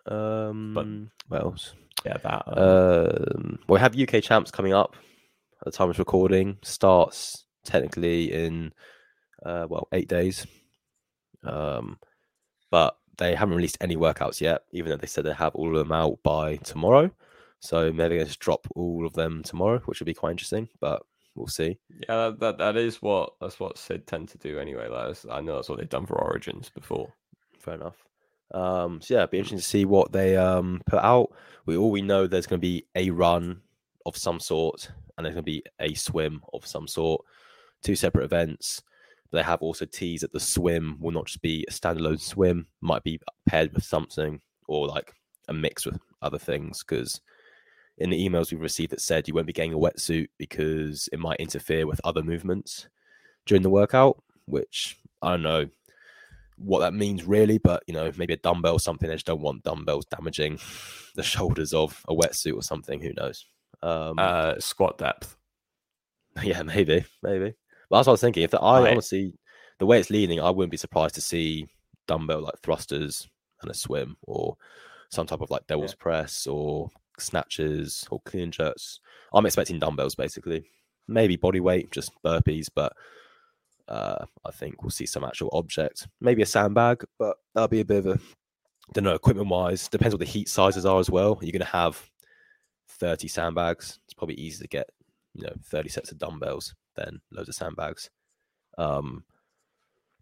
[0.06, 0.86] Um, but
[1.28, 1.74] what else?
[2.04, 2.44] Yeah, that.
[2.46, 4.96] Um, we have UK champs coming up
[5.60, 6.58] at the time of recording.
[6.62, 8.72] Starts technically in
[9.44, 10.46] uh, well eight days,
[11.44, 11.98] um,
[12.70, 14.62] but they haven't released any workouts yet.
[14.72, 17.10] Even though they said they have all of them out by tomorrow,
[17.64, 20.68] so maybe they just drop all of them tomorrow, which would be quite interesting.
[20.80, 21.02] But
[21.34, 21.78] we'll see.
[22.08, 24.88] Yeah, that, that, that is what that's what Sid tend to do anyway.
[24.88, 27.12] Like, I know that's what they've done for Origins before.
[27.58, 28.04] Fair enough.
[28.52, 31.32] Um, so yeah, it'd be interesting to see what they um, put out.
[31.64, 33.62] We all we know there's going to be a run
[34.04, 37.24] of some sort, and there's going to be a swim of some sort.
[37.82, 38.82] Two separate events.
[39.32, 43.02] They have also teased that the swim will not just be a standalone swim, might
[43.02, 43.18] be
[43.48, 45.14] paired with something or like
[45.48, 46.84] a mix with other things.
[46.84, 47.20] Because
[47.98, 51.18] in the emails we've received, that said you won't be getting a wetsuit because it
[51.18, 52.88] might interfere with other movements
[53.46, 54.22] during the workout.
[54.46, 55.68] Which I don't know
[56.56, 59.10] what that means really, but you know, maybe a dumbbell or something.
[59.10, 60.58] I just don't want dumbbells damaging
[61.14, 63.00] the shoulders of a wetsuit or something.
[63.00, 63.46] Who knows?
[63.82, 65.36] Um, uh, squat depth.
[66.42, 67.54] Yeah, maybe, maybe.
[67.88, 68.42] But that's what I was thinking.
[68.42, 68.90] If the, I right.
[68.90, 69.34] honestly,
[69.78, 71.68] the way it's leaning, I wouldn't be surprised to see
[72.08, 73.28] dumbbell like thrusters
[73.62, 74.56] and a swim or
[75.10, 76.02] some type of like devil's yeah.
[76.02, 79.00] press or snatches or clean jerks.
[79.32, 80.64] I'm expecting dumbbells basically.
[81.06, 82.94] Maybe body weight, just burpees, but
[83.88, 87.84] uh, I think we'll see some actual object, maybe a sandbag, but that'll be a
[87.84, 88.18] bit of a,
[88.92, 91.38] don't know, equipment wise, depends what the heat sizes are as well.
[91.42, 92.10] You're going to have
[92.88, 93.98] 30 sandbags.
[94.04, 94.88] It's probably easy to get,
[95.34, 98.08] you know, 30 sets of dumbbells, then loads of sandbags.
[98.78, 99.24] Um,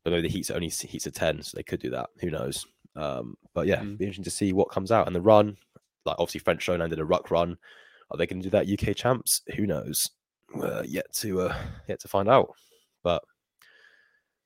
[0.04, 2.10] but maybe the heats only heats of 10, so they could do that.
[2.20, 2.66] Who knows?
[2.96, 3.96] Um, but yeah, mm.
[3.96, 5.06] be interesting to see what comes out.
[5.06, 5.56] And the run,
[6.04, 7.56] like obviously French Throwdown did a ruck run.
[8.10, 9.42] Are they going to do that UK champs?
[9.56, 10.10] Who knows?
[10.60, 11.56] Uh, yet to uh,
[11.88, 12.52] yet to find out.
[13.02, 13.22] But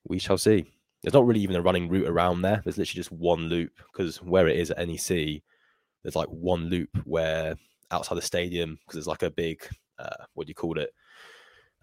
[0.09, 0.73] we shall see.
[1.03, 2.61] There's not really even a running route around there.
[2.65, 5.43] There's literally just one loop because where it is at NEC,
[6.03, 7.57] there's like one loop where
[7.91, 9.63] outside the stadium because there's like a big
[9.99, 10.93] uh, what do you call it?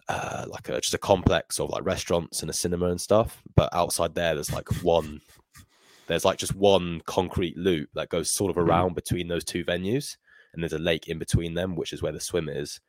[0.08, 3.42] Uh, like a, just a complex of like restaurants and a cinema and stuff.
[3.54, 5.20] But outside there, there's like one.
[6.06, 8.68] There's like just one concrete loop that goes sort of mm-hmm.
[8.68, 10.16] around between those two venues,
[10.52, 12.80] and there's a lake in between them, which is where the swim is.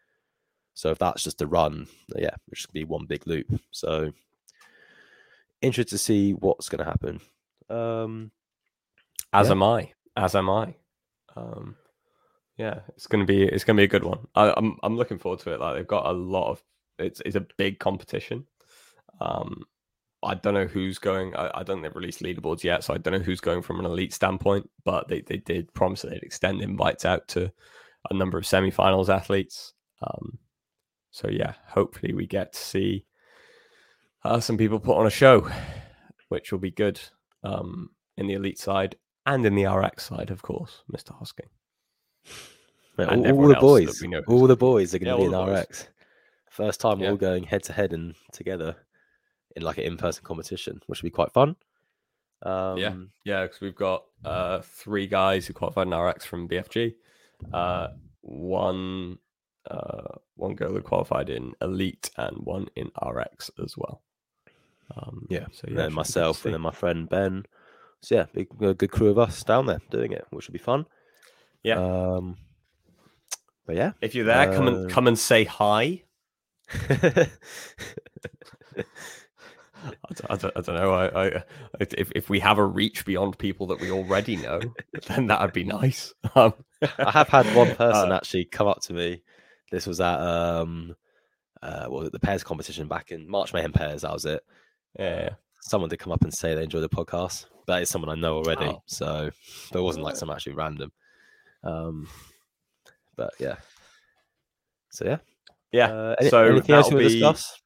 [0.74, 3.48] So if that's just a run, yeah, it's just be one big loop.
[3.72, 4.12] So
[5.62, 7.22] interested to see what's going to happen.
[7.70, 8.32] Um,
[9.32, 9.52] As yeah.
[9.52, 9.92] am I.
[10.18, 10.76] As am I.
[11.36, 11.76] Um,
[12.58, 14.28] yeah, it's gonna be it's gonna be a good one.
[14.34, 15.60] I, am I'm, I'm looking forward to it.
[15.60, 16.64] Like they've got a lot of
[16.98, 18.46] it's it's a big competition.
[19.20, 19.64] Um,
[20.26, 21.36] I don't know who's going.
[21.36, 23.80] I, I don't think they've released leaderboards yet, so I don't know who's going from
[23.80, 24.70] an elite standpoint.
[24.84, 27.52] But they, they did promise that they'd extend invites out to
[28.10, 29.74] a number of semi-finals athletes.
[30.02, 30.38] Um,
[31.12, 33.06] so yeah, hopefully we get to see
[34.24, 35.50] uh, some people put on a show,
[36.30, 37.00] which will be good
[37.44, 38.96] um, in the elite side
[39.26, 41.18] and in the RX side, of course, Mr.
[41.18, 41.50] Hosking.
[43.00, 45.88] all, all the boys, all the boys are going to yeah, be in RX.
[46.50, 47.10] First time yeah.
[47.10, 48.76] all going head to head and together
[49.56, 51.56] in like an in-person competition, which would be quite fun.
[52.44, 52.96] Um, Yeah.
[53.24, 56.96] Yeah, because we've got uh, three guys who qualified in RX from BFG,
[57.54, 57.88] uh,
[58.22, 59.18] one
[59.70, 64.04] uh, one girl who qualified in Elite, and one in RX as well.
[64.96, 67.10] Um, Yeah, so and yeah, then should be good to myself, and then my friend
[67.10, 67.46] Ben.
[68.02, 70.60] So yeah, big a good crew of us down there doing it, which would be
[70.60, 70.86] fun.
[71.64, 71.80] Yeah.
[71.80, 72.38] Um,
[73.66, 76.04] but yeah, if you're there, come and uh, come and say hi.
[79.86, 80.94] I don't, I don't, I don't know.
[80.94, 81.44] I, I,
[81.80, 84.60] if if we have a reach beyond people that we already know,
[85.08, 86.14] then that'd be nice.
[86.36, 86.54] Um,
[87.00, 89.22] I have had one person uh, actually come up to me.
[89.72, 90.96] This was at um,
[91.62, 94.02] uh, what was it, the pairs competition back in March Mayhem pairs.
[94.02, 94.44] That was it.
[95.00, 95.30] yeah,
[95.62, 97.46] Someone did come up and say they enjoy the podcast.
[97.68, 98.84] That is someone I know already, Oh.
[98.86, 99.32] so
[99.72, 100.92] but it wasn't like some actually random.
[101.64, 102.08] Um,
[103.16, 103.56] but yeah.
[104.92, 105.18] So yeah.
[105.72, 105.92] yeah.
[105.92, 107.62] Uh, any- so anything else you want to discuss?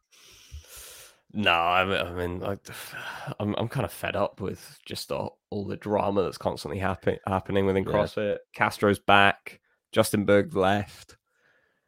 [1.32, 2.60] No, I mean, I mean, like,
[3.40, 7.18] I'm I'm kind of fed up with just all, all the drama that's constantly happen,
[7.28, 7.92] happening within Yeah.
[7.92, 8.38] CrossFit.
[8.54, 9.60] Castro's back.
[9.92, 11.18] Justin Bergh left.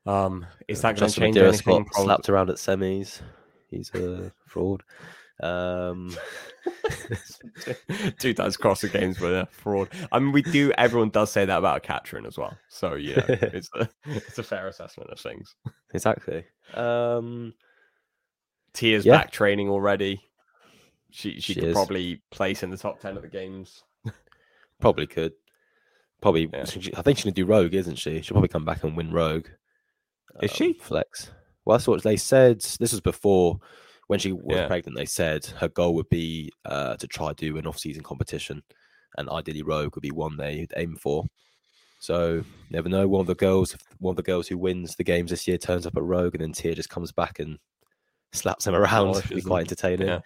[0.05, 1.83] Um, is that going to change anything?
[1.83, 3.21] got slapped around at semis.
[3.69, 4.83] He's a fraud.
[5.41, 6.15] Um,
[8.19, 9.89] Two times CrossFit Games with a fraud.
[10.11, 10.71] I mean, we do.
[10.77, 12.57] Everyone does say that about Katrin as well.
[12.69, 15.55] So yeah, it's a it's a fair assessment of things.
[15.93, 16.43] exactly.
[16.73, 17.53] Um,
[18.73, 19.17] Tia's Yeah.
[19.17, 20.21] back training already.
[21.09, 21.73] She she, She could is.
[21.73, 23.83] probably place in the top ten of the games.
[24.79, 25.33] probably could.
[26.21, 26.65] Probably, Yeah.
[26.65, 28.21] she- I think she's gonna do Rogue, isn't she?
[28.21, 29.47] She'll probably come back and win Rogue.
[30.41, 30.73] Is she?
[30.73, 31.31] flex?
[31.65, 32.61] Well, that's what they said.
[32.61, 33.59] This was before
[34.07, 34.67] when she was Yeah.
[34.67, 34.97] pregnant.
[34.97, 38.63] They said her goal would be uh, to try do an off-season competition,
[39.17, 41.25] and ideally Rogue would be one they'd aim for.
[41.99, 43.07] So never know.
[43.07, 45.85] One of the girls, one of the girls who wins the games this year, turns
[45.85, 47.59] up at Rogue, and then Tia just comes back and
[48.33, 49.15] slaps him around.
[49.17, 50.07] It'd be quite entertaining.
[50.07, 50.19] Yeah.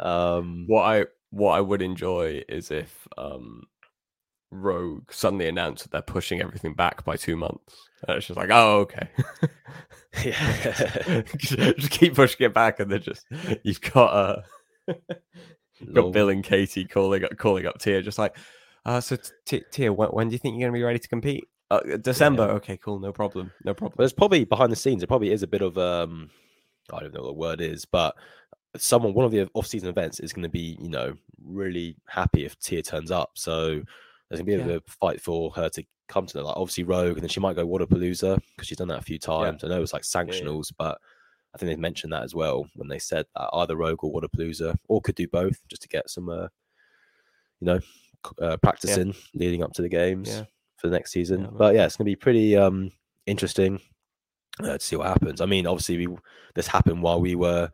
[0.00, 3.64] Um, What I what I would enjoy is if um
[4.50, 7.74] Rogue suddenly announced that they're pushing everything back by two months.
[8.06, 9.08] And it's just like, oh, okay.
[10.24, 11.22] yeah.
[11.36, 13.26] just keep pushing it back, and then just
[13.62, 14.44] you've got
[14.88, 14.94] uh,
[15.92, 18.36] got Bill and Katie calling up, calling up Tia, just like,
[18.84, 21.48] uh, so T- Tia, when, when do you think you're gonna be ready to compete?
[21.70, 22.44] Uh, December.
[22.44, 23.94] Okay, cool, no problem, no problem.
[23.96, 25.02] But it's probably behind the scenes.
[25.02, 26.30] It probably is a bit of um,
[26.92, 28.14] I don't know what the word is, but
[28.76, 32.58] someone one of the off-season events is going to be you know really happy if
[32.58, 33.30] Tia turns up.
[33.34, 33.80] So
[34.28, 34.74] there's going to be a Yeah.
[34.76, 37.66] a fight for her to come to like obviously Rogue, and then she might go
[37.66, 39.64] Wodapalooza because she's done that a few times.
[39.64, 40.22] I know it's like yeah.
[40.22, 40.98] sanctionals, but
[41.54, 44.76] I think they mentioned that as well when they said that either Rogue or Wodapalooza,
[44.88, 46.48] or could do both just to get some uh,
[47.60, 47.80] you know
[48.40, 50.44] uh, practicing leading up to the games Yeah.
[50.76, 51.42] for the next season.
[51.42, 52.90] Yeah, but yeah, it's going to be pretty um
[53.26, 53.80] interesting
[54.62, 55.40] uh, to see what happens.
[55.40, 56.16] I mean, obviously, we
[56.54, 57.70] this happened while we were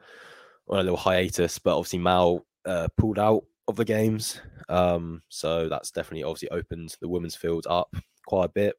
[0.69, 5.69] on a little hiatus, but obviously Mal uh, pulled out of the games, um, so
[5.69, 7.95] that's definitely obviously opened the women's field up
[8.27, 8.75] quite a bit.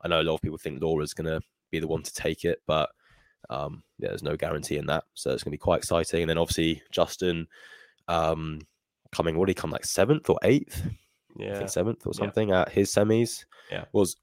[0.00, 2.44] I know a lot of people think Laura's going to be the one to take
[2.44, 2.90] it, but
[3.50, 6.22] um, yeah, there's no guarantee in that, so it's going to be quite exciting.
[6.22, 7.46] And then obviously Justin
[8.08, 8.60] um,
[9.12, 10.82] coming, what did he come like seventh or eighth?
[10.84, 12.18] I Yeah, think seventh or Yeah.
[12.18, 13.44] something at his semis.
[13.70, 13.84] Yeah.
[13.92, 14.16] was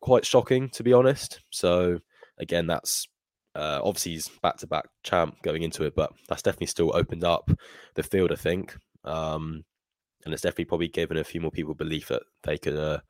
[0.00, 1.40] quite shocking to be honest.
[1.50, 1.98] So
[2.40, 3.06] again, that's
[3.54, 7.24] uh, obviously he's back to back champ going into it, but that's definitely still opened
[7.24, 7.50] up
[7.94, 8.76] the field, I think.
[9.04, 9.64] Um,
[10.24, 13.00] and it's definitely probably given a few more people belief that they could uh,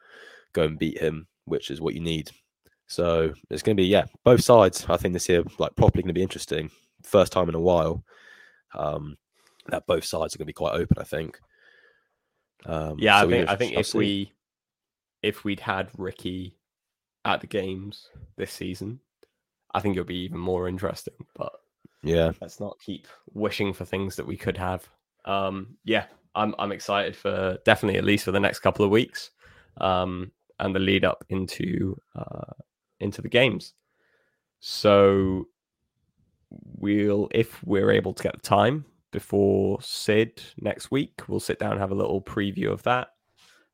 [0.52, 2.30] go and beat him, which is what you need.
[2.86, 4.86] So it's going to be yeah, both sides.
[4.88, 6.70] I think this year like properly going to be interesting.
[7.02, 8.04] First time in a while.
[8.74, 9.16] Um,
[9.68, 10.98] that both sides are going to be quite open.
[10.98, 11.38] I think.
[12.66, 13.18] Um, yeah.
[13.18, 13.98] I so we think I think if see.
[13.98, 14.32] we
[15.22, 16.56] if we'd had Ricky
[17.24, 19.00] at the games this season,
[19.74, 21.14] I think it'll be even more interesting.
[21.36, 21.52] But
[22.02, 24.88] yeah, let's not keep wishing for things that we could have.
[25.24, 29.30] Um, yeah, I'm I'm excited for definitely at least for the next couple of weeks,
[29.80, 32.52] um, and the lead up into uh,
[33.00, 33.74] into the games.
[34.60, 35.48] So
[36.50, 41.72] we'll if we're able to get the time before Sid next week, we'll sit down
[41.72, 43.08] and have a little preview of that,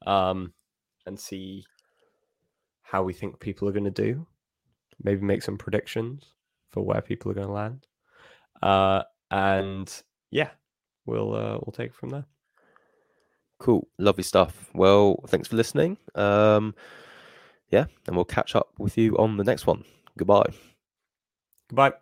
[0.06, 0.52] um,
[1.06, 1.64] and see
[2.82, 4.26] how we think people are going to do.
[5.02, 6.32] Maybe make some predictions
[6.70, 7.86] for where people are going to land.
[8.62, 10.50] Uh, and yeah,
[11.04, 12.24] we'll uh, we'll take it from there.
[13.58, 14.70] Cool, lovely stuff.
[14.74, 15.96] Well, thanks for listening.
[16.14, 16.74] Um,
[17.70, 19.84] yeah, and we'll catch up with you on the next one.
[20.18, 20.52] Goodbye.
[21.68, 21.94] Goodbye.